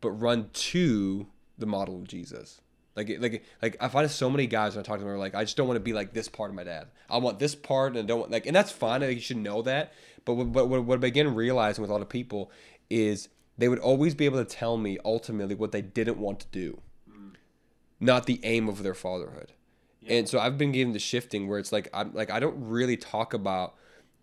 but 0.00 0.10
run 0.10 0.50
to 0.52 1.26
the 1.58 1.66
model 1.66 1.96
of 1.96 2.08
Jesus. 2.08 2.60
Like 2.94 3.10
like 3.20 3.44
like 3.62 3.76
I 3.80 3.88
find 3.88 4.10
so 4.10 4.28
many 4.28 4.46
guys 4.46 4.74
when 4.74 4.84
I 4.84 4.86
talk 4.86 4.98
to 4.98 5.04
them 5.04 5.12
are 5.12 5.18
like 5.18 5.34
I 5.34 5.44
just 5.44 5.56
don't 5.56 5.66
want 5.66 5.76
to 5.76 5.80
be 5.80 5.94
like 5.94 6.12
this 6.12 6.28
part 6.28 6.50
of 6.50 6.56
my 6.56 6.64
dad. 6.64 6.88
I 7.08 7.18
want 7.18 7.38
this 7.38 7.54
part 7.54 7.92
and 7.92 8.00
I 8.00 8.02
don't 8.02 8.20
want 8.20 8.30
like 8.30 8.46
and 8.46 8.54
that's 8.54 8.70
fine. 8.70 9.02
You 9.02 9.20
should 9.20 9.38
know 9.38 9.62
that. 9.62 9.94
But 10.24 10.34
what, 10.34 10.68
what 10.68 10.84
what 10.84 10.96
I 10.96 11.00
began 11.00 11.34
realizing 11.34 11.82
with 11.82 11.90
a 11.90 11.94
lot 11.94 12.02
of 12.02 12.08
people 12.08 12.50
is 12.90 13.28
they 13.56 13.68
would 13.68 13.78
always 13.78 14.14
be 14.14 14.26
able 14.26 14.44
to 14.44 14.44
tell 14.44 14.76
me 14.76 14.98
ultimately 15.04 15.54
what 15.54 15.72
they 15.72 15.82
didn't 15.82 16.18
want 16.18 16.40
to 16.40 16.46
do, 16.52 16.80
not 18.00 18.26
the 18.26 18.40
aim 18.42 18.68
of 18.68 18.82
their 18.82 18.94
fatherhood. 18.94 19.52
And 20.08 20.28
so 20.28 20.38
I've 20.38 20.58
been 20.58 20.72
getting 20.72 20.92
the 20.92 20.98
shifting 20.98 21.48
where 21.48 21.58
it's 21.58 21.72
like 21.72 21.88
I'm 21.92 22.12
like 22.12 22.30
I 22.30 22.40
don't 22.40 22.56
really 22.68 22.96
talk 22.96 23.34
about 23.34 23.74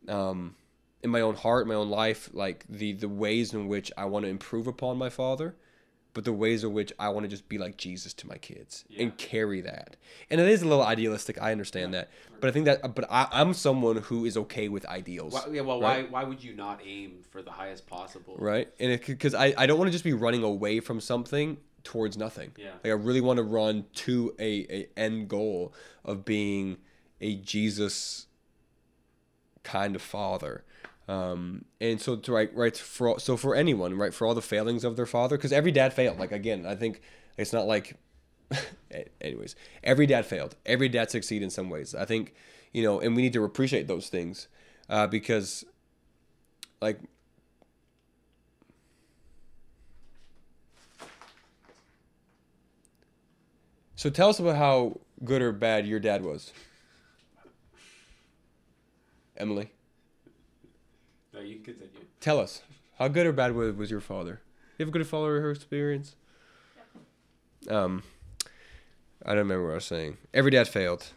um, 0.08 0.56
in 1.04 1.10
my 1.10 1.22
own 1.22 1.36
heart, 1.36 1.68
my 1.68 1.76
own 1.76 1.90
life, 1.90 2.30
like 2.34 2.66
the 2.68 2.94
the 2.94 3.10
ways 3.10 3.54
in 3.54 3.68
which 3.68 3.92
I 3.98 4.06
want 4.06 4.26
to 4.26 4.30
improve 4.30 4.68
upon 4.68 4.98
my 4.98 5.10
father, 5.10 5.56
but 6.14 6.26
the 6.26 6.34
ways 6.34 6.64
in 6.64 6.74
which 6.74 6.92
I 7.00 7.10
want 7.10 7.24
to 7.24 7.30
just 7.30 7.48
be 7.48 7.58
like 7.58 7.78
Jesus 7.78 8.14
to 8.16 8.28
my 8.28 8.38
kids 8.38 8.84
and 8.98 9.18
carry 9.18 9.62
that. 9.62 9.96
And 10.30 10.42
it 10.42 10.48
is 10.48 10.62
a 10.62 10.68
little 10.68 10.84
idealistic. 10.84 11.42
I 11.42 11.52
understand 11.52 11.94
that, 11.94 12.10
but 12.42 12.50
I 12.50 12.52
think 12.52 12.66
that 12.66 12.96
but 12.96 13.06
I, 13.10 13.28
I'm 13.32 13.54
someone 13.54 13.98
who 13.98 14.26
is 14.26 14.36
okay 14.36 14.68
with 14.68 14.86
ideals. 14.86 15.34
why, 15.34 15.46
yeah 15.52 15.62
well 15.62 15.80
right? 15.80 16.12
why 16.12 16.24
why 16.24 16.28
would 16.28 16.44
you 16.44 16.54
not 16.54 16.82
aim 16.86 17.20
for 17.30 17.42
the 17.42 17.52
highest 17.52 17.88
possible 17.88 18.36
right 18.38 18.70
and 18.80 18.92
it 18.92 19.06
because 19.06 19.34
I, 19.34 19.54
I 19.58 19.66
don't 19.66 19.78
want 19.78 19.88
to 19.88 19.94
just 19.94 20.04
be 20.04 20.14
running 20.14 20.44
away 20.44 20.80
from 20.80 21.00
something 21.00 21.58
towards 21.84 22.18
nothing. 22.18 22.52
Yeah. 22.58 22.72
like 22.84 22.86
i 22.86 22.90
really 22.90 23.22
want 23.22 23.38
to 23.38 23.44
run 23.44 23.86
to 23.96 24.34
a, 24.40 24.66
a 24.70 24.88
end 24.98 25.28
goal 25.28 25.74
of 26.04 26.26
being 26.26 26.78
a 27.22 27.36
jesus 27.36 28.28
kind 29.64 29.96
of 29.96 30.02
father. 30.02 30.64
Um, 31.08 31.66
and 31.82 32.00
so 32.00 32.16
to 32.16 32.32
right 32.32 32.56
right 32.56 32.78
for 32.78 33.20
so 33.20 33.36
for 33.36 33.56
anyone 33.56 33.96
right 33.98 34.14
for 34.14 34.28
all 34.28 34.36
the 34.36 34.42
failings 34.44 34.84
of 34.84 34.96
their 34.96 35.08
father 35.08 35.38
because 35.38 35.52
every 35.52 35.72
dad 35.72 35.94
failed. 35.94 36.20
Like 36.20 36.32
again 36.32 36.66
i 36.68 36.76
think 36.76 37.02
it's 37.38 37.52
not 37.52 37.66
like 37.66 37.96
anyways 39.22 39.56
every 39.84 40.06
dad 40.06 40.26
failed. 40.26 40.56
Every 40.66 40.90
dad 40.90 41.10
succeeded 41.12 41.46
in 41.46 41.50
some 41.50 41.70
ways. 41.70 41.96
I 41.96 42.06
think 42.06 42.34
you 42.74 42.84
know 42.84 43.00
and 43.00 43.16
we 43.16 43.24
need 43.24 43.34
to 43.34 43.44
appreciate 43.44 43.88
those 43.88 44.10
things 44.10 44.48
uh, 44.90 45.08
because 45.08 45.66
like 46.82 47.00
So 54.00 54.10
tell 54.10 54.30
us 54.30 54.40
about 54.40 54.56
how 54.56 54.98
good 55.26 55.42
or 55.42 55.52
bad 55.52 55.86
your 55.86 56.00
dad 56.00 56.24
was. 56.24 56.54
Emily, 59.36 59.74
no 61.34 61.42
you 61.42 61.56
can 61.56 61.74
continue 61.74 62.08
tell 62.22 62.40
us 62.40 62.62
how 62.98 63.10
good 63.10 63.28
or 63.28 63.34
bad 63.34 63.54
was, 63.54 63.76
was 63.76 63.92
your 63.92 64.00
father? 64.00 64.40
You 64.78 64.86
have 64.86 64.88
a 64.88 64.98
good 64.98 65.06
father 65.06 65.52
experience? 65.52 66.16
Um, 67.70 68.04
I 69.26 69.32
don't 69.32 69.40
remember 69.40 69.66
what 69.66 69.72
I 69.72 69.76
was 69.76 69.86
saying. 69.86 70.16
Every 70.34 70.52
dad 70.52 70.70
failed, 70.70 71.08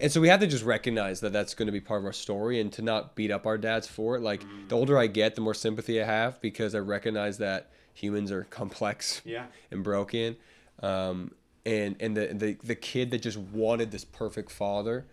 and 0.00 0.10
so 0.10 0.20
we 0.20 0.26
have 0.26 0.40
to 0.40 0.48
just 0.48 0.64
recognize 0.64 1.20
that 1.20 1.32
that's 1.32 1.54
going 1.54 1.66
to 1.66 1.72
be 1.72 1.80
part 1.80 2.00
of 2.00 2.06
our 2.06 2.12
story, 2.12 2.58
and 2.58 2.72
to 2.72 2.82
not 2.82 3.14
beat 3.14 3.30
up 3.30 3.46
our 3.46 3.56
dads 3.56 3.86
for 3.86 4.16
it. 4.16 4.20
Like 4.20 4.44
the 4.66 4.74
older 4.74 4.98
I 4.98 5.06
get, 5.06 5.36
the 5.36 5.42
more 5.42 5.54
sympathy 5.54 6.02
I 6.02 6.06
have 6.06 6.40
because 6.40 6.74
I 6.74 6.80
recognize 6.80 7.38
that 7.38 7.70
humans 7.92 8.32
are 8.32 8.42
complex 8.50 9.22
yeah 9.24 9.46
and 9.70 9.84
broken. 9.84 10.34
Um, 10.82 11.30
and 11.66 11.96
and 12.00 12.16
the, 12.16 12.26
the 12.34 12.56
the 12.62 12.74
kid 12.74 13.10
that 13.10 13.22
just 13.22 13.38
wanted 13.38 13.90
this 13.90 14.04
perfect 14.04 14.50
father 14.50 15.06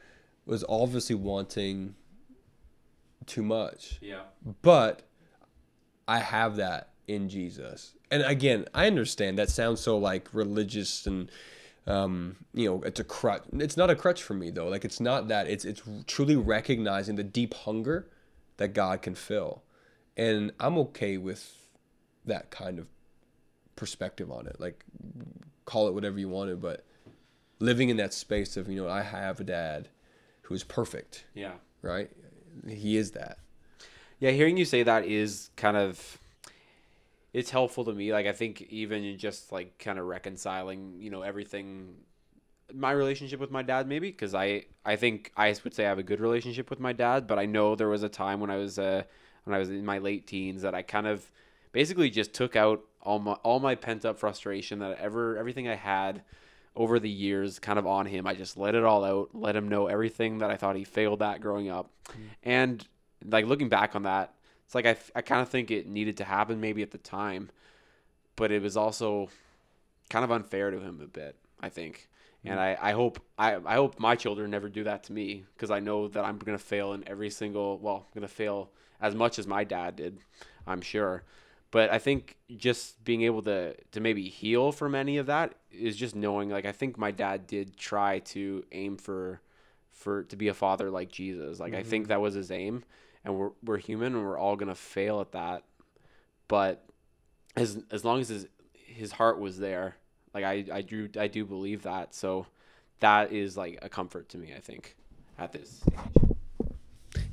was 0.45 0.65
obviously 0.67 1.15
wanting 1.15 1.95
too 3.25 3.43
much. 3.43 3.99
yeah 4.01 4.21
But 4.61 5.03
I 6.07 6.19
have 6.19 6.55
that 6.57 6.89
in 7.07 7.29
Jesus. 7.29 7.93
And 8.09 8.23
again, 8.23 8.65
I 8.73 8.87
understand 8.87 9.37
that 9.37 9.49
sounds 9.49 9.79
so 9.79 9.97
like 9.97 10.27
religious 10.33 11.05
and 11.07 11.31
um, 11.87 12.37
you 12.53 12.69
know, 12.69 12.83
it's 12.83 12.99
a 12.99 13.03
crutch. 13.03 13.43
It's 13.53 13.75
not 13.75 13.89
a 13.89 13.95
crutch 13.95 14.21
for 14.21 14.33
me 14.33 14.51
though. 14.51 14.67
Like 14.67 14.85
it's 14.85 14.99
not 14.99 15.27
that. 15.29 15.47
It's 15.47 15.65
it's 15.65 15.81
truly 16.05 16.35
recognizing 16.35 17.15
the 17.15 17.23
deep 17.23 17.53
hunger 17.53 18.07
that 18.57 18.73
God 18.73 19.01
can 19.01 19.15
fill. 19.15 19.63
And 20.15 20.51
I'm 20.59 20.77
okay 20.77 21.17
with 21.17 21.55
that 22.25 22.51
kind 22.51 22.77
of 22.77 22.87
perspective 23.75 24.31
on 24.31 24.45
it. 24.45 24.59
Like 24.59 24.85
call 25.71 25.87
it 25.87 25.93
whatever 25.93 26.19
you 26.19 26.29
wanted, 26.29 26.61
but 26.61 26.83
living 27.59 27.89
in 27.89 27.97
that 27.97 28.13
space 28.13 28.57
of, 28.57 28.69
you 28.69 28.75
know, 28.75 28.89
I 28.89 29.01
have 29.01 29.39
a 29.39 29.43
dad 29.43 29.89
who 30.43 30.53
is 30.53 30.63
perfect, 30.63 31.25
yeah 31.33 31.53
right? 31.81 32.09
He 32.67 32.97
is 32.97 33.11
that. 33.11 33.37
Yeah, 34.19 34.31
hearing 34.31 34.57
you 34.57 34.65
say 34.65 34.83
that 34.83 35.05
is 35.05 35.49
kind 35.55 35.77
of 35.77 36.19
it's 37.33 37.49
helpful 37.49 37.85
to 37.85 37.93
me. 37.93 38.11
Like 38.11 38.27
I 38.27 38.33
think 38.33 38.61
even 38.63 39.17
just 39.17 39.51
like 39.51 39.77
kind 39.79 39.97
of 39.97 40.05
reconciling, 40.05 40.97
you 40.99 41.09
know, 41.09 41.21
everything 41.21 41.95
my 42.73 42.91
relationship 42.91 43.39
with 43.39 43.51
my 43.51 43.61
dad 43.61 43.85
maybe 43.85 44.09
because 44.11 44.33
I 44.33 44.65
I 44.85 44.95
think 44.95 45.31
I 45.35 45.55
would 45.63 45.73
say 45.73 45.85
I 45.85 45.89
have 45.89 45.99
a 45.99 46.03
good 46.03 46.19
relationship 46.19 46.69
with 46.69 46.79
my 46.79 46.93
dad, 46.93 47.27
but 47.27 47.39
I 47.39 47.45
know 47.45 47.75
there 47.75 47.89
was 47.89 48.03
a 48.03 48.09
time 48.09 48.39
when 48.39 48.51
I 48.51 48.57
was 48.57 48.77
uh 48.77 49.03
when 49.43 49.55
I 49.55 49.59
was 49.59 49.69
in 49.69 49.85
my 49.85 49.97
late 49.97 50.27
teens 50.27 50.61
that 50.61 50.75
I 50.75 50.81
kind 50.81 51.07
of 51.07 51.31
basically 51.71 52.09
just 52.09 52.33
took 52.33 52.55
out 52.55 52.83
all 53.03 53.19
my 53.19 53.33
all 53.33 53.59
my 53.59 53.75
pent 53.75 54.05
up 54.05 54.17
frustration 54.17 54.79
that 54.79 54.97
ever 54.99 55.37
everything 55.37 55.67
I 55.67 55.75
had 55.75 56.23
over 56.75 56.99
the 56.99 57.09
years 57.09 57.59
kind 57.59 57.77
of 57.77 57.85
on 57.85 58.05
him. 58.05 58.25
I 58.25 58.33
just 58.33 58.57
let 58.57 58.75
it 58.75 58.83
all 58.83 59.03
out, 59.03 59.29
let 59.33 59.55
him 59.55 59.67
know 59.67 59.87
everything 59.87 60.37
that 60.37 60.49
I 60.49 60.55
thought 60.55 60.75
he 60.75 60.83
failed 60.83 61.21
at 61.21 61.41
growing 61.41 61.69
up. 61.69 61.91
Mm. 62.09 62.15
And 62.43 62.87
like 63.25 63.45
looking 63.45 63.69
back 63.69 63.95
on 63.95 64.03
that, 64.03 64.33
it's 64.65 64.75
like 64.75 64.85
I, 64.85 64.95
I 65.15 65.21
kind 65.21 65.41
of 65.41 65.49
think 65.49 65.69
it 65.69 65.87
needed 65.87 66.17
to 66.17 66.23
happen 66.23 66.61
maybe 66.61 66.81
at 66.81 66.91
the 66.91 66.97
time, 66.97 67.49
but 68.35 68.51
it 68.51 68.61
was 68.61 68.77
also 68.77 69.29
kind 70.09 70.23
of 70.23 70.31
unfair 70.31 70.71
to 70.71 70.79
him 70.79 71.01
a 71.03 71.07
bit, 71.07 71.35
I 71.59 71.69
think. 71.69 72.07
And 72.45 72.57
mm. 72.57 72.61
I, 72.61 72.77
I 72.89 72.91
hope 72.93 73.19
I, 73.37 73.55
I 73.65 73.75
hope 73.75 73.99
my 73.99 74.15
children 74.15 74.49
never 74.49 74.69
do 74.69 74.85
that 74.85 75.03
to 75.05 75.13
me 75.13 75.43
because 75.53 75.71
I 75.71 75.79
know 75.79 76.07
that 76.07 76.23
I'm 76.23 76.37
gonna 76.37 76.57
fail 76.57 76.93
in 76.93 77.07
every 77.07 77.29
single 77.29 77.79
well, 77.79 78.05
I'm 78.07 78.21
gonna 78.21 78.29
fail 78.29 78.71
as 79.01 79.13
much 79.13 79.39
as 79.39 79.47
my 79.47 79.63
dad 79.63 79.95
did, 79.97 80.19
I'm 80.65 80.81
sure. 80.81 81.23
But 81.71 81.89
I 81.89 81.99
think 81.99 82.37
just 82.57 83.01
being 83.03 83.21
able 83.21 83.41
to 83.43 83.75
to 83.91 83.99
maybe 83.99 84.27
heal 84.27 84.71
from 84.71 84.93
any 84.93 85.17
of 85.17 85.27
that 85.27 85.55
is 85.71 85.95
just 85.95 86.15
knowing 86.15 86.49
like 86.49 86.65
I 86.65 86.73
think 86.73 86.97
my 86.97 87.11
dad 87.11 87.47
did 87.47 87.77
try 87.77 88.19
to 88.19 88.63
aim 88.71 88.97
for 88.97 89.41
for 89.91 90.23
to 90.23 90.35
be 90.35 90.49
a 90.49 90.53
father 90.53 90.91
like 90.91 91.11
Jesus. 91.11 91.59
Like 91.59 91.71
mm-hmm. 91.71 91.79
I 91.79 91.83
think 91.83 92.03
mm-hmm. 92.03 92.09
that 92.09 92.21
was 92.21 92.33
his 92.33 92.51
aim 92.51 92.83
and 93.23 93.35
we're 93.35 93.51
we're 93.63 93.77
human 93.77 94.15
and 94.15 94.25
we're 94.25 94.37
all 94.37 94.55
gonna 94.55 94.75
fail 94.75 95.21
at 95.21 95.31
that. 95.31 95.63
But 96.47 96.85
as 97.55 97.79
as 97.89 98.03
long 98.03 98.19
as 98.19 98.29
his 98.29 98.47
his 98.73 99.13
heart 99.13 99.39
was 99.39 99.57
there, 99.57 99.95
like 100.33 100.43
I 100.43 100.65
I 100.71 100.81
do 100.81 101.09
I 101.17 101.27
do 101.27 101.45
believe 101.45 101.83
that. 101.83 102.13
So 102.13 102.47
that 102.99 103.31
is 103.31 103.55
like 103.55 103.79
a 103.81 103.89
comfort 103.89 104.29
to 104.29 104.37
me. 104.37 104.53
I 104.55 104.59
think 104.59 104.95
at 105.37 105.51
this 105.51 105.77
stage. 105.77 106.31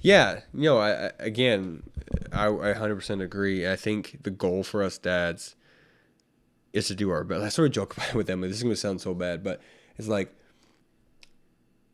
Yeah, 0.01 0.41
you 0.55 0.63
know, 0.63 0.79
I, 0.79 1.11
again, 1.19 1.83
I, 2.33 2.47
I 2.47 2.75
100% 2.75 3.23
agree. 3.23 3.69
I 3.69 3.77
think 3.77 4.23
the 4.23 4.31
goal 4.31 4.63
for 4.63 4.83
us 4.83 4.99
dads 4.99 5.57
is 6.73 6.89
to 6.89 6.95
do 6.95 7.11
our 7.11 7.25
best. 7.25 7.43
I 7.43 7.49
sort 7.49 7.67
of 7.67 7.73
joke 7.73 7.93
about 7.97 8.11
it 8.11 8.15
with 8.15 8.31
Emily. 8.31 8.49
This 8.49 8.59
is 8.59 8.63
going 8.63 8.75
to 8.75 8.81
sound 8.81 9.01
so 9.01 9.15
bad, 9.15 9.43
but 9.43 9.61
it's 9.97 10.09
like 10.09 10.35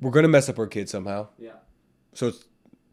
we're 0.00 0.10
going 0.10 0.24
to 0.24 0.28
mess 0.28 0.48
up 0.48 0.58
our 0.58 0.66
kids 0.66 0.90
somehow. 0.90 1.28
Yeah. 1.38 1.52
So 2.12 2.32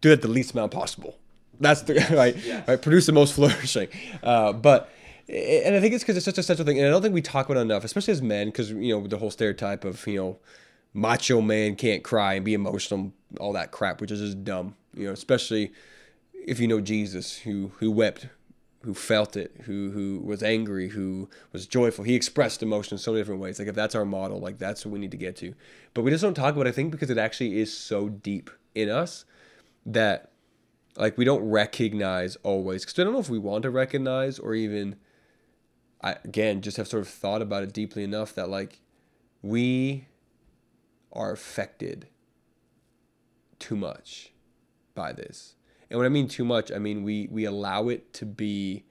do 0.01 0.11
it 0.11 0.21
the 0.21 0.27
least 0.27 0.53
amount 0.53 0.71
possible. 0.71 1.17
That's 1.59 1.83
the 1.83 1.93
right. 2.11 2.35
Yes. 2.37 2.67
Right. 2.67 2.81
Produce 2.81 3.05
the 3.05 3.11
most 3.11 3.33
flourishing. 3.35 3.89
Uh, 4.23 4.53
but 4.53 4.89
and 5.29 5.75
I 5.75 5.79
think 5.79 5.93
it's 5.93 6.03
because 6.03 6.17
it's 6.17 6.25
such 6.25 6.37
a 6.37 6.43
central 6.43 6.65
thing, 6.65 6.79
and 6.79 6.87
I 6.87 6.89
don't 6.89 7.01
think 7.01 7.13
we 7.13 7.21
talk 7.21 7.47
about 7.47 7.59
it 7.59 7.61
enough, 7.61 7.83
especially 7.83 8.11
as 8.11 8.21
men, 8.21 8.47
because 8.47 8.71
you 8.71 8.93
know 8.93 9.07
the 9.07 9.17
whole 9.17 9.31
stereotype 9.31 9.85
of 9.85 10.05
you 10.07 10.17
know 10.17 10.39
macho 10.93 11.39
man 11.39 11.75
can't 11.75 12.03
cry 12.03 12.33
and 12.33 12.43
be 12.43 12.53
emotional, 12.53 13.13
all 13.39 13.53
that 13.53 13.71
crap, 13.71 14.01
which 14.01 14.11
is 14.11 14.19
just 14.19 14.43
dumb. 14.43 14.75
You 14.93 15.07
know, 15.07 15.13
especially 15.13 15.71
if 16.45 16.59
you 16.59 16.67
know 16.67 16.81
Jesus, 16.81 17.39
who 17.39 17.71
who 17.77 17.91
wept, 17.91 18.27
who 18.83 18.93
felt 18.93 19.35
it, 19.35 19.53
who 19.65 19.91
who 19.91 20.19
was 20.23 20.41
angry, 20.43 20.89
who 20.89 21.29
was 21.51 21.67
joyful. 21.67 22.03
He 22.03 22.15
expressed 22.15 22.63
emotion 22.63 22.95
in 22.95 22.99
so 22.99 23.11
many 23.11 23.21
different 23.21 23.41
ways. 23.41 23.59
Like 23.59 23.67
if 23.67 23.75
that's 23.75 23.95
our 23.95 24.05
model, 24.05 24.39
like 24.39 24.57
that's 24.57 24.85
what 24.85 24.91
we 24.91 24.99
need 24.99 25.11
to 25.11 25.17
get 25.17 25.35
to. 25.37 25.53
But 25.93 26.03
we 26.03 26.11
just 26.11 26.23
don't 26.23 26.33
talk 26.33 26.53
about 26.53 26.67
it, 26.67 26.69
I 26.69 26.73
think 26.73 26.91
because 26.91 27.09
it 27.09 27.17
actually 27.17 27.59
is 27.59 27.75
so 27.75 28.09
deep 28.09 28.49
in 28.73 28.89
us 28.89 29.25
that 29.85 30.31
like 30.97 31.17
we 31.17 31.25
don't 31.25 31.47
recognize 31.49 32.35
always 32.37 32.83
because 32.83 32.99
I 32.99 33.03
don't 33.03 33.13
know 33.13 33.19
if 33.19 33.29
we 33.29 33.39
want 33.39 33.63
to 33.63 33.69
recognize 33.69 34.39
or 34.39 34.53
even 34.53 34.95
I 36.01 36.17
again 36.23 36.61
just 36.61 36.77
have 36.77 36.87
sort 36.87 37.01
of 37.01 37.09
thought 37.09 37.41
about 37.41 37.63
it 37.63 37.73
deeply 37.73 38.03
enough 38.03 38.33
that 38.35 38.49
like 38.49 38.81
we 39.41 40.07
are 41.13 41.31
affected 41.31 42.07
too 43.59 43.75
much 43.75 44.31
by 44.95 45.13
this. 45.13 45.55
And 45.91 45.99
when 45.99 46.05
I 46.05 46.09
mean 46.09 46.27
too 46.27 46.45
much, 46.45 46.71
I 46.71 46.79
mean 46.79 47.03
we 47.03 47.27
we 47.29 47.45
allow 47.45 47.89
it 47.89 48.13
to 48.13 48.25
be 48.25 48.85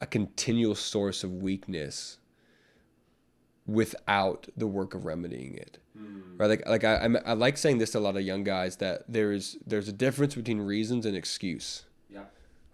a 0.00 0.06
continual 0.06 0.74
source 0.74 1.24
of 1.24 1.32
weakness 1.32 2.18
without 3.66 4.48
the 4.56 4.66
work 4.66 4.94
of 4.94 5.06
remedying 5.06 5.54
it. 5.54 5.78
Mm. 5.98 6.38
Right? 6.38 6.50
Like 6.50 6.68
like 6.68 6.84
I 6.84 6.96
I'm, 6.96 7.16
I 7.24 7.32
like 7.32 7.56
saying 7.56 7.78
this 7.78 7.92
to 7.92 7.98
a 7.98 8.00
lot 8.00 8.16
of 8.16 8.22
young 8.22 8.44
guys 8.44 8.76
that 8.76 9.04
there's 9.08 9.56
there's 9.66 9.88
a 9.88 9.92
difference 9.92 10.34
between 10.34 10.60
reasons 10.60 11.06
and 11.06 11.16
excuse. 11.16 11.84
Yeah. 12.10 12.24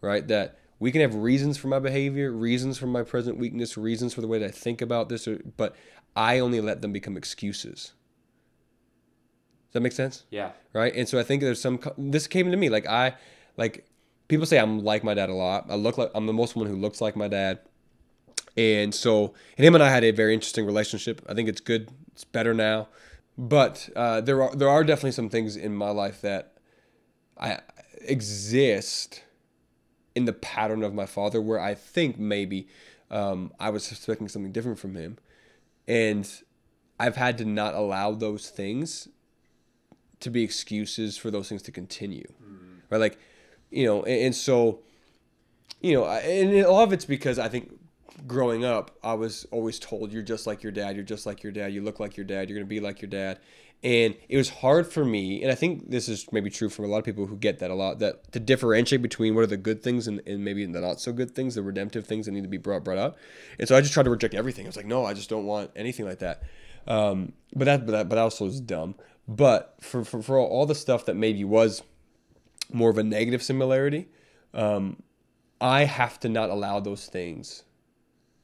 Right? 0.01 0.27
That 0.27 0.59
we 0.81 0.91
can 0.91 1.01
have 1.01 1.15
reasons 1.15 1.57
for 1.57 1.69
my 1.69 1.79
behavior, 1.79 2.33
reasons 2.33 2.79
for 2.79 2.87
my 2.87 3.03
present 3.03 3.39
weakness, 3.39 3.77
reasons 3.77 4.13
for 4.13 4.21
the 4.21 4.29
way 4.29 4.41
that 4.41 4.47
I 4.47 4.51
think 4.51 4.83
about 4.83 5.09
this, 5.09 5.27
or, 5.27 5.41
but 5.57 5.75
I 6.15 6.39
only 6.41 6.61
let 6.61 6.83
them 6.83 6.93
become 6.93 7.17
excuses. 7.17 7.93
Does 9.69 9.73
that 9.73 9.81
make 9.81 9.93
sense? 9.93 10.25
Yeah. 10.31 10.51
Right? 10.73 10.95
And 10.95 11.09
so 11.09 11.19
I 11.19 11.23
think 11.23 11.43
there's 11.43 11.61
some 11.61 11.81
this 11.97 12.27
came 12.27 12.51
to 12.51 12.57
me 12.57 12.69
like 12.69 12.87
I 12.87 13.15
like 13.57 13.87
people 14.29 14.47
say 14.47 14.59
I'm 14.59 14.85
like 14.85 15.05
my 15.05 15.15
dad 15.15 15.29
a 15.29 15.35
lot. 15.35 15.67
I 15.69 15.75
look 15.75 15.99
like 15.99 16.11
I'm 16.15 16.27
the 16.27 16.33
most 16.33 16.57
one 16.57 16.67
who 16.67 16.77
looks 16.77 17.01
like 17.01 17.17
my 17.17 17.29
dad. 17.29 17.61
And 18.57 18.95
so, 18.95 19.35
and 19.59 19.67
him 19.67 19.75
and 19.75 19.85
I 19.85 19.91
had 19.91 20.03
a 20.03 20.13
very 20.13 20.33
interesting 20.33 20.65
relationship. 20.65 21.21
I 21.29 21.35
think 21.35 21.49
it's 21.49 21.61
good. 21.61 21.91
It's 22.13 22.25
better 22.25 22.55
now. 22.55 22.89
But 23.37 23.91
uh, 23.95 24.23
there 24.23 24.43
are 24.43 24.55
there 24.55 24.69
are 24.69 24.83
definitely 24.83 25.13
some 25.13 25.29
things 25.29 25.57
in 25.57 25.75
my 25.75 25.91
life 25.91 26.23
that 26.23 26.55
I 27.39 27.61
exist 28.01 29.23
in 30.15 30.25
the 30.25 30.33
pattern 30.33 30.83
of 30.83 30.95
my 30.95 31.05
father, 31.05 31.43
where 31.43 31.61
I 31.61 31.75
think 31.75 32.19
maybe 32.19 32.69
um, 33.11 33.53
I 33.61 33.69
was 33.69 33.91
expecting 33.93 34.29
something 34.29 34.53
different 34.53 34.79
from 34.79 34.95
him, 34.95 35.19
and 35.87 36.27
I've 36.99 37.17
had 37.17 37.37
to 37.39 37.45
not 37.45 37.75
allow 37.75 38.13
those 38.13 38.49
things 38.49 39.09
to 40.21 40.31
be 40.31 40.43
excuses 40.43 41.19
for 41.19 41.31
those 41.31 41.51
things 41.51 41.61
to 41.63 41.73
continue, 41.73 42.27
mm. 42.43 42.81
right? 42.89 42.99
Like, 42.99 43.19
you 43.71 43.87
know, 43.87 44.03
and, 44.03 44.27
and 44.27 44.35
so, 44.35 44.81
you 45.81 45.95
know, 45.95 46.07
and 46.07 46.53
a 46.55 46.71
lot 46.71 46.85
of 46.85 46.93
it's 46.93 47.05
because 47.05 47.39
I 47.39 47.49
think 47.49 47.73
growing 48.27 48.65
up, 48.65 48.97
I 49.03 49.15
was 49.15 49.47
always 49.51 49.79
told, 49.79 50.13
"You're 50.13 50.23
just 50.23 50.47
like 50.47 50.63
your 50.63 50.73
dad. 50.73 50.97
You're 50.97 51.05
just 51.05 51.27
like 51.27 51.43
your 51.43 51.53
dad. 51.53 51.73
You 51.73 51.83
look 51.83 52.01
like 52.01 52.17
your 52.17 52.27
dad. 52.27 52.49
You're 52.49 52.59
gonna 52.59 52.67
be 52.67 52.81
like 52.81 53.03
your 53.03 53.11
dad." 53.11 53.39
And 53.83 54.17
it 54.29 54.39
was 54.39 54.49
hard 54.49 54.91
for 54.91 55.05
me, 55.05 55.43
and 55.43 55.53
I 55.53 55.55
think 55.55 55.91
this 55.91 56.09
is 56.09 56.27
maybe 56.33 56.49
true 56.49 56.71
for 56.71 56.83
a 56.83 56.89
lot 56.89 56.99
of 56.99 57.05
people 57.05 57.27
who 57.27 57.37
get 57.37 57.59
that 57.59 57.71
a 57.71 57.75
lot, 57.75 57.99
that 57.99 58.33
to 58.33 58.41
differentiate 58.41 59.03
between 59.03 59.35
what 59.35 59.45
are 59.45 59.49
the 59.49 59.59
good 59.59 59.83
things 59.83 60.09
and, 60.09 60.23
and 60.27 60.43
maybe 60.43 60.65
the 60.65 60.81
not 60.81 60.99
so 60.99 61.13
good 61.13 61.35
things, 61.35 61.55
the 61.55 61.63
redemptive 61.63 62.07
things 62.07 62.25
that 62.25 62.33
need 62.33 62.43
to 62.43 62.49
be 62.49 62.57
brought 62.57 62.85
brought 62.85 62.99
up. 62.99 63.19
And 63.59 63.69
so 63.69 63.77
I 63.77 63.83
just 63.83 63.93
tried 63.93 64.05
to 64.05 64.11
reject 64.11 64.35
everything. 64.35 64.65
I 64.65 64.69
was 64.71 64.77
like, 64.77 64.87
no, 64.87 65.05
I 65.05 65.13
just 65.13 65.29
don't 65.29 65.45
want 65.45 65.71
anything 65.77 66.07
like 66.07 66.21
that. 66.21 66.43
Um, 66.87 67.35
but 67.55 67.67
that, 67.67 67.85
but 67.85 67.93
that, 67.93 68.09
but 68.09 68.19
also 68.19 68.47
is 68.47 68.61
dumb. 68.61 68.95
But 69.29 69.75
for, 69.81 70.05
for, 70.05 70.23
for 70.23 70.39
all 70.39 70.67
the 70.67 70.75
stuff 70.75 71.05
that 71.07 71.15
maybe 71.15 71.45
was 71.45 71.83
more 72.73 72.91
of 72.91 72.99
a 72.99 73.03
negative 73.03 73.43
similarity, 73.43 74.09
um, 74.55 75.03
I 75.61 75.85
have 75.85 76.21
to 76.21 76.29
not 76.29 76.51
allow 76.51 76.81
those 76.81 77.07
things 77.07 77.65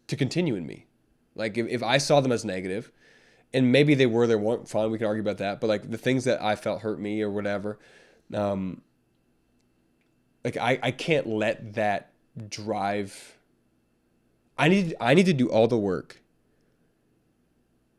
to 0.06 0.16
continue 0.16 0.54
in 0.54 0.66
me. 0.66 0.86
Like 1.34 1.56
if, 1.56 1.66
if 1.68 1.82
I 1.82 1.98
saw 1.98 2.20
them 2.20 2.32
as 2.32 2.44
negative, 2.44 2.92
and 3.54 3.70
maybe 3.70 3.94
they 3.94 4.06
were, 4.06 4.26
they 4.26 4.36
weren't 4.36 4.68
fine. 4.68 4.90
We 4.90 4.98
can 4.98 5.06
argue 5.06 5.22
about 5.22 5.38
that. 5.38 5.60
But 5.60 5.66
like 5.66 5.90
the 5.90 5.98
things 5.98 6.24
that 6.24 6.42
I 6.42 6.56
felt 6.56 6.82
hurt 6.82 6.98
me 6.98 7.22
or 7.22 7.30
whatever, 7.30 7.78
um, 8.32 8.80
like 10.44 10.56
I, 10.56 10.78
I 10.82 10.90
can't 10.90 11.26
let 11.26 11.74
that 11.74 12.12
drive. 12.48 13.36
I 14.58 14.68
need 14.68 14.94
I 15.00 15.14
need 15.14 15.26
to 15.26 15.32
do 15.32 15.48
all 15.48 15.68
the 15.68 15.78
work, 15.78 16.22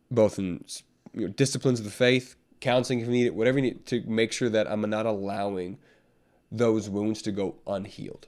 both 0.09 0.39
in 0.39 0.65
you 1.13 1.27
know, 1.27 1.33
disciplines 1.33 1.79
of 1.79 1.85
the 1.85 1.91
faith, 1.91 2.35
counseling 2.59 2.99
if 2.99 3.07
needed, 3.07 3.35
whatever 3.35 3.59
you 3.59 3.63
need 3.63 3.85
to 3.87 4.01
make 4.07 4.31
sure 4.31 4.49
that 4.49 4.69
I'm 4.69 4.81
not 4.89 5.05
allowing 5.05 5.77
those 6.53 6.89
wounds 6.89 7.21
to 7.23 7.31
go 7.31 7.55
unhealed. 7.67 8.27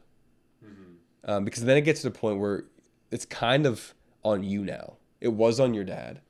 Mm-hmm. 0.65 1.31
Um, 1.31 1.45
because 1.45 1.63
then 1.63 1.77
it 1.77 1.81
gets 1.81 2.01
to 2.01 2.09
the 2.09 2.17
point 2.17 2.39
where 2.39 2.65
it's 3.11 3.25
kind 3.25 3.65
of 3.65 3.93
on 4.23 4.43
you 4.43 4.65
now. 4.65 4.93
It 5.21 5.29
was 5.29 5.59
on 5.59 5.73
your 5.73 5.83
dad, 5.83 6.21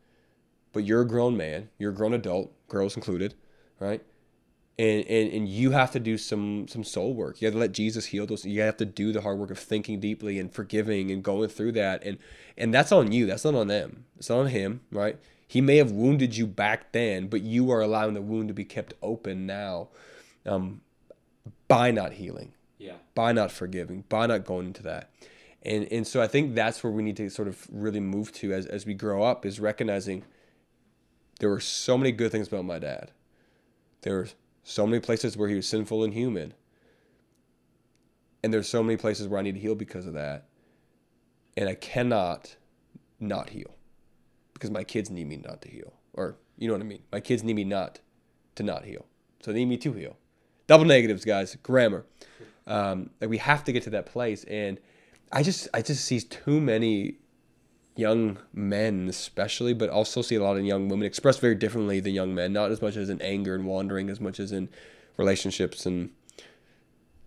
but 0.74 0.84
you're 0.84 1.02
a 1.02 1.08
grown 1.08 1.36
man, 1.36 1.70
you're 1.80 1.92
a 1.92 1.96
grown 1.96 2.14
adult, 2.14 2.52
girls 2.68 2.96
included, 2.96 3.34
right? 3.80 4.04
And, 4.78 5.06
and 5.08 5.32
and 5.32 5.48
you 5.48 5.72
have 5.72 5.92
to 5.92 6.02
do 6.02 6.18
some 6.18 6.68
some 6.68 6.84
soul 6.84 7.14
work. 7.14 7.42
You 7.42 7.46
have 7.46 7.54
to 7.54 7.60
let 7.60 7.72
Jesus 7.72 8.08
heal 8.08 8.26
those. 8.26 8.46
You 8.46 8.60
have 8.62 8.76
to 8.78 8.86
do 8.86 9.14
the 9.14 9.22
hard 9.22 9.40
work 9.40 9.50
of 9.50 9.58
thinking 9.58 10.02
deeply 10.02 10.38
and 10.38 10.54
forgiving 10.54 11.12
and 11.12 11.24
going 11.24 11.48
through 11.48 11.72
that. 11.74 12.04
And 12.04 12.18
and 12.58 12.74
that's 12.74 12.92
on 12.92 13.14
you. 13.14 13.26
That's 13.26 13.46
not 13.46 13.56
on 13.56 13.68
them. 13.68 14.04
It's 14.18 14.30
not 14.30 14.40
on 14.40 14.48
him, 14.48 14.82
right? 14.92 15.18
He 15.48 15.62
may 15.62 15.78
have 15.78 15.92
wounded 15.92 16.36
you 16.36 16.46
back 16.46 16.92
then, 16.92 17.28
but 17.28 17.42
you 17.42 17.72
are 17.72 17.80
allowing 17.80 18.16
the 18.16 18.22
wound 18.22 18.50
to 18.50 18.54
be 18.54 18.66
kept 18.66 18.96
open 19.02 19.46
now, 19.46 19.90
um, 20.46 20.82
by 21.68 21.92
not 21.92 22.14
healing, 22.14 22.54
yeah, 22.78 22.96
by 23.14 23.32
not 23.32 23.52
forgiving, 23.52 24.04
by 24.10 24.26
not 24.28 24.46
going 24.46 24.68
into 24.68 24.84
that 24.84 25.10
and 25.66 25.92
and 25.92 26.06
so 26.06 26.22
I 26.22 26.28
think 26.28 26.54
that's 26.54 26.84
where 26.84 26.92
we 26.92 27.04
need 27.04 27.18
to 27.18 27.30
sort 27.30 27.48
of 27.48 27.68
really 27.72 28.00
move 28.00 28.32
to 28.34 28.54
as 28.54 28.68
as 28.68 28.86
we 28.86 28.94
grow 28.94 29.24
up 29.24 29.46
is 29.46 29.60
recognizing 29.60 30.24
there 31.40 31.50
were 31.50 31.60
so 31.60 31.98
many 31.98 32.12
good 32.12 32.32
things 32.32 32.48
about 32.48 32.66
my 32.66 32.80
dad. 32.80 33.12
There 34.02 34.16
were 34.16 34.30
so 34.64 34.86
many 34.88 35.00
places 35.00 35.36
where 35.36 35.50
he 35.50 35.56
was 35.56 35.68
sinful 35.68 36.04
and 36.04 36.14
human. 36.14 36.54
and 38.44 38.54
there's 38.54 38.70
so 38.70 38.84
many 38.84 38.96
places 38.96 39.28
where 39.28 39.40
I 39.40 39.44
need 39.44 39.56
to 39.56 39.60
heal 39.60 39.76
because 39.76 40.06
of 40.06 40.14
that, 40.14 40.46
and 41.58 41.68
I 41.68 41.74
cannot 41.74 42.58
not 43.20 43.50
heal 43.50 43.76
because 44.54 44.70
my 44.70 44.84
kids 44.84 45.10
need 45.10 45.28
me 45.28 45.38
not 45.38 45.62
to 45.64 45.70
heal, 45.70 45.94
or 46.14 46.38
you 46.58 46.68
know 46.68 46.76
what 46.76 46.82
I 46.82 46.86
mean. 46.86 47.04
My 47.12 47.20
kids 47.20 47.44
need 47.44 47.56
me 47.56 47.64
not 47.64 48.00
to 48.56 48.64
not 48.64 48.86
heal, 48.86 49.08
so 49.42 49.52
they 49.52 49.60
need 49.60 49.66
me 49.66 49.78
to 49.78 49.94
heal. 49.94 50.18
Double 50.68 50.86
negatives, 50.86 51.26
guys. 51.26 51.56
Grammar. 51.62 52.06
Um, 52.68 53.12
like 53.22 53.30
we 53.30 53.38
have 53.38 53.64
to 53.66 53.72
get 53.72 53.84
to 53.84 53.92
that 53.92 54.08
place, 54.08 54.44
and 54.46 54.80
I 55.32 55.44
just 55.44 55.68
I 55.74 55.82
just 55.82 56.04
see 56.06 56.20
too 56.20 56.60
many 56.60 57.16
young 57.96 58.40
men, 58.54 59.08
especially, 59.08 59.74
but 59.74 59.90
also 59.90 60.22
see 60.22 60.36
a 60.36 60.44
lot 60.44 60.58
of 60.58 60.66
young 60.66 60.90
women 60.90 61.06
express 61.06 61.38
very 61.38 61.56
differently 61.56 62.00
than 62.00 62.14
young 62.14 62.34
men. 62.34 62.54
Not 62.54 62.72
as 62.72 62.82
much 62.82 62.96
as 62.96 63.10
in 63.10 63.22
anger 63.22 63.54
and 63.54 63.66
wandering, 63.66 64.10
as 64.10 64.20
much 64.20 64.40
as 64.40 64.52
in 64.52 64.70
relationships 65.18 65.86
and 65.86 66.10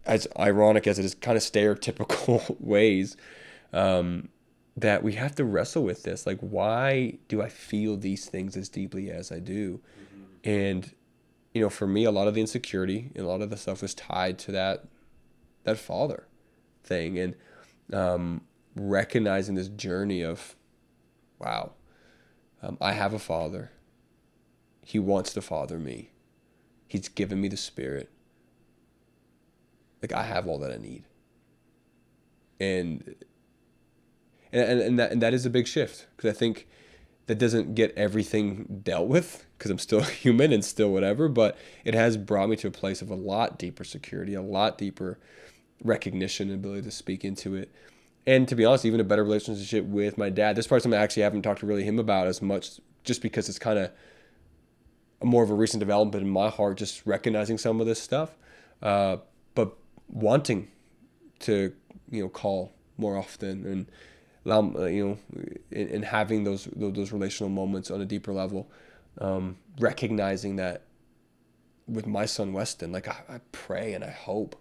as 0.04 0.26
ironic 0.38 0.86
as 0.86 0.98
it 0.98 1.04
is, 1.04 1.14
kind 1.14 1.36
of 1.36 1.42
stereotypical 1.42 2.56
ways. 2.60 3.16
Um, 3.72 4.28
that 4.76 5.02
we 5.02 5.14
have 5.14 5.34
to 5.34 5.44
wrestle 5.44 5.82
with 5.82 6.04
this. 6.04 6.24
Like, 6.26 6.38
why 6.38 7.18
do 7.26 7.42
I 7.42 7.48
feel 7.48 7.96
these 7.96 8.26
things 8.26 8.56
as 8.56 8.68
deeply 8.68 9.10
as 9.10 9.32
I 9.32 9.40
do? 9.40 9.80
Mm-hmm. 10.00 10.48
And 10.48 10.94
you 11.58 11.64
know, 11.64 11.70
for 11.70 11.88
me, 11.88 12.04
a 12.04 12.12
lot 12.12 12.28
of 12.28 12.34
the 12.34 12.40
insecurity 12.40 13.10
and 13.16 13.24
a 13.24 13.28
lot 13.28 13.42
of 13.42 13.50
the 13.50 13.56
stuff 13.56 13.82
was 13.82 13.92
tied 13.92 14.38
to 14.38 14.52
that 14.52 14.84
that 15.64 15.76
father 15.76 16.28
thing, 16.84 17.18
and 17.18 17.34
um, 17.92 18.42
recognizing 18.76 19.56
this 19.56 19.66
journey 19.66 20.22
of, 20.22 20.54
wow, 21.40 21.72
um, 22.62 22.78
I 22.80 22.92
have 22.92 23.12
a 23.12 23.18
father. 23.18 23.72
He 24.84 25.00
wants 25.00 25.32
to 25.32 25.42
father 25.42 25.80
me. 25.80 26.12
He's 26.86 27.08
given 27.08 27.40
me 27.40 27.48
the 27.48 27.56
spirit. 27.56 28.08
Like 30.00 30.12
I 30.12 30.22
have 30.22 30.46
all 30.46 30.60
that 30.60 30.70
I 30.70 30.76
need. 30.76 31.02
And 32.60 33.16
and 34.52 34.80
and 34.80 34.98
that 35.00 35.10
and 35.10 35.20
that 35.20 35.34
is 35.34 35.44
a 35.44 35.50
big 35.50 35.66
shift 35.66 36.06
because 36.16 36.30
I 36.30 36.38
think 36.38 36.68
that 37.26 37.36
doesn't 37.36 37.74
get 37.74 37.92
everything 37.96 38.80
dealt 38.84 39.08
with 39.08 39.47
because 39.58 39.70
I'm 39.70 39.78
still 39.78 40.00
human 40.02 40.52
and 40.52 40.64
still 40.64 40.90
whatever, 40.90 41.28
but 41.28 41.58
it 41.84 41.94
has 41.94 42.16
brought 42.16 42.48
me 42.48 42.56
to 42.56 42.68
a 42.68 42.70
place 42.70 43.02
of 43.02 43.10
a 43.10 43.14
lot 43.14 43.58
deeper 43.58 43.84
security, 43.84 44.34
a 44.34 44.42
lot 44.42 44.78
deeper 44.78 45.18
recognition 45.82 46.48
and 46.48 46.58
ability 46.58 46.82
to 46.82 46.90
speak 46.90 47.24
into 47.24 47.54
it. 47.54 47.72
And 48.26 48.46
to 48.48 48.54
be 48.54 48.64
honest, 48.64 48.84
even 48.84 49.00
a 49.00 49.04
better 49.04 49.24
relationship 49.24 49.84
with 49.84 50.18
my 50.18 50.28
dad. 50.28 50.54
This 50.54 50.66
part 50.66 50.82
something 50.82 50.98
I 50.98 51.02
actually 51.02 51.22
haven't 51.22 51.42
talked 51.42 51.60
to 51.60 51.66
really 51.66 51.84
him 51.84 51.98
about 51.98 52.26
as 52.26 52.42
much 52.42 52.80
just 53.04 53.22
because 53.22 53.48
it's 53.48 53.58
kind 53.58 53.78
of 53.78 53.90
more 55.22 55.42
of 55.42 55.50
a 55.50 55.54
recent 55.54 55.80
development 55.80 56.24
in 56.24 56.30
my 56.30 56.50
heart, 56.50 56.76
just 56.76 57.06
recognizing 57.06 57.58
some 57.58 57.80
of 57.80 57.86
this 57.86 58.00
stuff. 58.00 58.36
Uh, 58.82 59.16
but 59.54 59.76
wanting 60.08 60.68
to, 61.40 61.72
you 62.10 62.22
know, 62.22 62.28
call 62.28 62.72
more 62.98 63.16
often 63.16 63.64
and 63.64 63.86
allow 64.44 64.72
uh, 64.78 64.86
you 64.86 65.06
know 65.06 65.46
in, 65.70 66.02
having 66.02 66.44
those 66.44 66.68
those 66.74 67.12
relational 67.12 67.48
moments 67.48 67.90
on 67.90 68.00
a 68.00 68.04
deeper 68.04 68.32
level 68.32 68.70
um, 69.20 69.56
recognizing 69.78 70.56
that 70.56 70.82
with 71.86 72.06
my 72.06 72.26
son 72.26 72.52
weston 72.52 72.92
like 72.92 73.08
I, 73.08 73.16
I, 73.28 73.40
pray 73.50 73.94
and 73.94 74.04
i 74.04 74.10
hope 74.10 74.60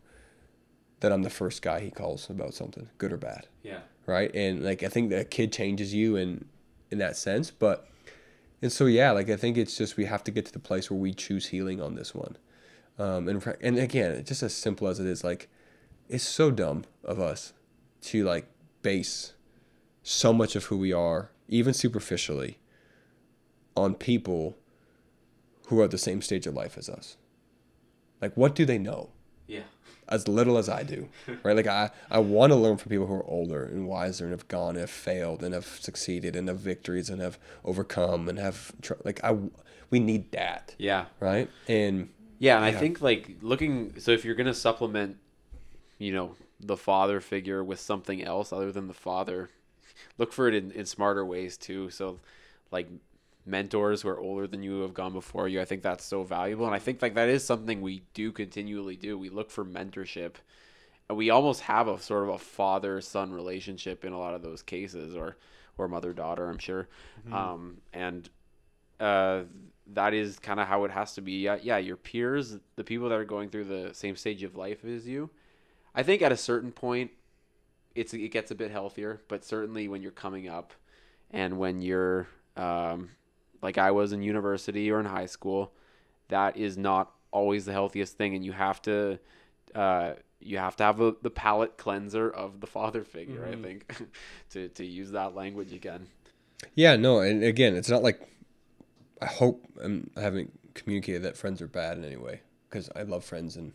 that 1.02 1.12
i'm 1.12 1.24
the 1.24 1.30
first 1.30 1.62
guy 1.62 1.82
he 1.82 1.92
calls 1.92 2.30
about 2.30 2.54
something 2.54 2.90
good 2.98 3.12
or 3.12 3.18
bad. 3.18 3.48
Yeah. 3.64 3.80
Right? 4.06 4.34
And 4.34 4.64
like 4.64 4.84
i 4.84 4.88
think 4.88 5.10
that 5.10 5.22
a 5.22 5.26
kid 5.26 5.52
changes 5.52 5.94
you 5.94 6.16
in 6.16 6.46
in 6.90 7.00
that 7.00 7.18
sense 7.18 7.52
but 7.52 7.88
and 8.62 8.72
so 8.72 8.86
yeah 8.86 9.12
like 9.12 9.30
i 9.30 9.36
think 9.36 9.58
it's 9.58 9.78
just 9.78 9.98
we 9.98 10.06
have 10.06 10.24
to 10.24 10.32
get 10.32 10.46
to 10.46 10.54
the 10.54 10.60
place 10.60 10.90
where 10.90 11.00
we 11.00 11.14
choose 11.14 11.48
healing 11.48 11.82
on 11.82 11.96
this 11.96 12.16
one. 12.16 12.38
Um, 12.98 13.28
and 13.28 13.56
and 13.62 13.78
again 13.78 14.24
just 14.26 14.42
as 14.42 14.54
simple 14.54 14.88
as 14.88 15.00
it 15.00 15.06
is 15.06 15.24
like 15.24 15.50
it's 16.10 16.24
so 16.24 16.50
dumb 16.50 16.86
of 17.04 17.20
us 17.20 17.54
to 18.02 18.24
like 18.24 18.48
base 18.82 19.34
so 20.08 20.32
much 20.32 20.56
of 20.56 20.66
who 20.66 20.78
we 20.78 20.94
are, 20.94 21.32
even 21.50 21.74
superficially, 21.74 22.60
on 23.78 23.94
people 23.96 24.58
who 25.68 25.80
are 25.80 25.86
at 25.86 25.92
the 25.92 25.98
same 25.98 26.22
stage 26.22 26.48
of 26.48 26.54
life 26.54 26.78
as 26.78 26.90
us. 26.90 27.18
Like, 28.22 28.36
what 28.36 28.56
do 28.56 28.66
they 28.66 28.78
know? 28.78 29.12
Yeah. 29.46 29.64
As 30.10 30.28
little 30.28 30.58
as 30.58 30.68
I 30.68 30.84
do, 30.84 31.10
right? 31.44 31.56
Like, 31.56 31.68
I, 31.68 31.92
I 32.10 32.20
want 32.20 32.52
to 32.52 32.56
learn 32.56 32.78
from 32.78 32.90
people 32.90 33.08
who 33.08 33.14
are 33.14 33.26
older 33.26 33.64
and 33.64 33.88
wiser 33.88 34.24
and 34.24 34.32
have 34.32 34.48
gone 34.48 34.72
and 34.72 34.80
have 34.80 34.90
failed 34.90 35.44
and 35.44 35.54
have 35.54 35.66
succeeded 35.66 36.36
and 36.36 36.48
have 36.48 36.60
victories 36.60 37.10
and 37.10 37.22
have 37.22 37.38
overcome 37.64 38.28
and 38.28 38.40
have, 38.40 38.72
like, 39.04 39.24
I, 39.24 39.38
we 39.90 40.00
need 40.00 40.32
that. 40.32 40.76
Yeah. 40.78 41.06
Right. 41.20 41.50
And, 41.68 42.10
yeah. 42.40 42.58
And 42.58 42.66
yeah. 42.66 42.78
I 42.78 42.82
think, 42.82 43.02
like, 43.02 43.38
looking, 43.42 44.00
so 44.00 44.12
if 44.12 44.26
you're 44.26 44.36
going 44.36 44.48
to 44.48 44.54
supplement, 44.54 45.18
you 46.00 46.14
know, 46.14 46.36
the 46.60 46.78
father 46.78 47.20
figure 47.20 47.64
with 47.64 47.80
something 47.80 48.24
else 48.24 48.52
other 48.52 48.72
than 48.72 48.88
the 48.88 48.94
father, 48.94 49.50
look 50.18 50.34
for 50.34 50.48
it 50.48 50.56
in, 50.56 50.72
in 50.72 50.86
smarter 50.86 51.26
ways 51.26 51.58
too. 51.58 51.90
So 51.90 52.20
like 52.72 52.88
mentors 53.48 54.02
who 54.02 54.10
are 54.10 54.20
older 54.20 54.46
than 54.46 54.62
you 54.62 54.72
who 54.72 54.82
have 54.82 54.94
gone 54.94 55.14
before 55.14 55.48
you. 55.48 55.62
I 55.62 55.66
think 55.66 55.82
that's 55.82 56.04
so 56.04 56.24
valuable. 56.24 56.66
And 56.66 56.76
I 56.76 56.80
think 56.80 57.02
like 57.02 57.16
that 57.16 57.30
is 57.30 57.44
something 57.44 57.82
we 57.82 58.04
do 58.14 58.32
continually 58.32 58.96
do. 58.96 59.18
We 59.18 59.30
look 59.30 59.50
for 59.50 59.66
mentorship. 59.66 60.36
And 61.10 61.18
we 61.18 61.30
almost 61.30 61.62
have 61.62 61.88
a 61.88 62.00
sort 62.00 62.24
of 62.24 62.30
a 62.30 62.38
father 62.38 63.00
son 63.00 63.32
relationship 63.32 64.04
in 64.04 64.12
a 64.12 64.20
lot 64.20 64.34
of 64.34 64.42
those 64.42 64.62
cases 64.62 65.16
or 65.16 65.38
or 65.78 65.88
mother 65.88 66.12
daughter, 66.12 66.50
I'm 66.50 66.58
sure. 66.58 66.88
Mm-hmm. 67.20 67.34
Um, 67.34 67.78
and 67.94 68.30
uh, 69.00 69.44
that 69.94 70.14
is 70.14 70.40
kind 70.40 70.60
of 70.60 70.68
how 70.68 70.84
it 70.86 70.92
has 70.92 71.14
to 71.14 71.22
be. 71.22 71.34
Yeah, 71.44 71.58
yeah, 71.62 71.78
your 71.78 71.98
peers, 71.98 72.58
the 72.76 72.84
people 72.84 73.10
that 73.10 73.16
are 73.18 73.26
going 73.26 73.50
through 73.50 73.66
the 73.66 73.94
same 73.94 74.16
stage 74.16 74.44
of 74.44 74.56
life 74.56 74.84
as 74.84 75.08
you. 75.08 75.30
I 75.94 76.04
think 76.04 76.22
at 76.22 76.32
a 76.32 76.38
certain 76.38 76.72
point 76.72 77.12
it's 77.96 78.14
it 78.14 78.30
gets 78.30 78.52
a 78.52 78.56
bit 78.56 78.72
healthier, 78.72 79.22
but 79.28 79.46
certainly 79.46 79.88
when 79.88 80.02
you're 80.02 80.12
coming 80.12 80.48
up 80.48 80.74
and 81.32 81.58
when 81.58 81.82
you're 81.82 82.28
um, 82.56 83.10
like 83.62 83.78
I 83.78 83.92
was 83.92 84.14
in 84.14 84.22
university 84.22 84.92
or 84.92 85.00
in 85.00 85.06
high 85.06 85.26
school, 85.26 85.74
that 86.30 86.58
is 86.58 86.78
not 86.78 87.12
always 87.32 87.66
the 87.66 87.74
healthiest 87.74 88.18
thing, 88.18 88.36
and 88.36 88.44
you 88.44 88.52
have 88.52 88.82
to 88.84 89.20
uh, 89.76 90.14
you 90.40 90.58
have 90.58 90.76
to 90.78 90.84
have 90.84 91.02
a, 91.02 91.16
the 91.22 91.30
palate 91.30 91.78
cleanser 91.78 92.30
of 92.30 92.62
the 92.62 92.68
father 92.68 93.04
figure. 93.04 93.42
Mm-hmm. 93.42 93.60
I 93.60 93.68
think 93.68 94.10
to 94.52 94.70
to 94.70 94.86
use 94.86 95.12
that 95.12 95.36
language 95.36 95.74
again. 95.74 96.08
Yeah, 96.76 96.96
no, 96.96 97.20
and 97.20 97.44
again, 97.44 97.76
it's 97.76 97.90
not 97.90 98.04
like 98.04 98.28
I 99.22 99.26
hope 99.26 99.66
I'm, 99.82 100.10
I 100.16 100.22
haven't 100.22 100.58
communicated 100.74 101.24
that 101.24 101.38
friends 101.38 101.62
are 101.62 101.68
bad 101.68 101.98
in 101.98 102.06
any 102.06 102.18
way 102.18 102.42
because 102.70 102.90
I 102.96 103.04
love 103.04 103.24
friends 103.24 103.56
and 103.56 103.74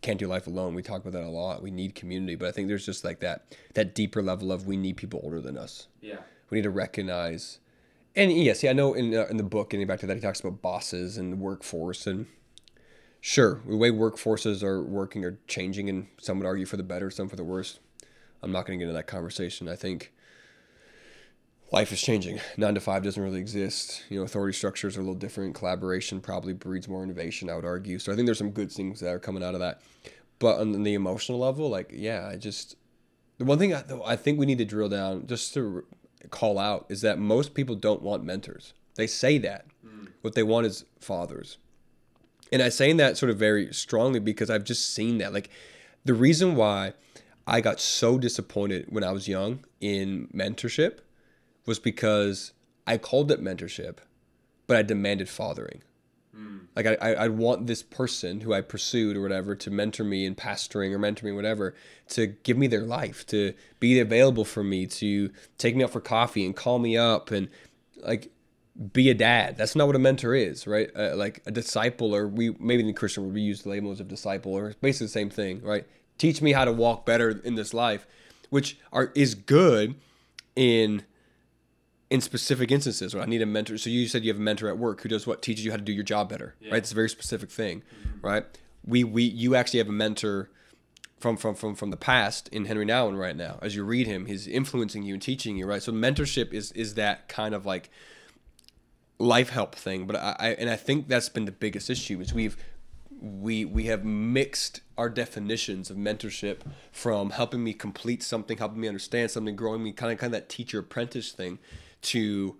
can't 0.00 0.18
do 0.18 0.26
life 0.26 0.46
alone. 0.46 0.74
We 0.74 0.82
talk 0.82 1.02
about 1.02 1.12
that 1.12 1.24
a 1.24 1.28
lot. 1.28 1.62
We 1.62 1.70
need 1.70 1.94
community, 1.94 2.34
but 2.34 2.48
I 2.48 2.52
think 2.52 2.68
there's 2.68 2.86
just 2.86 3.04
like 3.04 3.20
that 3.20 3.56
that 3.74 3.94
deeper 3.94 4.22
level 4.22 4.52
of 4.52 4.66
we 4.66 4.76
need 4.76 4.96
people 4.96 5.20
older 5.22 5.40
than 5.40 5.56
us. 5.56 5.88
Yeah. 6.00 6.18
We 6.48 6.58
need 6.58 6.64
to 6.64 6.70
recognize, 6.70 7.60
and 8.16 8.32
yes, 8.32 8.62
yeah, 8.62 8.70
I 8.70 8.72
know 8.72 8.94
in 8.94 9.14
uh, 9.14 9.26
in 9.30 9.36
the 9.36 9.42
book, 9.42 9.70
getting 9.70 9.86
back 9.86 10.00
to 10.00 10.06
that, 10.06 10.16
he 10.16 10.20
talks 10.20 10.40
about 10.40 10.62
bosses 10.62 11.16
and 11.16 11.32
the 11.32 11.36
workforce, 11.36 12.06
and 12.06 12.26
sure, 13.20 13.60
the 13.66 13.76
way 13.76 13.90
workforces 13.90 14.62
are 14.62 14.82
working 14.82 15.24
are 15.24 15.38
changing, 15.46 15.88
and 15.88 16.08
some 16.20 16.38
would 16.38 16.46
argue 16.46 16.66
for 16.66 16.76
the 16.76 16.82
better, 16.82 17.10
some 17.10 17.28
for 17.28 17.36
the 17.36 17.44
worse. 17.44 17.78
I'm 18.42 18.52
not 18.52 18.66
going 18.66 18.78
to 18.78 18.84
get 18.84 18.88
into 18.88 18.96
that 18.96 19.06
conversation. 19.06 19.68
I 19.68 19.76
think 19.76 20.12
life 21.72 21.92
is 21.92 22.00
changing. 22.00 22.40
Nine 22.56 22.74
to 22.74 22.80
five 22.80 23.02
doesn't 23.02 23.22
really 23.22 23.38
exist. 23.38 24.04
You 24.08 24.18
know, 24.18 24.24
authority 24.24 24.56
structures 24.56 24.96
are 24.96 25.00
a 25.00 25.02
little 25.02 25.14
different. 25.14 25.54
Collaboration 25.54 26.20
probably 26.20 26.52
breeds 26.52 26.88
more 26.88 27.02
innovation, 27.02 27.50
I 27.50 27.54
would 27.54 27.64
argue. 27.64 27.98
So 27.98 28.12
I 28.12 28.16
think 28.16 28.26
there's 28.26 28.38
some 28.38 28.50
good 28.50 28.72
things 28.72 29.00
that 29.00 29.10
are 29.10 29.18
coming 29.18 29.44
out 29.44 29.54
of 29.54 29.60
that. 29.60 29.82
But 30.38 30.58
on 30.58 30.82
the 30.82 30.94
emotional 30.94 31.38
level, 31.38 31.68
like, 31.68 31.90
yeah, 31.92 32.26
I 32.26 32.36
just, 32.36 32.76
the 33.38 33.44
one 33.44 33.58
thing 33.58 33.74
I, 33.74 33.84
I 34.06 34.16
think 34.16 34.38
we 34.38 34.46
need 34.46 34.58
to 34.58 34.64
drill 34.64 34.88
down 34.88 35.26
just 35.26 35.52
to 35.54 35.84
call 36.28 36.58
out 36.58 36.86
is 36.88 37.00
that 37.00 37.18
most 37.18 37.54
people 37.54 37.74
don't 37.74 38.02
want 38.02 38.24
mentors. 38.24 38.74
They 38.96 39.06
say 39.06 39.38
that. 39.38 39.66
Mm. 39.86 40.08
What 40.20 40.34
they 40.34 40.42
want 40.42 40.66
is 40.66 40.84
fathers. 41.00 41.58
And 42.52 42.62
I'm 42.62 42.70
saying 42.70 42.96
that 42.98 43.16
sort 43.16 43.30
of 43.30 43.38
very 43.38 43.72
strongly 43.72 44.20
because 44.20 44.50
I've 44.50 44.64
just 44.64 44.92
seen 44.92 45.18
that. 45.18 45.32
Like, 45.32 45.50
the 46.04 46.14
reason 46.14 46.56
why 46.56 46.94
I 47.46 47.60
got 47.60 47.80
so 47.80 48.18
disappointed 48.18 48.86
when 48.88 49.04
I 49.04 49.12
was 49.12 49.28
young 49.28 49.64
in 49.80 50.28
mentorship 50.34 50.98
was 51.66 51.78
because 51.78 52.52
I 52.86 52.98
called 52.98 53.30
it 53.30 53.42
mentorship, 53.42 53.98
but 54.66 54.76
I 54.76 54.82
demanded 54.82 55.28
fathering. 55.28 55.82
Mm. 56.36 56.66
Like 56.76 56.86
I, 56.86 56.94
I, 57.00 57.12
I 57.12 57.28
want 57.28 57.66
this 57.66 57.82
person 57.82 58.40
who 58.40 58.54
I 58.54 58.60
pursued 58.60 59.16
or 59.16 59.22
whatever 59.22 59.54
to 59.56 59.70
mentor 59.70 60.04
me 60.04 60.24
in 60.24 60.34
pastoring 60.34 60.92
or 60.92 60.98
mentor 60.98 61.26
me 61.26 61.32
whatever 61.32 61.74
to 62.10 62.28
give 62.28 62.56
me 62.56 62.66
their 62.66 62.82
life, 62.84 63.26
to 63.26 63.54
be 63.80 63.98
available 63.98 64.44
for 64.44 64.62
me, 64.62 64.86
to 64.86 65.30
take 65.58 65.74
me 65.74 65.82
out 65.82 65.90
for 65.90 66.00
coffee 66.00 66.46
and 66.46 66.54
call 66.54 66.78
me 66.78 66.96
up 66.96 67.30
and 67.30 67.48
like 67.96 68.30
be 68.92 69.10
a 69.10 69.14
dad. 69.14 69.56
That's 69.56 69.74
not 69.74 69.86
what 69.86 69.96
a 69.96 70.00
mentor 70.00 70.34
is, 70.34 70.66
right? 70.66 70.90
Uh, 70.96 71.16
like 71.16 71.42
a 71.46 71.50
disciple, 71.50 72.14
or 72.14 72.28
we 72.28 72.50
maybe 72.58 72.80
in 72.80 72.86
the 72.86 72.92
Christian 72.92 73.24
world 73.24 73.34
we 73.34 73.42
use 73.42 73.62
the 73.62 73.68
labels 73.68 74.00
of 74.00 74.08
disciple, 74.08 74.52
or 74.52 74.74
basically 74.80 75.06
the 75.06 75.12
same 75.12 75.30
thing, 75.30 75.60
right? 75.62 75.86
Teach 76.18 76.40
me 76.40 76.52
how 76.52 76.64
to 76.64 76.72
walk 76.72 77.04
better 77.04 77.40
in 77.44 77.56
this 77.56 77.74
life, 77.74 78.06
which 78.50 78.78
are 78.92 79.12
is 79.14 79.34
good 79.34 79.96
in 80.56 81.02
in 82.10 82.20
specific 82.20 82.72
instances 82.72 83.14
where 83.14 83.22
I 83.22 83.26
need 83.26 83.40
a 83.40 83.46
mentor. 83.46 83.78
So 83.78 83.88
you 83.88 84.08
said 84.08 84.24
you 84.24 84.30
have 84.30 84.40
a 84.40 84.42
mentor 84.42 84.68
at 84.68 84.76
work 84.76 85.00
who 85.02 85.08
does 85.08 85.26
what 85.26 85.42
teaches 85.42 85.64
you 85.64 85.70
how 85.70 85.76
to 85.76 85.82
do 85.82 85.92
your 85.92 86.04
job 86.04 86.28
better, 86.28 86.56
yeah. 86.60 86.72
right? 86.72 86.78
It's 86.78 86.92
a 86.92 86.94
very 86.94 87.08
specific 87.08 87.50
thing, 87.50 87.82
mm-hmm. 87.82 88.26
right? 88.26 88.44
We 88.84 89.04
we 89.04 89.22
you 89.22 89.54
actually 89.54 89.78
have 89.78 89.88
a 89.88 89.92
mentor 89.92 90.50
from 91.18 91.36
from 91.36 91.54
from 91.54 91.74
from 91.74 91.90
the 91.90 91.96
past 91.96 92.48
in 92.48 92.66
Henri 92.66 92.84
Nouwen 92.84 93.18
right 93.18 93.36
now. 93.36 93.58
As 93.62 93.76
you 93.76 93.84
read 93.84 94.06
him, 94.06 94.26
he's 94.26 94.48
influencing 94.48 95.04
you 95.04 95.14
and 95.14 95.22
teaching 95.22 95.56
you, 95.56 95.66
right? 95.66 95.82
So 95.82 95.92
mentorship 95.92 96.52
is 96.52 96.72
is 96.72 96.94
that 96.94 97.28
kind 97.28 97.54
of 97.54 97.64
like 97.64 97.90
life 99.18 99.50
help 99.50 99.74
thing. 99.74 100.06
But 100.06 100.16
I, 100.16 100.36
I 100.38 100.48
and 100.50 100.68
I 100.68 100.76
think 100.76 101.06
that's 101.06 101.28
been 101.28 101.44
the 101.44 101.52
biggest 101.52 101.90
issue 101.90 102.20
is 102.20 102.34
we've 102.34 102.56
we 103.20 103.64
we 103.64 103.84
have 103.84 104.04
mixed 104.04 104.80
our 104.96 105.10
definitions 105.10 105.90
of 105.90 105.96
mentorship 105.96 106.60
from 106.90 107.30
helping 107.30 107.62
me 107.62 107.74
complete 107.74 108.22
something, 108.22 108.58
helping 108.58 108.80
me 108.80 108.88
understand 108.88 109.30
something, 109.30 109.54
growing 109.54 109.82
me 109.84 109.92
kind 109.92 110.12
of 110.12 110.18
kind 110.18 110.34
of 110.34 110.40
that 110.40 110.48
teacher 110.48 110.80
apprentice 110.80 111.32
thing, 111.32 111.58
to 112.02 112.56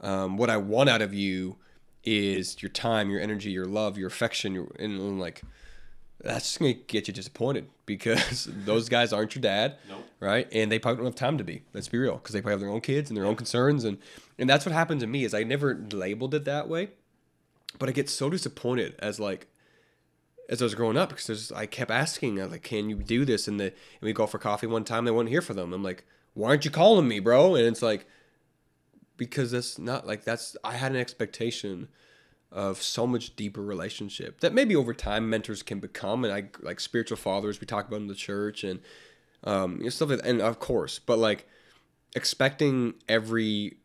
um, 0.00 0.36
what 0.36 0.50
I 0.50 0.56
want 0.56 0.88
out 0.88 1.02
of 1.02 1.14
you 1.14 1.56
is 2.04 2.62
your 2.62 2.70
time, 2.70 3.10
your 3.10 3.20
energy, 3.20 3.50
your 3.50 3.66
love, 3.66 3.98
your 3.98 4.06
affection, 4.08 4.54
your, 4.54 4.68
and, 4.78 4.98
and 4.98 5.20
like 5.20 5.42
that's 6.22 6.44
just 6.46 6.58
gonna 6.58 6.72
get 6.72 7.08
you 7.08 7.14
disappointed 7.14 7.68
because 7.84 8.48
those 8.64 8.88
guys 8.88 9.12
aren't 9.12 9.34
your 9.34 9.42
dad, 9.42 9.76
Nope. 9.88 10.06
right? 10.20 10.48
And 10.52 10.70
they 10.70 10.78
probably 10.78 10.98
don't 10.98 11.06
have 11.06 11.14
time 11.14 11.38
to 11.38 11.44
be. 11.44 11.62
Let's 11.74 11.88
be 11.88 11.98
real, 11.98 12.16
because 12.16 12.32
they 12.32 12.40
probably 12.40 12.52
have 12.52 12.60
their 12.60 12.70
own 12.70 12.80
kids 12.80 13.10
and 13.10 13.16
their 13.16 13.26
own 13.26 13.36
concerns, 13.36 13.84
and 13.84 13.98
and 14.38 14.48
that's 14.48 14.64
what 14.64 14.72
happened 14.72 15.00
to 15.00 15.06
me. 15.06 15.24
Is 15.24 15.34
I 15.34 15.42
never 15.42 15.74
labeled 15.92 16.34
it 16.34 16.44
that 16.44 16.68
way, 16.68 16.90
but 17.78 17.88
I 17.88 17.92
get 17.92 18.08
so 18.08 18.30
disappointed 18.30 18.94
as 18.98 19.18
like 19.20 19.48
as 20.48 20.62
I 20.62 20.64
was 20.64 20.74
growing 20.74 20.96
up 20.96 21.08
because 21.08 21.26
there's, 21.26 21.52
I 21.52 21.66
kept 21.66 21.90
asking 21.90 22.36
like, 22.36 22.62
can 22.62 22.88
you 22.88 22.96
do 22.96 23.24
this? 23.24 23.48
And 23.48 23.58
the 23.58 23.64
and 23.64 24.02
we 24.02 24.12
go 24.12 24.26
for 24.26 24.38
coffee 24.38 24.66
one 24.66 24.84
time, 24.84 25.04
they 25.04 25.10
wouldn't 25.10 25.30
hear 25.30 25.42
from 25.42 25.56
them. 25.56 25.72
I'm 25.72 25.82
like, 25.82 26.04
why 26.34 26.50
aren't 26.50 26.64
you 26.64 26.70
calling 26.70 27.08
me, 27.08 27.18
bro? 27.20 27.54
And 27.56 27.66
it's 27.66 27.82
like 27.82 28.06
because 29.16 29.50
that's 29.50 29.78
not 29.78 30.06
like 30.06 30.24
that's 30.24 30.56
I 30.64 30.74
had 30.74 30.92
an 30.92 30.98
expectation 30.98 31.88
of 32.52 32.80
so 32.80 33.06
much 33.06 33.36
deeper 33.36 33.62
relationship 33.62 34.40
that 34.40 34.52
maybe 34.52 34.76
over 34.76 34.94
time 34.94 35.28
mentors 35.28 35.62
can 35.62 35.80
become 35.80 36.24
and 36.24 36.32
I 36.32 36.48
like 36.62 36.80
spiritual 36.80 37.16
fathers 37.16 37.60
we 37.60 37.66
talk 37.66 37.88
about 37.88 38.00
in 38.00 38.06
the 38.06 38.14
church 38.14 38.64
and 38.64 38.80
um 39.44 39.78
you 39.78 39.84
know, 39.84 39.90
stuff 39.90 40.10
like 40.10 40.22
that, 40.22 40.28
and 40.28 40.40
of 40.40 40.58
course 40.58 40.98
but 40.98 41.18
like 41.18 41.46
expecting 42.14 42.94
every 43.08 43.78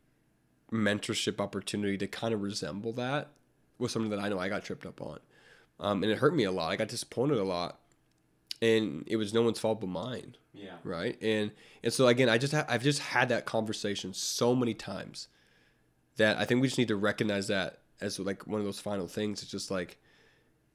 mentorship 0.72 1.42
opportunity 1.42 1.98
to 1.98 2.08
kind 2.08 2.34
of 2.34 2.42
resemble 2.42 2.94
that 2.94 3.30
was 3.78 3.92
something 3.92 4.12
that 4.12 4.20
I 4.20 4.30
know 4.30 4.40
I 4.40 4.48
got 4.48 4.64
tripped 4.64 4.86
up 4.86 5.02
on. 5.02 5.20
Um 5.80 6.04
and 6.04 6.12
it 6.12 6.20
hurt 6.20 6.36
me 6.36 6.44
a 6.44 6.52
lot. 6.52 6.72
I 6.72 6.76
got 6.76 6.88
disappointed 6.88 7.40
a 7.40 7.44
lot 7.44 7.81
and 8.62 9.04
it 9.08 9.16
was 9.16 9.34
no 9.34 9.42
one's 9.42 9.60
fault 9.60 9.82
but 9.82 9.88
mine. 9.88 10.36
Yeah. 10.54 10.76
right? 10.84 11.18
And 11.22 11.52
and 11.84 11.92
so 11.94 12.08
again 12.08 12.30
i 12.30 12.38
just 12.38 12.54
ha- 12.54 12.66
i've 12.68 12.84
just 12.84 13.00
had 13.00 13.30
that 13.30 13.46
conversation 13.46 14.14
so 14.14 14.54
many 14.56 14.74
times 14.74 15.28
that 16.18 16.38
i 16.38 16.46
think 16.46 16.62
we 16.62 16.68
just 16.68 16.78
need 16.78 16.90
to 16.90 16.96
recognize 16.96 17.48
that 17.48 17.80
as 18.02 18.20
like 18.20 18.46
one 18.48 18.60
of 18.60 18.66
those 18.66 18.80
final 18.80 19.08
things. 19.08 19.42
It's 19.42 19.52
just 19.52 19.72
like 19.72 19.98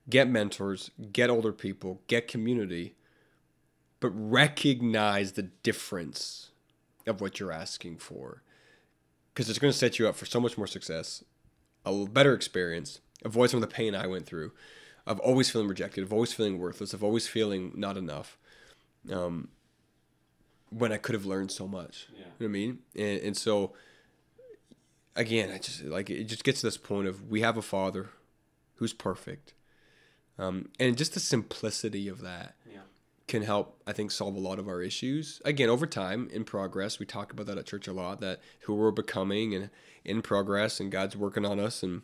get 0.09 0.29
mentors 0.29 0.91
get 1.13 1.29
older 1.31 1.53
people 1.53 2.01
get 2.07 2.29
community 2.29 2.95
but 3.99 4.11
recognize 4.11 5.33
the 5.33 5.43
difference 5.43 6.51
of 7.07 7.21
what 7.21 7.41
you're 7.41 7.51
asking 7.51 7.97
for. 7.99 8.43
Because 9.33 9.51
it's 9.51 9.59
going 9.59 9.73
to 9.73 9.79
set 9.79 9.99
you 9.99 10.07
up 10.07 10.15
for 10.15 10.27
so 10.27 10.39
much 10.39 10.57
more 10.57 10.67
success 10.67 11.25
a 11.85 12.07
better 12.07 12.35
experience 12.35 13.01
avoid 13.25 13.51
some 13.51 13.63
of 13.63 13.69
the 13.69 13.75
pain 13.75 13.95
i 13.95 14.07
went 14.07 14.27
through 14.27 14.53
of 15.07 15.21
always 15.21 15.51
feeling 15.51 15.69
rejected 15.69 16.03
of 16.03 16.13
always 16.13 16.33
feeling 16.33 16.59
worthless 16.59 16.93
of 16.93 17.05
always 17.05 17.29
feeling 17.29 17.73
not 17.77 17.97
enough 17.97 18.39
um, 19.13 19.49
when 20.71 20.93
I 20.93 20.97
could 20.97 21.15
have 21.15 21.27
learned 21.27 21.53
so 21.53 21.69
much. 21.69 22.09
Yeah. 22.13 22.19
You 22.19 22.25
know 22.25 22.31
what 22.39 22.47
I 22.47 22.49
mean? 22.49 22.79
And, 22.97 23.21
and 23.21 23.37
so, 23.37 23.73
again, 25.15 25.51
I 25.51 25.59
just 25.59 25.85
like 25.85 26.11
it 26.11 26.25
just 26.25 26.45
gets 26.45 26.61
to 26.61 26.67
this 26.67 26.77
point 26.77 27.07
of 27.09 27.29
we 27.31 27.41
have 27.41 27.57
a 27.57 27.63
father 27.63 28.11
who's 28.77 28.93
perfect. 28.93 29.55
Um, 30.39 30.69
and 30.79 30.99
just 30.99 31.15
the 31.15 31.21
simplicity 31.21 32.09
of 32.09 32.21
that 32.21 32.57
Yeah. 32.71 32.81
can 33.27 33.41
help, 33.43 33.81
I 33.87 33.93
think, 33.93 34.11
solve 34.11 34.35
a 34.37 34.41
lot 34.41 34.59
of 34.59 34.69
our 34.69 34.83
issues. 34.83 35.41
Again, 35.47 35.71
over 35.71 35.87
time, 35.87 36.29
in 36.31 36.45
progress, 36.45 36.99
we 36.99 37.07
talk 37.07 37.33
about 37.33 37.47
that 37.47 37.57
at 37.57 37.65
church 37.65 37.89
a 37.89 37.93
lot. 37.93 38.21
That 38.21 38.41
who 38.61 38.75
we're 38.75 38.91
becoming 38.91 39.55
and 39.55 39.71
in 40.05 40.21
progress, 40.21 40.79
and 40.79 40.93
God's 40.93 41.17
working 41.17 41.47
on 41.47 41.59
us 41.59 41.83
and 41.83 42.03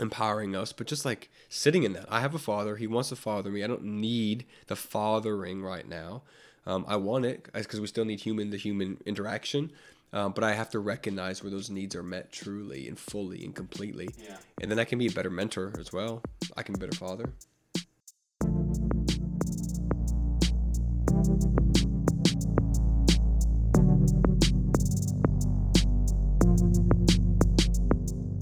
empowering 0.00 0.56
us. 0.56 0.72
But 0.72 0.86
just 0.86 1.04
like 1.04 1.30
sitting 1.48 1.82
in 1.82 1.92
that, 1.94 2.06
I 2.08 2.20
have 2.20 2.34
a 2.34 2.38
father. 2.38 2.76
He 2.76 2.86
wants 2.86 3.10
to 3.10 3.16
father 3.16 3.50
me. 3.50 3.62
I 3.62 3.66
don't 3.66 3.84
need 3.84 4.46
the 4.66 4.76
fathering 4.76 5.62
right 5.62 5.86
now. 5.86 6.22
Um, 6.66 6.84
I 6.86 6.96
want 6.96 7.24
it 7.24 7.48
because 7.52 7.80
we 7.80 7.86
still 7.86 8.04
need 8.04 8.20
human 8.20 8.50
to 8.50 8.56
human 8.56 8.98
interaction. 9.04 9.72
Um, 10.14 10.32
but 10.32 10.44
I 10.44 10.52
have 10.52 10.68
to 10.70 10.78
recognize 10.78 11.42
where 11.42 11.50
those 11.50 11.70
needs 11.70 11.96
are 11.96 12.02
met 12.02 12.32
truly 12.32 12.86
and 12.86 12.98
fully 12.98 13.44
and 13.44 13.54
completely. 13.54 14.10
Yeah. 14.22 14.36
And 14.60 14.70
then 14.70 14.78
I 14.78 14.84
can 14.84 14.98
be 14.98 15.06
a 15.06 15.10
better 15.10 15.30
mentor 15.30 15.72
as 15.78 15.92
well. 15.92 16.22
I 16.56 16.62
can 16.62 16.74
be 16.74 16.84
a 16.84 16.88
better 16.88 16.98
father. 16.98 17.32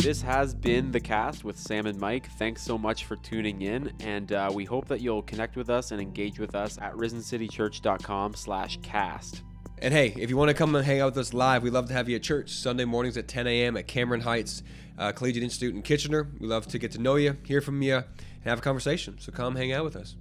This 0.02 0.22
has 0.22 0.54
been 0.54 0.92
the 0.92 0.98
cast 0.98 1.44
with 1.44 1.58
Sam 1.58 1.84
and 1.84 2.00
Mike. 2.00 2.30
Thanks 2.38 2.62
so 2.62 2.78
much 2.78 3.04
for 3.04 3.16
tuning 3.16 3.60
in, 3.60 3.92
and 4.00 4.32
uh, 4.32 4.50
we 4.52 4.64
hope 4.64 4.88
that 4.88 5.02
you'll 5.02 5.20
connect 5.20 5.56
with 5.56 5.68
us 5.68 5.90
and 5.90 6.00
engage 6.00 6.38
with 6.38 6.54
us 6.54 6.78
at 6.78 6.94
risencitychurch.com/cast. 6.94 9.42
And 9.76 9.92
hey, 9.92 10.14
if 10.16 10.30
you 10.30 10.38
want 10.38 10.48
to 10.48 10.54
come 10.54 10.74
and 10.74 10.86
hang 10.86 11.00
out 11.00 11.14
with 11.14 11.18
us 11.18 11.34
live, 11.34 11.62
we 11.62 11.68
love 11.68 11.88
to 11.88 11.92
have 11.92 12.08
you 12.08 12.16
at 12.16 12.22
church 12.22 12.48
Sunday 12.50 12.86
mornings 12.86 13.18
at 13.18 13.28
10 13.28 13.46
a.m. 13.46 13.76
at 13.76 13.88
Cameron 13.88 14.22
Heights 14.22 14.62
uh, 14.98 15.12
Collegiate 15.12 15.42
Institute 15.42 15.74
in 15.74 15.82
Kitchener. 15.82 16.30
We 16.40 16.46
love 16.46 16.66
to 16.68 16.78
get 16.78 16.92
to 16.92 16.98
know 16.98 17.16
you, 17.16 17.36
hear 17.44 17.60
from 17.60 17.82
you, 17.82 17.96
and 17.96 18.04
have 18.44 18.60
a 18.60 18.62
conversation. 18.62 19.18
So 19.20 19.32
come 19.32 19.54
hang 19.54 19.74
out 19.74 19.84
with 19.84 19.96
us. 19.96 20.16